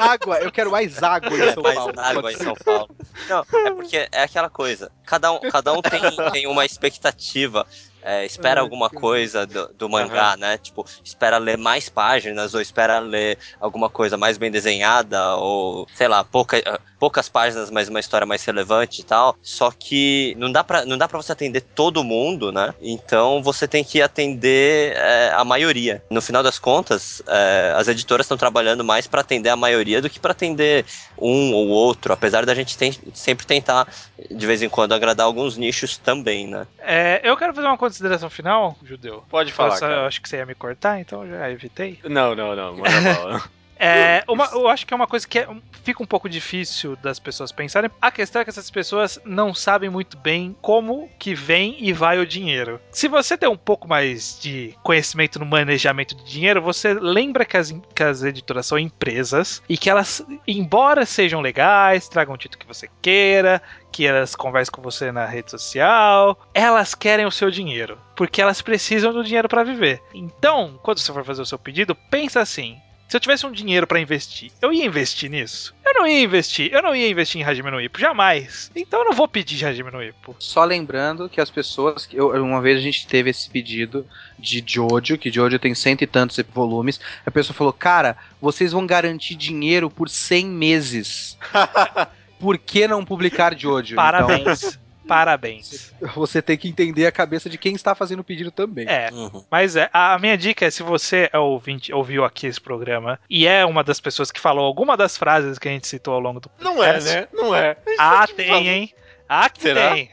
[0.01, 1.93] água, eu quero mais água em São mais Paulo.
[1.95, 2.89] Mais água em São Paulo.
[3.29, 4.91] Não, é porque é aquela coisa.
[5.05, 7.67] Cada um, cada um tem, tem uma expectativa
[8.01, 10.39] é, espera alguma coisa do, do mangá, uhum.
[10.39, 10.57] né?
[10.57, 16.07] Tipo, espera ler mais páginas, ou espera ler alguma coisa mais bem desenhada, ou sei
[16.07, 16.57] lá, pouca,
[16.99, 19.35] poucas páginas, mas uma história mais relevante e tal.
[19.41, 22.73] Só que não dá pra, não dá pra você atender todo mundo, né?
[22.81, 26.03] Então você tem que atender é, a maioria.
[26.09, 30.09] No final das contas, é, as editoras estão trabalhando mais para atender a maioria do
[30.09, 30.85] que para atender
[31.17, 33.87] um ou outro, apesar da gente tem, sempre tentar,
[34.29, 36.67] de vez em quando, agradar alguns nichos também, né?
[36.79, 39.23] É, eu quero fazer uma consideração final, Judeu?
[39.29, 39.77] Pode falar.
[39.77, 41.99] Só, eu acho que você ia me cortar, então já evitei.
[42.03, 42.77] Não, não, não.
[42.77, 43.43] Manda bola.
[43.79, 45.47] É, uma, eu acho que é uma coisa que é,
[45.83, 47.89] fica um pouco difícil das pessoas pensarem.
[48.01, 52.19] A questão é que essas pessoas não sabem muito bem como que vem e vai
[52.19, 52.79] o dinheiro.
[52.91, 57.55] Se você tem um pouco mais de conhecimento no manejamento de dinheiro, você lembra que
[57.55, 62.59] as, que as editoras são empresas e que elas, embora sejam legais, tragam o título
[62.59, 63.61] que você queira,
[63.91, 68.61] que elas conversem com você na rede social, elas querem o seu dinheiro, porque elas
[68.61, 70.01] precisam do dinheiro para viver.
[70.13, 72.77] Então, quando você for fazer o seu pedido, pensa assim:
[73.09, 75.73] se eu tivesse um dinheiro para investir, eu ia investir nisso?
[75.83, 76.71] Eu não ia investir.
[76.71, 78.69] Eu não ia investir em Hajime no Ippo, jamais.
[78.75, 80.35] Então eu não vou pedir Hajime no Ippo.
[80.37, 82.07] Só lembrando que as pessoas.
[82.13, 84.05] Eu, uma vez a gente teve esse pedido
[84.37, 86.99] de Jojo, que Jojo tem cento e tantos volumes.
[87.25, 91.35] A pessoa falou: Cara, vocês vão garantir dinheiro por 100 meses.
[92.39, 93.95] por que não publicar Jojo?
[93.95, 94.63] Parabéns.
[94.63, 95.91] Então, Parabéns.
[96.13, 98.85] Você tem que entender a cabeça de quem está fazendo o pedido também.
[98.87, 99.09] É.
[99.11, 99.43] Uhum.
[99.49, 103.47] Mas é, a minha dica é: se você é ouvinte, ouviu aqui esse programa e
[103.47, 106.39] é uma das pessoas que falou alguma das frases que a gente citou ao longo
[106.39, 107.27] do Não é, né?
[107.33, 107.75] Não é.
[107.97, 108.93] Ah, tem, hein?
[109.27, 109.93] Ah, que Será?
[109.93, 110.09] tem.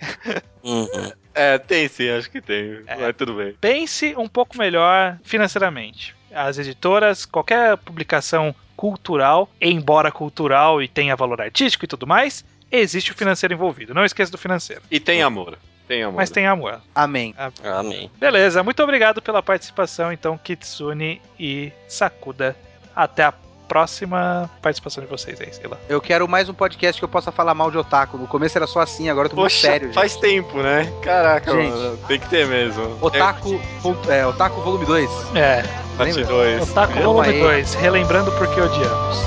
[0.63, 1.13] Uhum.
[1.35, 2.83] É, tem sim, acho que tem.
[2.87, 2.97] É.
[2.97, 3.55] Mas tudo bem.
[3.61, 6.17] Pense um pouco melhor financeiramente.
[6.35, 13.13] As editoras, qualquer publicação cultural, embora cultural e tenha valor artístico e tudo mais, existe
[13.13, 13.95] o financeiro envolvido.
[13.95, 14.83] Não esqueça do financeiro.
[14.91, 15.59] E tem amor.
[15.87, 16.17] Tem amor.
[16.17, 16.81] Mas tem amor.
[16.95, 17.35] Amém.
[17.63, 18.11] Amém.
[18.19, 22.57] Beleza, muito obrigado pela participação, então, Kitsune e Sakuda.
[22.95, 23.35] Até a
[23.69, 25.77] próxima participação de vocês aí, sei lá.
[25.89, 28.17] Eu quero mais um podcast que eu possa falar mal de otaku.
[28.17, 29.93] No começo era só assim, agora eu tô Poxa, muito sério.
[29.93, 30.23] Faz gente.
[30.23, 30.93] tempo, né?
[31.03, 32.99] Caraca, gente, mano, tem que ter mesmo.
[33.01, 33.61] Otaku,
[34.09, 35.11] é, é Otaku Volume 2.
[35.35, 35.63] É.
[35.97, 36.71] Parte 2.
[36.71, 39.19] Otaku Volume 2, relembrando porque odiamos.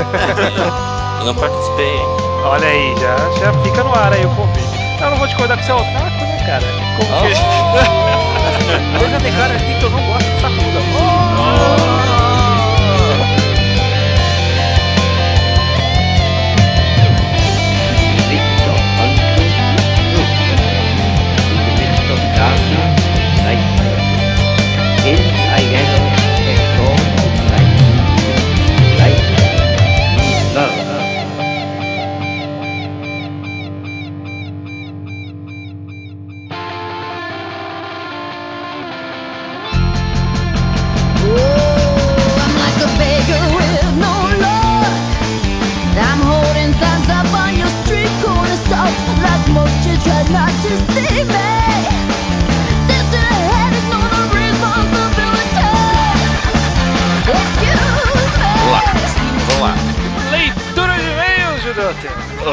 [1.20, 2.29] eu não participei.
[2.42, 4.66] Olha aí, já, já fica no ar aí o convite.
[5.00, 6.64] Eu não vou que você é otaku, né, cara?
[6.96, 7.22] Como oh.
[7.22, 9.04] que...
[9.04, 10.80] eu já declaro aqui que eu não gosto de Sakura.
[10.96, 12.00] Oh.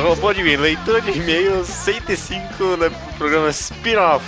[0.03, 4.25] Robô de mim, leitura de e-mails 105 no programa Spin-Off.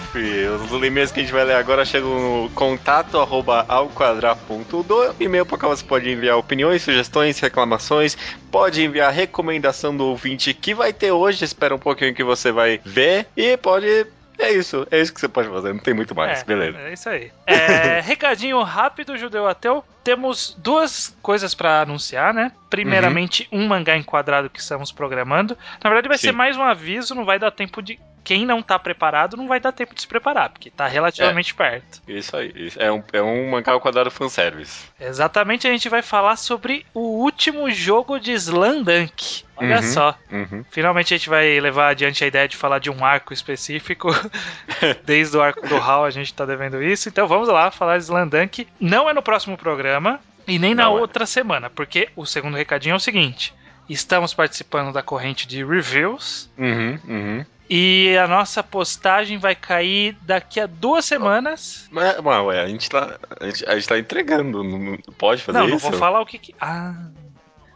[0.64, 5.16] Os e-mails que a gente vai ler agora chegam no contato arroba alquadra.do.
[5.20, 8.16] E-mail para qual você pode enviar opiniões, sugestões, reclamações.
[8.52, 11.44] Pode enviar recomendação do ouvinte que vai ter hoje.
[11.44, 13.26] Espera um pouquinho que você vai ver.
[13.36, 14.06] E pode
[14.40, 16.80] é isso, é isso que você pode fazer, não tem muito mais, é, beleza.
[16.80, 17.32] É isso aí.
[17.46, 19.84] É, recadinho rápido, Judeu Ateu.
[20.04, 22.52] Temos duas coisas para anunciar, né?
[22.70, 23.64] Primeiramente, uhum.
[23.64, 25.58] um mangá enquadrado que estamos programando.
[25.84, 26.28] Na verdade, vai Sim.
[26.28, 29.60] ser mais um aviso, não vai dar tempo de quem não tá preparado não vai
[29.60, 32.02] dar tempo de se preparar, porque tá relativamente é, perto.
[32.08, 32.52] Isso aí.
[32.56, 34.86] Isso é, um, é um mangá ao quadrado fanservice.
[35.00, 39.44] Exatamente, a gente vai falar sobre o último jogo de Slandunk.
[39.58, 40.18] Olha uhum, só.
[40.32, 40.64] Uhum.
[40.70, 44.10] Finalmente a gente vai levar adiante a ideia de falar de um arco específico.
[45.04, 47.10] Desde o arco do Hall a gente tá devendo isso.
[47.10, 48.68] Então vamos lá falar de Slandunk.
[48.80, 50.20] Não é no próximo programa.
[50.48, 51.02] E nem não na é.
[51.02, 53.54] outra semana, porque o segundo recadinho é o seguinte:
[53.88, 56.50] estamos participando da corrente de reviews.
[56.58, 57.46] Uhum, uhum.
[57.70, 61.88] E a nossa postagem vai cair daqui a duas semanas.
[61.92, 65.66] Mas, ué, a gente tá, a gente, a gente tá entregando, não pode fazer não,
[65.66, 65.76] isso?
[65.76, 66.56] Não, não vou falar o que, que...
[66.60, 66.96] Ah...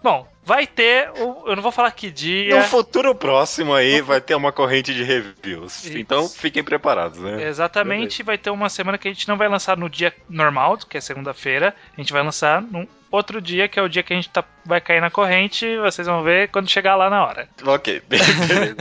[0.03, 1.10] Bom, vai ter.
[1.11, 2.57] O, eu não vou falar que dia.
[2.57, 5.86] No futuro próximo aí vai ter uma corrente de reviews.
[5.86, 5.98] Isso.
[5.98, 7.48] Então fiquem preparados, né?
[7.48, 8.24] Exatamente, Beleza.
[8.26, 11.02] vai ter uma semana que a gente não vai lançar no dia normal, que é
[11.02, 11.74] segunda-feira.
[11.98, 14.44] A gente vai lançar num outro dia, que é o dia que a gente tá,
[14.65, 15.77] vai cair na corrente.
[15.77, 17.48] Vocês vão ver quando chegar lá na hora.
[17.64, 18.76] Ok, beleza.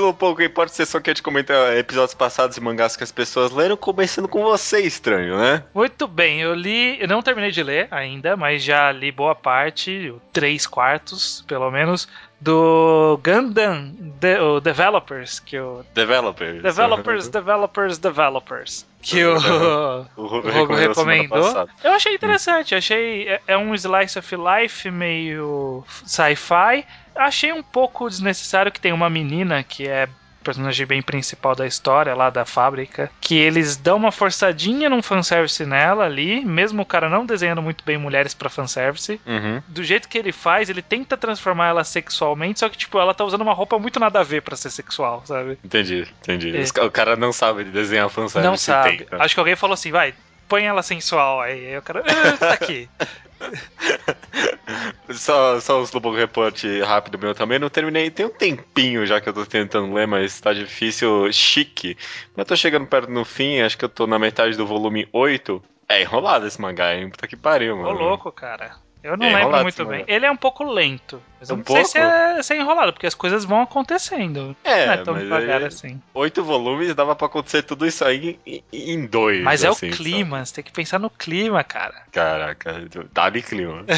[0.00, 3.12] um pouco pode ser só que a gente comenta episódios passados e mangás que as
[3.12, 5.64] pessoas leram, começando com você, estranho, né?
[5.74, 7.00] Muito bem, eu li.
[7.00, 12.08] Eu não terminei de ler ainda, mas já li boa parte, três quartos, pelo menos
[12.44, 13.90] do Gundam
[14.20, 19.34] de, o Developers, que o Developers, Developers, Developers, Developers, que o,
[20.14, 21.68] o, Rogo recomendou.
[21.82, 26.84] Eu achei interessante, achei é, é um slice of life meio sci-fi.
[27.16, 30.06] Achei um pouco desnecessário que tem uma menina que é
[30.44, 35.64] personagem bem principal da história lá da fábrica, que eles dão uma forçadinha num fanservice
[35.64, 39.20] nela ali, mesmo o cara não desenhando muito bem mulheres pra fanservice.
[39.26, 39.62] Uhum.
[39.66, 43.24] Do jeito que ele faz, ele tenta transformar ela sexualmente, só que, tipo, ela tá
[43.24, 45.58] usando uma roupa muito nada a ver pra ser sexual, sabe?
[45.64, 46.54] Entendi, entendi.
[46.56, 46.84] É.
[46.84, 48.48] O cara não sabe desenhar fanservice.
[48.48, 48.98] não sabe.
[48.98, 49.22] Tenta.
[49.22, 50.14] Acho que alguém falou assim, vai,
[50.48, 51.66] põe ela sensual aí.
[51.66, 52.88] Aí o cara, ah, tá aqui.
[55.12, 57.58] Só, só um Slowpoke Report rápido meu também.
[57.58, 58.10] Não terminei.
[58.10, 61.30] Tem um tempinho já que eu tô tentando ler, mas tá difícil.
[61.32, 61.96] Chique.
[62.34, 63.60] Mas tô chegando perto no fim.
[63.60, 65.62] Acho que eu tô na metade do volume 8.
[65.88, 67.10] É enrolado esse mangá, hein?
[67.10, 67.98] Puta que pariu, Ô, mano.
[67.98, 68.76] louco, cara.
[69.04, 70.00] Eu não É lembro muito bem.
[70.00, 70.12] mangá.
[70.12, 71.22] Ele é um pouco lento.
[71.38, 72.08] Mas eu Um não sei se pouco?
[72.08, 74.56] é, se é enrolado, porque as coisas vão acontecendo.
[74.64, 76.00] É, não é tão devagar assim.
[76.14, 79.42] Oito volumes dava pra acontecer tudo isso aí em, em dois.
[79.42, 81.94] Mas é assim, o clima, você tem que pensar no clima, cara.
[82.10, 82.82] Caraca,
[83.12, 83.84] dá-lhe clima.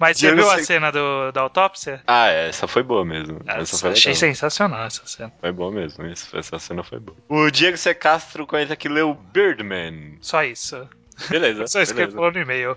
[0.00, 2.00] Mas você Eu viu a sei- cena do, da autópsia?
[2.06, 3.40] ah, é, essa foi boa mesmo.
[3.46, 4.20] Essa foi achei legal.
[4.20, 5.32] sensacional essa cena.
[5.40, 7.16] Foi boa mesmo, isso, essa cena foi boa.
[7.28, 7.92] O Diego C.
[7.94, 10.16] Castro comenta que leu Birdman.
[10.22, 10.88] Só isso.
[11.28, 12.16] Beleza, Só isso que ele beleza.
[12.16, 12.76] falou no e-mail.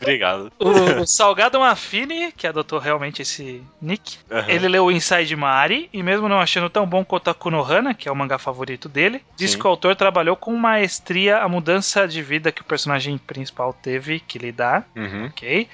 [0.00, 0.52] Obrigado.
[0.58, 4.48] O, o Salgado Mafini, que adotou realmente esse nick, Aham.
[4.48, 8.08] ele leu o Inside Mari e mesmo não achando tão bom quanto a Kunohana, que
[8.08, 9.60] é o mangá favorito dele, disse Sim.
[9.60, 14.20] que o autor trabalhou com maestria a mudança de vida que o personagem principal teve
[14.20, 15.26] que lidar, Uhum.
[15.26, 15.68] ok?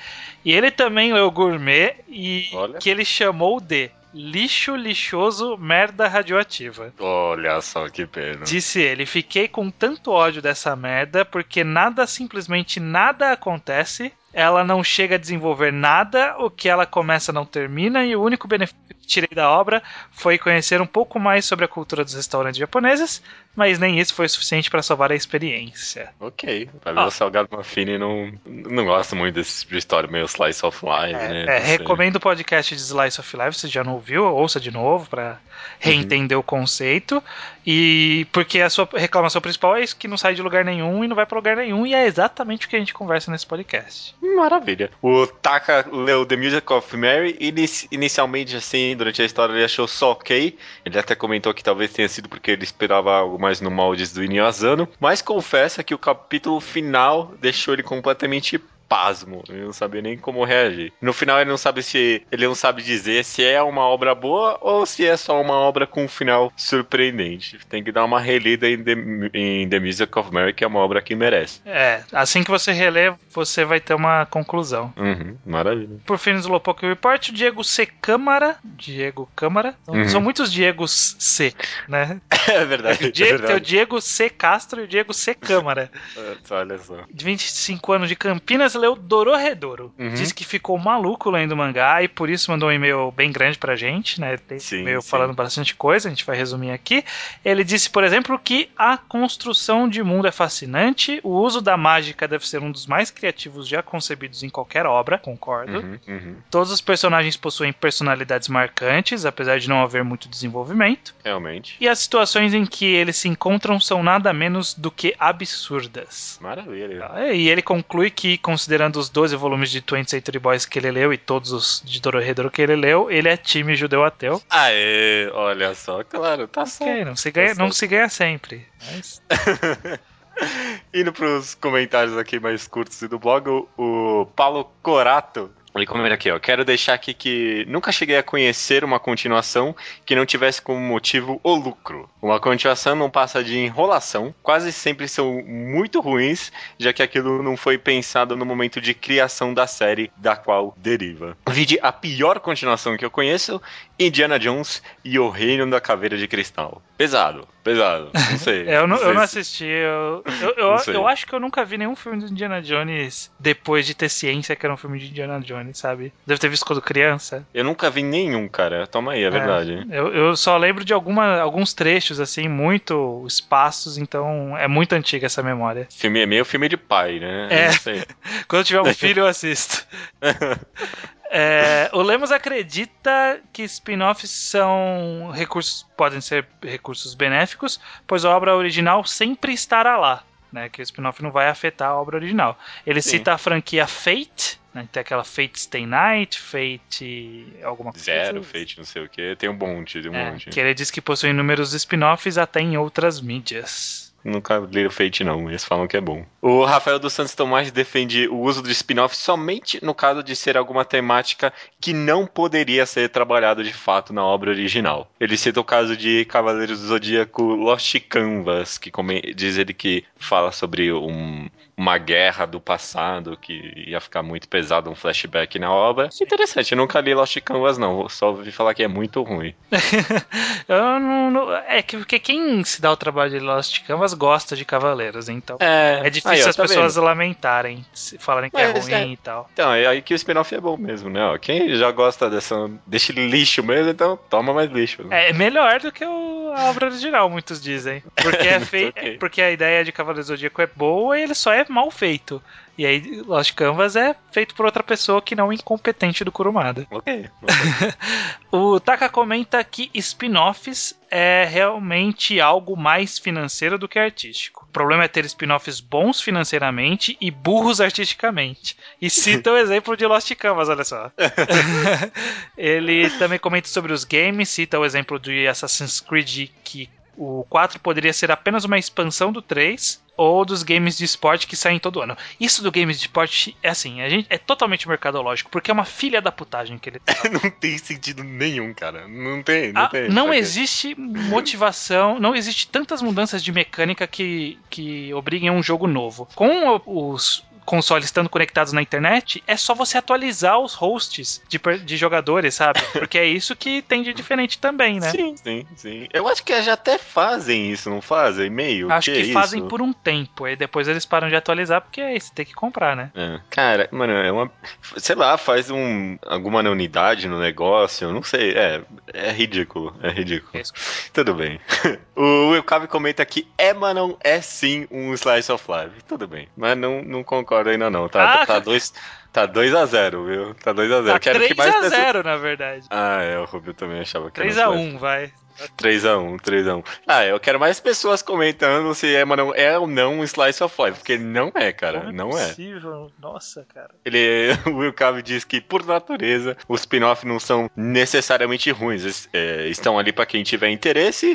[0.44, 2.78] E ele também leu Gourmet e Olha.
[2.78, 6.92] que ele chamou de lixo lixoso merda radioativa.
[6.98, 8.44] Olha só que pena.
[8.44, 14.10] Disse ele, fiquei com tanto ódio dessa merda porque nada, simplesmente nada acontece.
[14.32, 18.46] Ela não chega a desenvolver nada, o que ela começa não termina, e o único
[18.46, 22.58] benefício que tirei da obra foi conhecer um pouco mais sobre a cultura dos restaurantes
[22.58, 23.22] japoneses,
[23.56, 26.10] mas nem isso foi suficiente para salvar a experiência.
[26.20, 26.68] Ok.
[26.80, 27.06] Pra ver Ó.
[27.06, 31.12] o Salgado Mafini não, não gosta muito desse tipo de história, meio slice of life,
[31.14, 31.42] né?
[31.42, 31.76] É, Não sei.
[31.78, 35.38] recomendo o podcast de Slice of Life, se já não ouviu, ouça de novo para
[35.80, 37.22] reentender o conceito.
[37.66, 41.08] E porque a sua reclamação principal é isso que não sai de lugar nenhum e
[41.08, 44.14] não vai para lugar nenhum, e é exatamente o que a gente conversa nesse podcast.
[44.36, 44.90] Maravilha.
[45.02, 49.64] O Taka leu The Music of Mary e inici- inicialmente, assim, durante a história ele
[49.64, 50.56] achou só ok.
[50.84, 54.24] Ele até comentou que talvez tenha sido porque ele esperava algo mais no moldes do
[54.24, 60.00] Inyo Asano, mas confessa que o capítulo final deixou ele completamente pasmo, ele não sabia
[60.02, 60.92] nem como reagir.
[61.00, 64.58] No final ele não sabe se ele não sabe dizer se é uma obra boa
[64.60, 67.58] ou se é só uma obra com um final surpreendente.
[67.68, 68.92] Tem que dar uma relida em The,
[69.34, 71.60] em The Music of Mary, que é uma obra que merece.
[71.66, 74.92] É, assim que você relê, você vai ter uma conclusão.
[74.96, 75.96] Uhum, maravilha.
[76.06, 77.86] Por fim, no Slowpoke Report, o Diego C.
[77.86, 78.56] Câmara.
[78.64, 79.74] Diego Câmara.
[79.84, 80.08] São- Uhum.
[80.08, 81.52] São muitos Diegos C,
[81.88, 82.20] né?
[82.48, 83.64] É verdade, O é Diego, tem o verdade.
[83.66, 84.30] Diego C.
[84.30, 85.34] Castro e o Diego C.
[85.34, 85.90] Câmara.
[86.16, 87.04] É, Olha só.
[87.12, 89.92] de 25 anos de Campinas, leu Dororedoro.
[89.98, 90.14] Uhum.
[90.14, 93.58] Disse que ficou maluco lendo o mangá e por isso mandou um e-mail bem grande
[93.58, 94.36] pra gente, né?
[94.36, 95.08] Tem Sim, e-mail sim.
[95.08, 97.04] falando bastante coisa, a gente vai resumir aqui.
[97.44, 102.28] Ele disse, por exemplo, que a construção de mundo é fascinante, o uso da mágica
[102.28, 105.78] deve ser um dos mais criativos já concebidos em qualquer obra, concordo.
[105.78, 106.36] Uhum, uhum.
[106.50, 111.14] Todos os personagens possuem personalidades marcantes, apesar de não haver muito desenvolvimento.
[111.24, 111.76] Realmente.
[111.80, 116.38] E as situações em que eles se encontram são nada menos do que absurdas.
[116.40, 117.08] Maravilha.
[117.12, 120.90] Ah, E ele conclui que, considerando os 12 volumes de 20th Century Boys que ele
[120.90, 124.42] leu e todos os de Dorohedoro que ele leu, ele é time judeu ateu.
[124.50, 126.90] Aê, olha só, claro, tá certo.
[126.90, 127.76] Ok, não se ganha, Tá não certo.
[127.76, 128.66] se ganha sempre.
[128.90, 129.22] Mas...
[130.92, 135.48] Indo pros comentários aqui mais curtos do blog, o, o Paulo Corato.
[135.76, 136.38] Ele comenta aqui, ó.
[136.38, 139.74] Quero deixar aqui que nunca cheguei a conhecer uma continuação
[140.04, 142.08] que não tivesse como motivo o lucro.
[142.20, 147.56] Uma continuação não passa de enrolação, quase sempre são muito ruins, já que aquilo não
[147.56, 151.36] foi pensado no momento de criação da série da qual deriva.
[151.48, 153.60] Vide a pior continuação que eu conheço,
[153.98, 156.82] Indiana Jones e o Reino da Caveira de Cristal.
[156.96, 158.10] Pesado, pesado.
[158.14, 158.68] Não sei.
[158.68, 159.64] É, eu não, eu não sei se- assisti.
[159.64, 163.28] Eu, eu, eu, Não eu acho que eu nunca vi nenhum filme do Indiana Jones
[163.40, 166.12] depois de ter ciência que era um filme de Indiana Jones, sabe?
[166.24, 167.44] Deve ter visto quando criança.
[167.52, 168.86] Eu nunca vi nenhum, cara.
[168.86, 169.84] Toma aí, é verdade.
[169.90, 175.26] Eu, eu só lembro de alguma, alguns trechos, assim, muito espaços, então é muito antiga
[175.26, 175.88] essa memória.
[175.90, 177.48] Filme é meio filme de pai, né?
[177.50, 177.66] É.
[177.68, 178.04] Eu Não.
[178.46, 179.84] Quando eu tiver um filho, eu assisto.
[181.30, 188.54] É, o Lemos acredita que spin-offs são recursos, podem ser recursos benéficos, pois a obra
[188.56, 190.22] original sempre estará lá.
[190.52, 192.56] Né, que o spin-off não vai afetar a obra original.
[192.86, 193.10] Ele Sim.
[193.10, 197.46] cita a franquia Fate, né, tem aquela Fate Stay Night, Fate.
[197.64, 198.04] alguma coisa.
[198.04, 199.34] Zero, Fate, não sei o que.
[199.36, 200.48] Tem um monte, tem um É, monte.
[200.48, 204.05] que ele diz que possui inúmeros spin-offs até em outras mídias.
[204.24, 205.48] Nunca o Fate, não.
[205.48, 206.24] Eles falam que é bom.
[206.40, 210.56] O Rafael dos Santos Tomás defende o uso do spin-off somente no caso de ser
[210.56, 215.10] alguma temática que não poderia ser trabalhada de fato na obra original.
[215.20, 218.90] Ele cita o caso de Cavaleiros do Zodíaco Lost Canvas, que
[219.34, 224.90] diz ele que fala sobre um, uma guerra do passado que ia ficar muito pesado,
[224.90, 226.08] um flashback na obra.
[226.20, 228.08] Interessante, eu nunca li Lost Canvas, não.
[228.08, 229.54] Só ouvi falar que é muito ruim.
[230.66, 234.56] eu não, não, é que porque quem se dá o trabalho de Lost Canvas gosta
[234.56, 235.58] de Cavaleiros, então.
[235.60, 237.04] É, é difícil aí, ó, as tá pessoas vendo?
[237.04, 237.84] lamentarem,
[238.18, 239.50] falarem que é Mas, é ruim é, e tal.
[239.52, 241.22] Então, é aí que o spin-off é bom mesmo, né?
[241.26, 245.04] Ó, quem já gosta dessa, desse lixo mesmo, então toma mais lixo.
[245.04, 245.28] Né?
[245.28, 248.02] É melhor do que o, a obra original, muitos dizem.
[248.16, 249.18] Porque, é fei okay.
[249.18, 252.42] porque a ideia de Cavaleiros do Zodíaco é boa e ele só é mal feito.
[252.78, 256.86] E aí, Lost Canvas é feito por outra pessoa que não é incompetente do Kurumada.
[256.90, 257.26] Ok.
[258.52, 264.66] o Taka comenta que spin-offs é realmente algo mais financeiro do que artístico.
[264.68, 268.76] O problema é ter spin-offs bons financeiramente e burros artisticamente.
[269.00, 271.10] E cita o exemplo de Lost Canvas, olha só.
[272.58, 277.80] Ele também comenta sobre os games, cita o exemplo de Assassin's Creed que o 4
[277.80, 282.00] poderia ser apenas uma expansão do 3 ou dos games de esporte que saem todo
[282.00, 282.16] ano.
[282.40, 285.84] Isso do games de esporte é assim, a gente é totalmente mercadológico, porque é uma
[285.84, 287.14] filha da putagem que ele tá.
[287.30, 289.06] não tem sentido nenhum, cara.
[289.06, 290.08] Não tem, não ah, tem.
[290.08, 295.86] Não existe motivação, não existe tantas mudanças de mecânica que, que obriguem a um jogo
[295.86, 296.28] novo.
[296.34, 301.96] Com os consoles estando conectados na internet, é só você atualizar os hosts de, de
[301.96, 302.80] jogadores, sabe?
[302.94, 305.10] Porque é isso que tem de diferente também, né?
[305.10, 306.08] Sim, sim, sim.
[306.12, 308.48] Eu acho que já até fazem isso, não fazem?
[308.48, 308.90] Meio.
[308.90, 309.68] Acho que, que é fazem isso?
[309.68, 312.94] por um tempo, aí depois eles param de atualizar porque é isso, tem que comprar,
[312.94, 313.10] né?
[313.14, 313.40] É.
[313.50, 314.50] Cara, mano, é uma.
[314.96, 318.52] Sei lá, faz um, alguma unidade no negócio, não sei.
[318.52, 318.82] É,
[319.12, 320.62] é ridículo, é ridículo.
[320.62, 320.72] Isso.
[321.12, 321.60] Tudo bem.
[322.14, 326.02] o Will comenta que Emanon é sim um slice of life.
[326.06, 328.08] Tudo bem, mas não, não concordo concordo ainda não.
[328.08, 328.92] Tá, ah, tá dois.
[329.32, 330.54] Tá 2x0, viu?
[330.54, 331.06] Tá 2x0.
[331.06, 332.86] Tá 3x0, na verdade.
[332.90, 335.32] Ah, é, o Rubio também achava que 3x1, vai.
[335.78, 336.84] 3x1, 3x1.
[337.06, 340.74] Ah, eu quero mais pessoas comentando se é, mano, é ou não um Slice of
[340.82, 342.00] Life, porque não é, cara.
[342.00, 342.48] Como não é.
[342.48, 343.10] Possível.
[343.18, 343.90] Nossa, cara.
[344.04, 349.28] Ele, o Will Cave diz que, por natureza, os spin-off não são necessariamente ruins.
[349.32, 351.32] É, estão ali para quem tiver interesse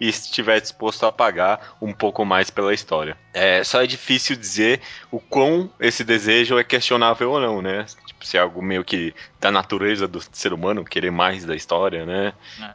[0.00, 3.16] e estiver disposto a pagar um pouco mais pela história.
[3.32, 4.80] É, só é difícil dizer
[5.10, 7.86] o quão esse desejo é questionável ou não, né?
[8.06, 12.04] Tipo, se é algo meio que da natureza do ser humano querer mais da história,
[12.04, 12.32] né?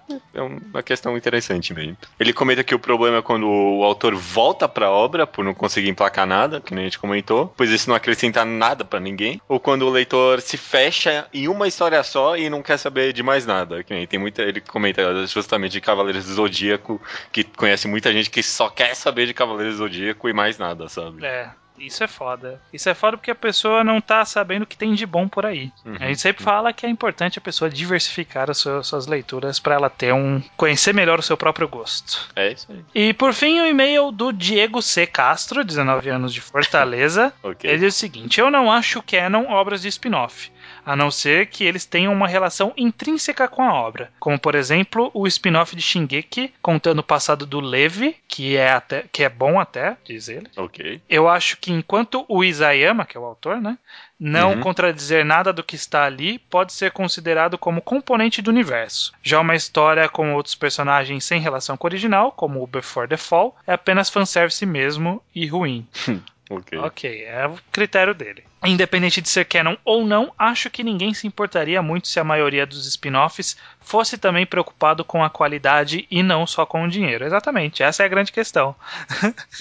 [0.10, 1.98] É, é uma questão interessante mesmo.
[2.20, 5.90] Ele comenta que o problema é quando o autor volta pra obra por não conseguir
[5.90, 9.60] emplacar nada, que nem a gente comentou, pois isso não acrescenta nada para ninguém, ou
[9.60, 13.46] quando o leitor se fecha em uma história só e não quer saber de mais
[13.46, 17.02] nada, que nem tem muita, ele comenta justamente de Cavaleiros do Zodíaco,
[17.32, 20.88] que conhece muita gente que só quer saber de Cavaleiros do Zodíaco e mais nada,
[20.88, 21.26] sabe?
[21.26, 21.50] É.
[21.78, 22.60] Isso é foda.
[22.72, 25.46] Isso é foda porque a pessoa não tá sabendo o que tem de bom por
[25.46, 25.72] aí.
[25.86, 25.98] Uhum.
[26.00, 29.76] A gente sempre fala que é importante a pessoa diversificar as suas, suas leituras para
[29.76, 30.42] ela ter um.
[30.58, 32.30] conhecer melhor o seu próprio gosto.
[32.36, 32.84] É isso aí.
[32.94, 35.06] E por fim, o e-mail do Diego C.
[35.06, 37.34] Castro, 19 anos de Fortaleza.
[37.44, 37.72] okay.
[37.72, 40.55] Ele diz o seguinte: Eu não acho canon obras de spin-off
[40.86, 45.10] a não ser que eles tenham uma relação intrínseca com a obra, como por exemplo
[45.14, 49.60] o spin-off de Shingeki contando o passado do Levi, que é até que é bom
[49.60, 50.48] até, diz ele.
[50.56, 51.02] OK.
[51.10, 53.78] Eu acho que enquanto o Isayama, que é o autor, né,
[54.20, 54.62] não uhum.
[54.62, 59.14] contradizer nada do que está ali, pode ser considerado como componente do universo.
[59.22, 63.18] Já uma história com outros personagens sem relação com o original, como o Before the
[63.18, 65.86] Fall, é apenas fanservice mesmo e ruim.
[66.50, 66.80] ok.
[66.80, 68.44] Ok, é o critério dele.
[68.66, 72.66] Independente de ser canon ou não, acho que ninguém se importaria muito se a maioria
[72.66, 77.24] dos spin-offs fosse também preocupado com a qualidade e não só com o dinheiro.
[77.24, 78.76] Exatamente, essa é a grande questão.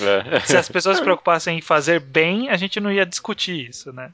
[0.00, 0.40] É.
[0.46, 4.10] se as pessoas se preocupassem em fazer bem, a gente não ia discutir isso, né?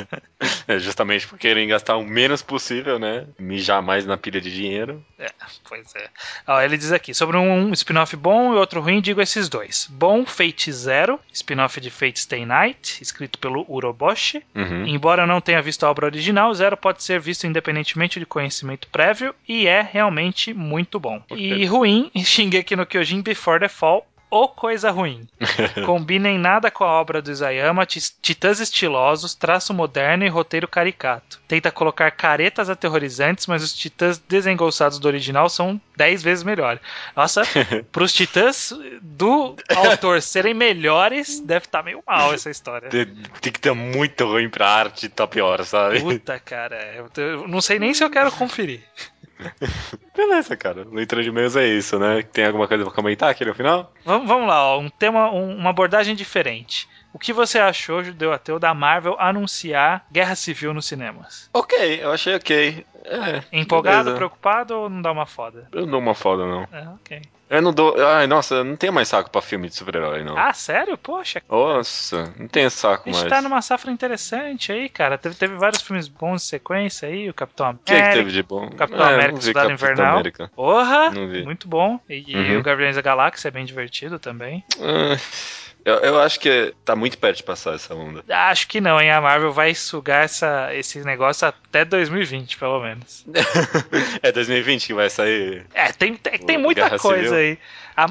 [0.68, 3.26] é justamente por querem gastar o menos possível, né?
[3.38, 5.02] Mijar mais na pilha de dinheiro.
[5.18, 5.30] É,
[5.66, 6.08] pois é.
[6.46, 9.86] Ó, ele diz aqui, sobre um spin-off bom e outro ruim, digo esses dois.
[9.90, 14.17] Bom, Fate Zero, spin-off de Fate Stay Night, escrito pelo Uroboshi
[14.54, 14.86] Uhum.
[14.86, 18.88] Embora eu não tenha visto a obra original, Zero pode ser visto independentemente de conhecimento
[18.88, 21.22] prévio e é realmente muito bom.
[21.30, 25.26] E ruim, Shingeki no Kyojin Before the Fall ou coisa ruim.
[25.84, 31.40] Combina em nada com a obra do Isayama, titãs estilosos, traço moderno e roteiro caricato.
[31.48, 36.80] Tenta colocar caretas aterrorizantes, mas os titãs desengolçados do original são 10 vezes melhores.
[37.16, 37.42] Nossa,
[37.90, 42.88] pros titãs do autor serem melhores, deve estar tá meio mal essa história.
[42.88, 43.06] Tem,
[43.40, 46.00] que estar muito ruim pra arte tá pior, sabe?
[46.00, 48.82] Puta, cara, eu não sei nem se eu quero conferir.
[50.16, 50.86] Beleza, cara.
[50.90, 52.22] Leitura de e-mails é isso, né?
[52.22, 53.92] Tem alguma coisa pra comentar aqui no final?
[54.04, 54.80] Vamos, vamos lá, ó.
[54.80, 56.88] Um tema, um, uma abordagem diferente.
[57.18, 61.50] O que você achou, Judeu Ateu, da Marvel anunciar Guerra Civil nos cinemas?
[61.52, 62.86] Ok, eu achei ok.
[63.04, 64.16] É, Empolgado, beleza.
[64.16, 65.66] preocupado ou não dá uma foda?
[65.72, 66.62] Eu não dou uma foda, não.
[66.70, 67.22] É, ok.
[67.50, 67.96] Eu não dou.
[68.06, 70.38] Ai, nossa, eu não tenho mais saco pra filme de super-herói, não.
[70.38, 70.96] Ah, sério?
[70.96, 71.42] Poxa.
[71.48, 73.16] Nossa, não tenho saco mais.
[73.16, 75.18] A gente tá numa safra interessante aí, cara.
[75.18, 77.82] Teve, teve vários filmes bons de sequência aí, o Capitão América.
[77.82, 78.70] O que, é que teve de bom?
[78.70, 80.12] Capitão é, América, Cidade Invernal.
[80.12, 80.52] América.
[80.54, 81.10] Porra!
[81.44, 81.98] Muito bom.
[82.08, 82.58] E, uhum.
[82.58, 84.62] o Guardiões da Galáxia é bem divertido também.
[84.76, 85.67] Uh...
[85.88, 88.22] Eu, eu, acho que tá muito perto de passar essa onda.
[88.28, 89.10] Acho que não, hein?
[89.10, 93.24] A Marvel vai sugar essa, esse negócio até 2020, pelo menos.
[94.22, 95.64] é 2020 que vai sair.
[95.72, 97.38] É, tem, tem, tem muita Guerra coisa Civil.
[97.38, 97.58] aí.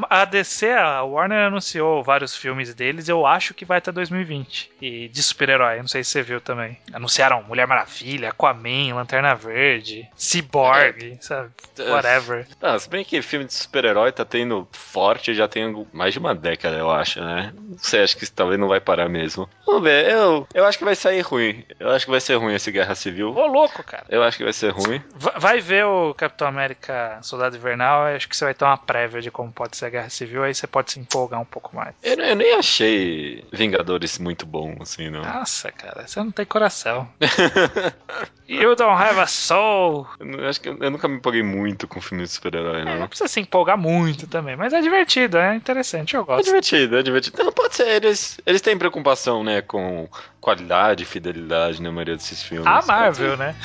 [0.09, 4.69] A, DC, a Warner anunciou vários filmes deles, eu acho que vai até 2020.
[4.81, 6.77] E de super-herói, não sei se você viu também.
[6.91, 11.21] Anunciaram Mulher Maravilha, Aquaman, Lanterna Verde, Cyborg, é.
[11.21, 11.51] sabe?
[11.79, 12.45] Whatever.
[12.61, 16.35] Ah, se bem que filme de super-herói tá tendo forte já tem mais de uma
[16.35, 17.53] década, eu acho, né?
[17.67, 19.49] Não sei, acho que talvez não vai parar mesmo.
[19.65, 21.65] Vamos ver, eu, eu acho que vai sair ruim.
[21.77, 23.35] Eu acho que vai ser ruim esse Guerra Civil.
[23.35, 24.05] Ô, louco, cara.
[24.07, 25.01] Eu acho que vai ser ruim.
[25.37, 29.29] Vai ver o Capitão América Soldado Invernal, acho que você vai ter uma prévia de
[29.29, 31.93] como pode ser a Guerra Civil, aí você pode se empolgar um pouco mais.
[32.01, 35.21] Eu, eu nem achei Vingadores muito bom, assim, não.
[35.21, 37.09] Nossa, cara, você não tem coração.
[38.47, 40.07] you don't have a soul.
[40.19, 42.93] Eu, acho que eu, eu nunca me empolguei muito com filme de super-herói, não.
[42.93, 46.41] É, não precisa se empolgar muito também, mas é divertido, é interessante, eu gosto.
[46.41, 47.43] É divertido, é divertido.
[47.43, 50.07] Não, pode ser, eles, eles têm preocupação, né, com
[50.39, 52.67] qualidade e fidelidade na maioria desses filmes.
[52.67, 53.55] A Marvel, né?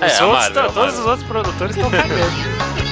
[0.00, 2.74] É, os é, outros, Marvel, todos os outros produtores estão cagando.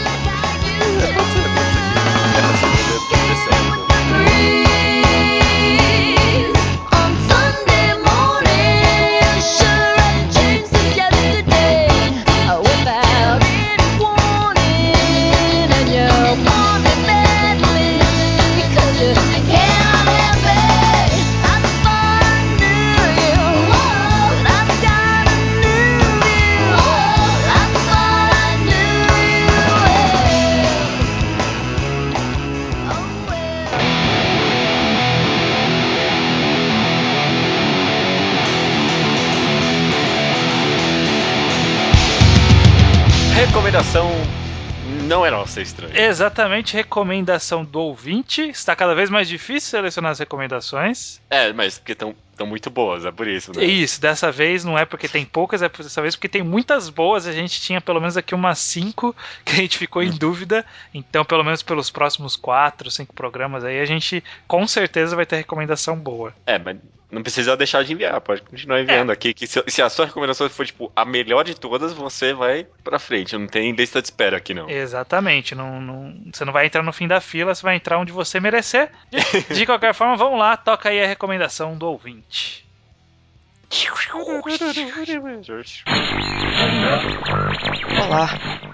[43.53, 44.11] recomendação
[45.07, 45.95] não é nossa, é estranho.
[45.95, 48.49] Exatamente, recomendação do ouvinte.
[48.49, 51.21] Está cada vez mais difícil selecionar as recomendações.
[51.29, 52.17] É, mas porque estão
[52.47, 53.63] muito boas, é por isso, né?
[53.63, 57.27] Isso, dessa vez não é porque tem poucas, é dessa vez porque tem muitas boas.
[57.27, 59.15] A gente tinha pelo menos aqui umas cinco
[59.45, 60.17] que a gente ficou em hum.
[60.17, 60.65] dúvida.
[60.95, 65.37] Então, pelo menos pelos próximos quatro, cinco programas aí, a gente com certeza vai ter
[65.37, 66.33] recomendação boa.
[66.47, 66.79] É, mas
[67.13, 69.13] não precisa deixar de enviar, pode continuar enviando é.
[69.13, 69.35] aqui.
[69.35, 72.99] Que se, se, a sua recomendação for, tipo, a melhor de todas, você vai pra
[72.99, 73.37] frente.
[73.37, 74.69] Não tem lista de espera aqui, não.
[74.71, 75.55] Exatamente.
[75.55, 78.41] Não, não, você não vai entrar no fim da fila, você vai entrar onde você
[78.41, 78.91] merecer.
[79.53, 82.67] De, qualquer forma, vamos lá, toca aí a recomendação do ouvinte.
[88.05, 88.29] Olá,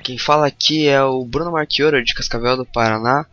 [0.05, 3.27] quem fala aqui é o Bruno Marchioro de Cascavel do Paraná.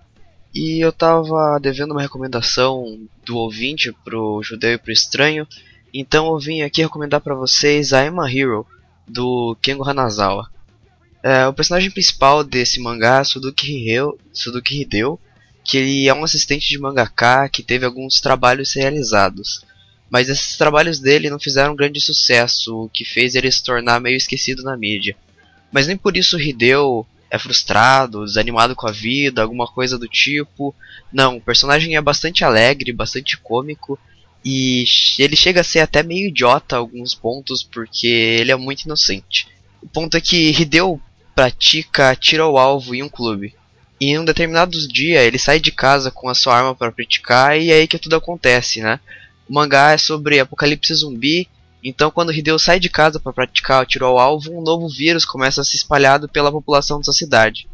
[0.55, 5.45] E eu tava devendo uma recomendação do ouvinte pro judeu e pro estranho.
[5.93, 8.65] Então eu vim aqui recomendar para vocês a Emma Hero,
[9.05, 10.49] do Kengo Hanazawa.
[11.21, 15.19] É, o personagem principal desse mangá é Suzuki Hideo, Suzuki Hideo,
[15.61, 19.61] que ele é um assistente de mangaka que teve alguns trabalhos realizados.
[20.09, 24.15] Mas esses trabalhos dele não fizeram grande sucesso, o que fez ele se tornar meio
[24.15, 25.17] esquecido na mídia.
[25.69, 30.73] Mas nem por isso Hideo é frustrado, desanimado com a vida, alguma coisa do tipo.
[31.11, 33.99] Não, o personagem é bastante alegre, bastante cômico
[34.43, 34.85] e
[35.17, 39.47] ele chega a ser até meio idiota a alguns pontos porque ele é muito inocente.
[39.81, 41.01] O ponto é que Hideo
[41.33, 43.55] pratica tiro ao alvo em um clube.
[43.99, 47.59] E em um determinado dia ele sai de casa com a sua arma para praticar
[47.59, 48.99] e é aí que tudo acontece, né?
[49.49, 51.47] O mangá é sobre apocalipse zumbi
[51.87, 55.23] então, quando Hideo sai de casa para praticar o tiro ao alvo, um novo vírus
[55.23, 57.67] começa a se espalhar pela população dessa cidade,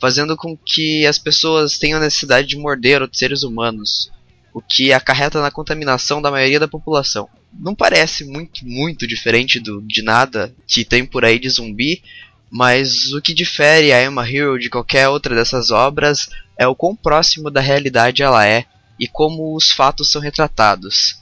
[0.00, 4.12] fazendo com que as pessoas tenham necessidade de morder outros seres humanos,
[4.54, 7.28] o que acarreta na contaminação da maioria da população.
[7.52, 12.00] Não parece muito, muito diferente do, de nada que tem por aí de zumbi,
[12.48, 16.94] mas o que difere a Emma Hero de qualquer outra dessas obras é o quão
[16.94, 18.66] próximo da realidade ela é
[19.00, 21.18] e como os fatos são retratados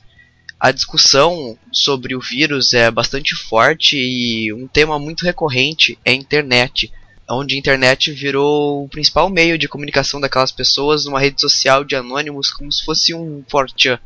[0.58, 6.14] a discussão sobre o vírus é bastante forte e um tema muito recorrente é a
[6.14, 6.90] internet,
[7.28, 11.94] onde a internet virou o principal meio de comunicação daquelas pessoas numa rede social de
[11.94, 13.98] anônimos como se fosse um 4chan,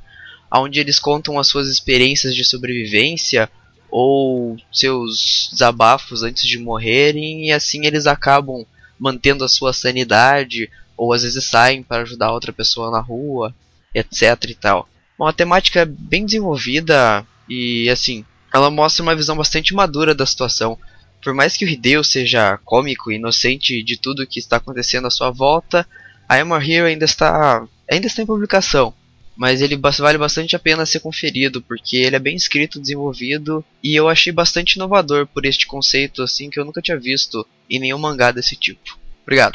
[0.52, 3.48] onde eles contam as suas experiências de sobrevivência
[3.88, 8.66] ou seus desabafos antes de morrerem e assim eles acabam
[8.98, 13.54] mantendo a sua sanidade ou às vezes saem para ajudar outra pessoa na rua,
[13.94, 14.89] etc e tal.
[15.20, 20.78] Uma temática bem desenvolvida e assim, ela mostra uma visão bastante madura da situação.
[21.22, 25.10] Por mais que o Hideo seja cômico e inocente de tudo que está acontecendo à
[25.10, 25.86] sua volta,
[26.28, 28.94] a Hero ainda está ainda está em publicação
[29.40, 33.96] mas ele vale bastante a pena ser conferido, porque ele é bem escrito, desenvolvido, e
[33.96, 37.96] eu achei bastante inovador por este conceito assim que eu nunca tinha visto em nenhum
[37.96, 38.98] mangá desse tipo.
[39.22, 39.54] Obrigado.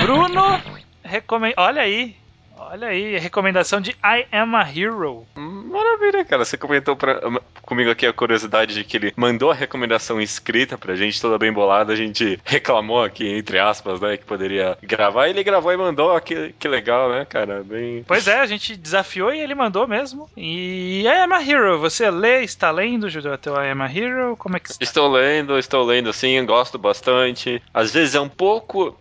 [0.00, 0.62] Bruno,
[1.04, 1.54] recomenda.
[1.58, 2.16] Olha aí,
[2.58, 5.26] Olha aí, recomendação de I Am a Hero.
[5.34, 6.44] Maravilha, cara.
[6.44, 7.20] Você comentou pra,
[7.62, 11.52] comigo aqui a curiosidade de que ele mandou a recomendação escrita pra gente, toda bem
[11.52, 11.92] bolada.
[11.92, 15.28] A gente reclamou aqui, entre aspas, né, que poderia gravar.
[15.28, 16.18] Ele gravou e mandou.
[16.20, 17.62] Que, que legal, né, cara?
[17.62, 18.04] Bem...
[18.06, 20.28] Pois é, a gente desafiou e ele mandou mesmo.
[20.36, 24.36] E I Am a Hero, você lê, está lendo, Judeu, até I Am a Hero?
[24.36, 24.82] Como é que está?
[24.82, 27.62] Estou lendo, estou lendo sim, gosto bastante.
[27.74, 28.96] Às vezes é um pouco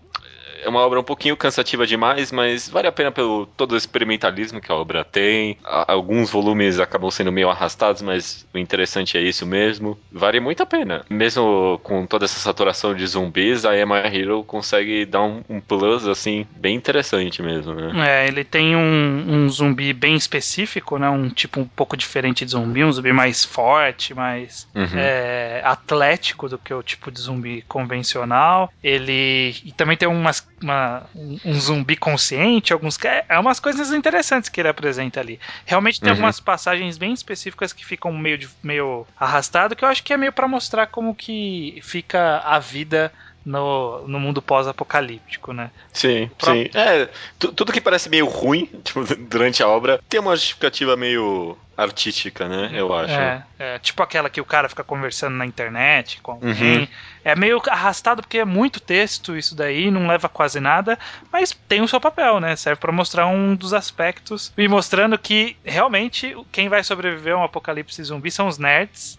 [0.65, 4.59] é uma obra um pouquinho cansativa demais, mas vale a pena pelo todo o experimentalismo
[4.59, 5.57] que a obra tem.
[5.63, 9.97] Alguns volumes acabam sendo meio arrastados, mas o interessante é isso mesmo.
[10.11, 11.05] Vale muito a pena.
[11.07, 16.07] Mesmo com toda essa saturação de zumbis, a Emma Hero consegue dar um, um plus,
[16.07, 18.23] assim, bem interessante mesmo, né?
[18.23, 21.09] É, ele tem um, um, zumbi bem específico, né?
[21.09, 24.97] Um tipo um pouco diferente de zumbi, um zumbi mais forte, mais uhum.
[24.97, 28.71] é, atlético do que o tipo de zumbi convencional.
[28.83, 32.97] Ele e também tem umas uma, um zumbi consciente, alguns.
[33.03, 35.39] É, é umas coisas interessantes que ele apresenta ali.
[35.65, 36.15] Realmente tem uhum.
[36.15, 40.33] algumas passagens bem específicas que ficam meio, meio arrastado, que eu acho que é meio
[40.33, 43.11] para mostrar como que fica a vida
[43.45, 45.69] no, no mundo pós-apocalíptico, né?
[45.93, 46.69] Sim, sim.
[46.73, 52.47] É, tudo que parece meio ruim tipo, durante a obra tem uma justificativa meio artística,
[52.47, 52.71] né?
[52.73, 53.13] Eu acho.
[53.13, 56.79] É, é, tipo aquela que o cara fica conversando na internet com alguém.
[56.79, 56.87] Uhum.
[57.23, 60.97] É meio arrastado porque é muito texto isso daí, não leva quase nada,
[61.31, 62.55] mas tem o seu papel, né?
[62.55, 67.43] Serve para mostrar um dos aspectos e mostrando que realmente quem vai sobreviver a um
[67.43, 69.17] apocalipse zumbi são os nerds.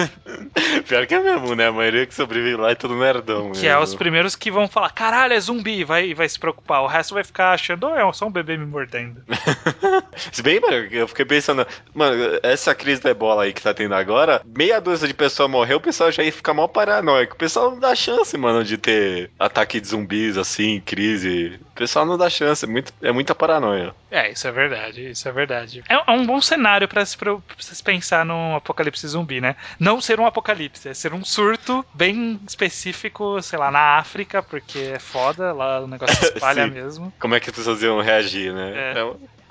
[0.88, 1.68] Pior que é mesmo, né?
[1.68, 3.52] A maioria que sobrevive lá é tudo nerdão.
[3.52, 3.68] Que é mesmo.
[3.68, 6.82] é os primeiros que vão falar: caralho, é zumbi, vai, vai se preocupar.
[6.82, 9.22] O resto vai ficar achando, oh, é só um bebê me mordendo.
[10.32, 10.60] Se bem,
[10.90, 15.06] eu fiquei pensando, Mano, essa crise da ebola aí que tá tendo agora, meia dúzia
[15.06, 17.34] de pessoas morreu, o pessoal já ia ficar mal paranoico.
[17.34, 21.60] O pessoal não dá chance, mano, de ter ataque de zumbis assim, crise.
[21.72, 23.94] O pessoal não dá chance, é, muito, é muita paranoia.
[24.10, 25.82] É, isso é verdade, isso é verdade.
[25.88, 29.56] É, é um bom cenário para se, pra se pensar num apocalipse zumbi, né?
[29.78, 34.78] Não ser um apocalipse, é ser um surto bem específico, sei lá, na África, porque
[34.94, 37.12] é foda, lá o negócio espalha mesmo.
[37.20, 38.92] Como é que as pessoas iam reagir, né?
[38.94, 38.98] É.
[38.98, 39.04] é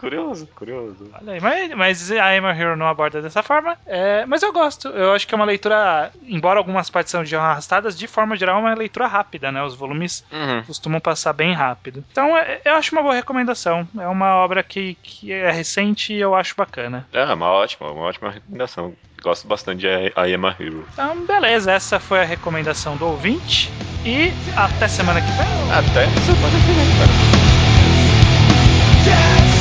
[0.04, 1.10] Curioso, curioso.
[1.22, 3.78] Olha aí, mas, mas a Emma Hero não aborda dessa forma.
[3.86, 4.88] É, mas eu gosto.
[4.90, 8.60] Eu acho que é uma leitura, embora algumas partes sejam arrastadas, de forma geral é
[8.60, 9.64] uma leitura rápida, né?
[9.64, 10.64] Os volumes uhum.
[10.64, 12.04] costumam passar bem rápido.
[12.12, 13.88] Então é, eu acho uma boa recomendação.
[13.98, 17.08] É uma obra que, que é recente e eu acho bacana.
[17.14, 18.94] É, uma ótima, uma ótima recomendação.
[19.22, 20.86] Gosto bastante de I Am Hero.
[20.92, 23.72] Então, beleza, essa foi a recomendação do ouvinte.
[24.06, 25.48] E até semana que vem.
[25.72, 27.44] Até semana que vem, cara.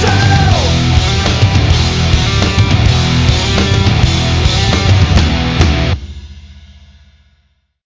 [0.02, 0.41] say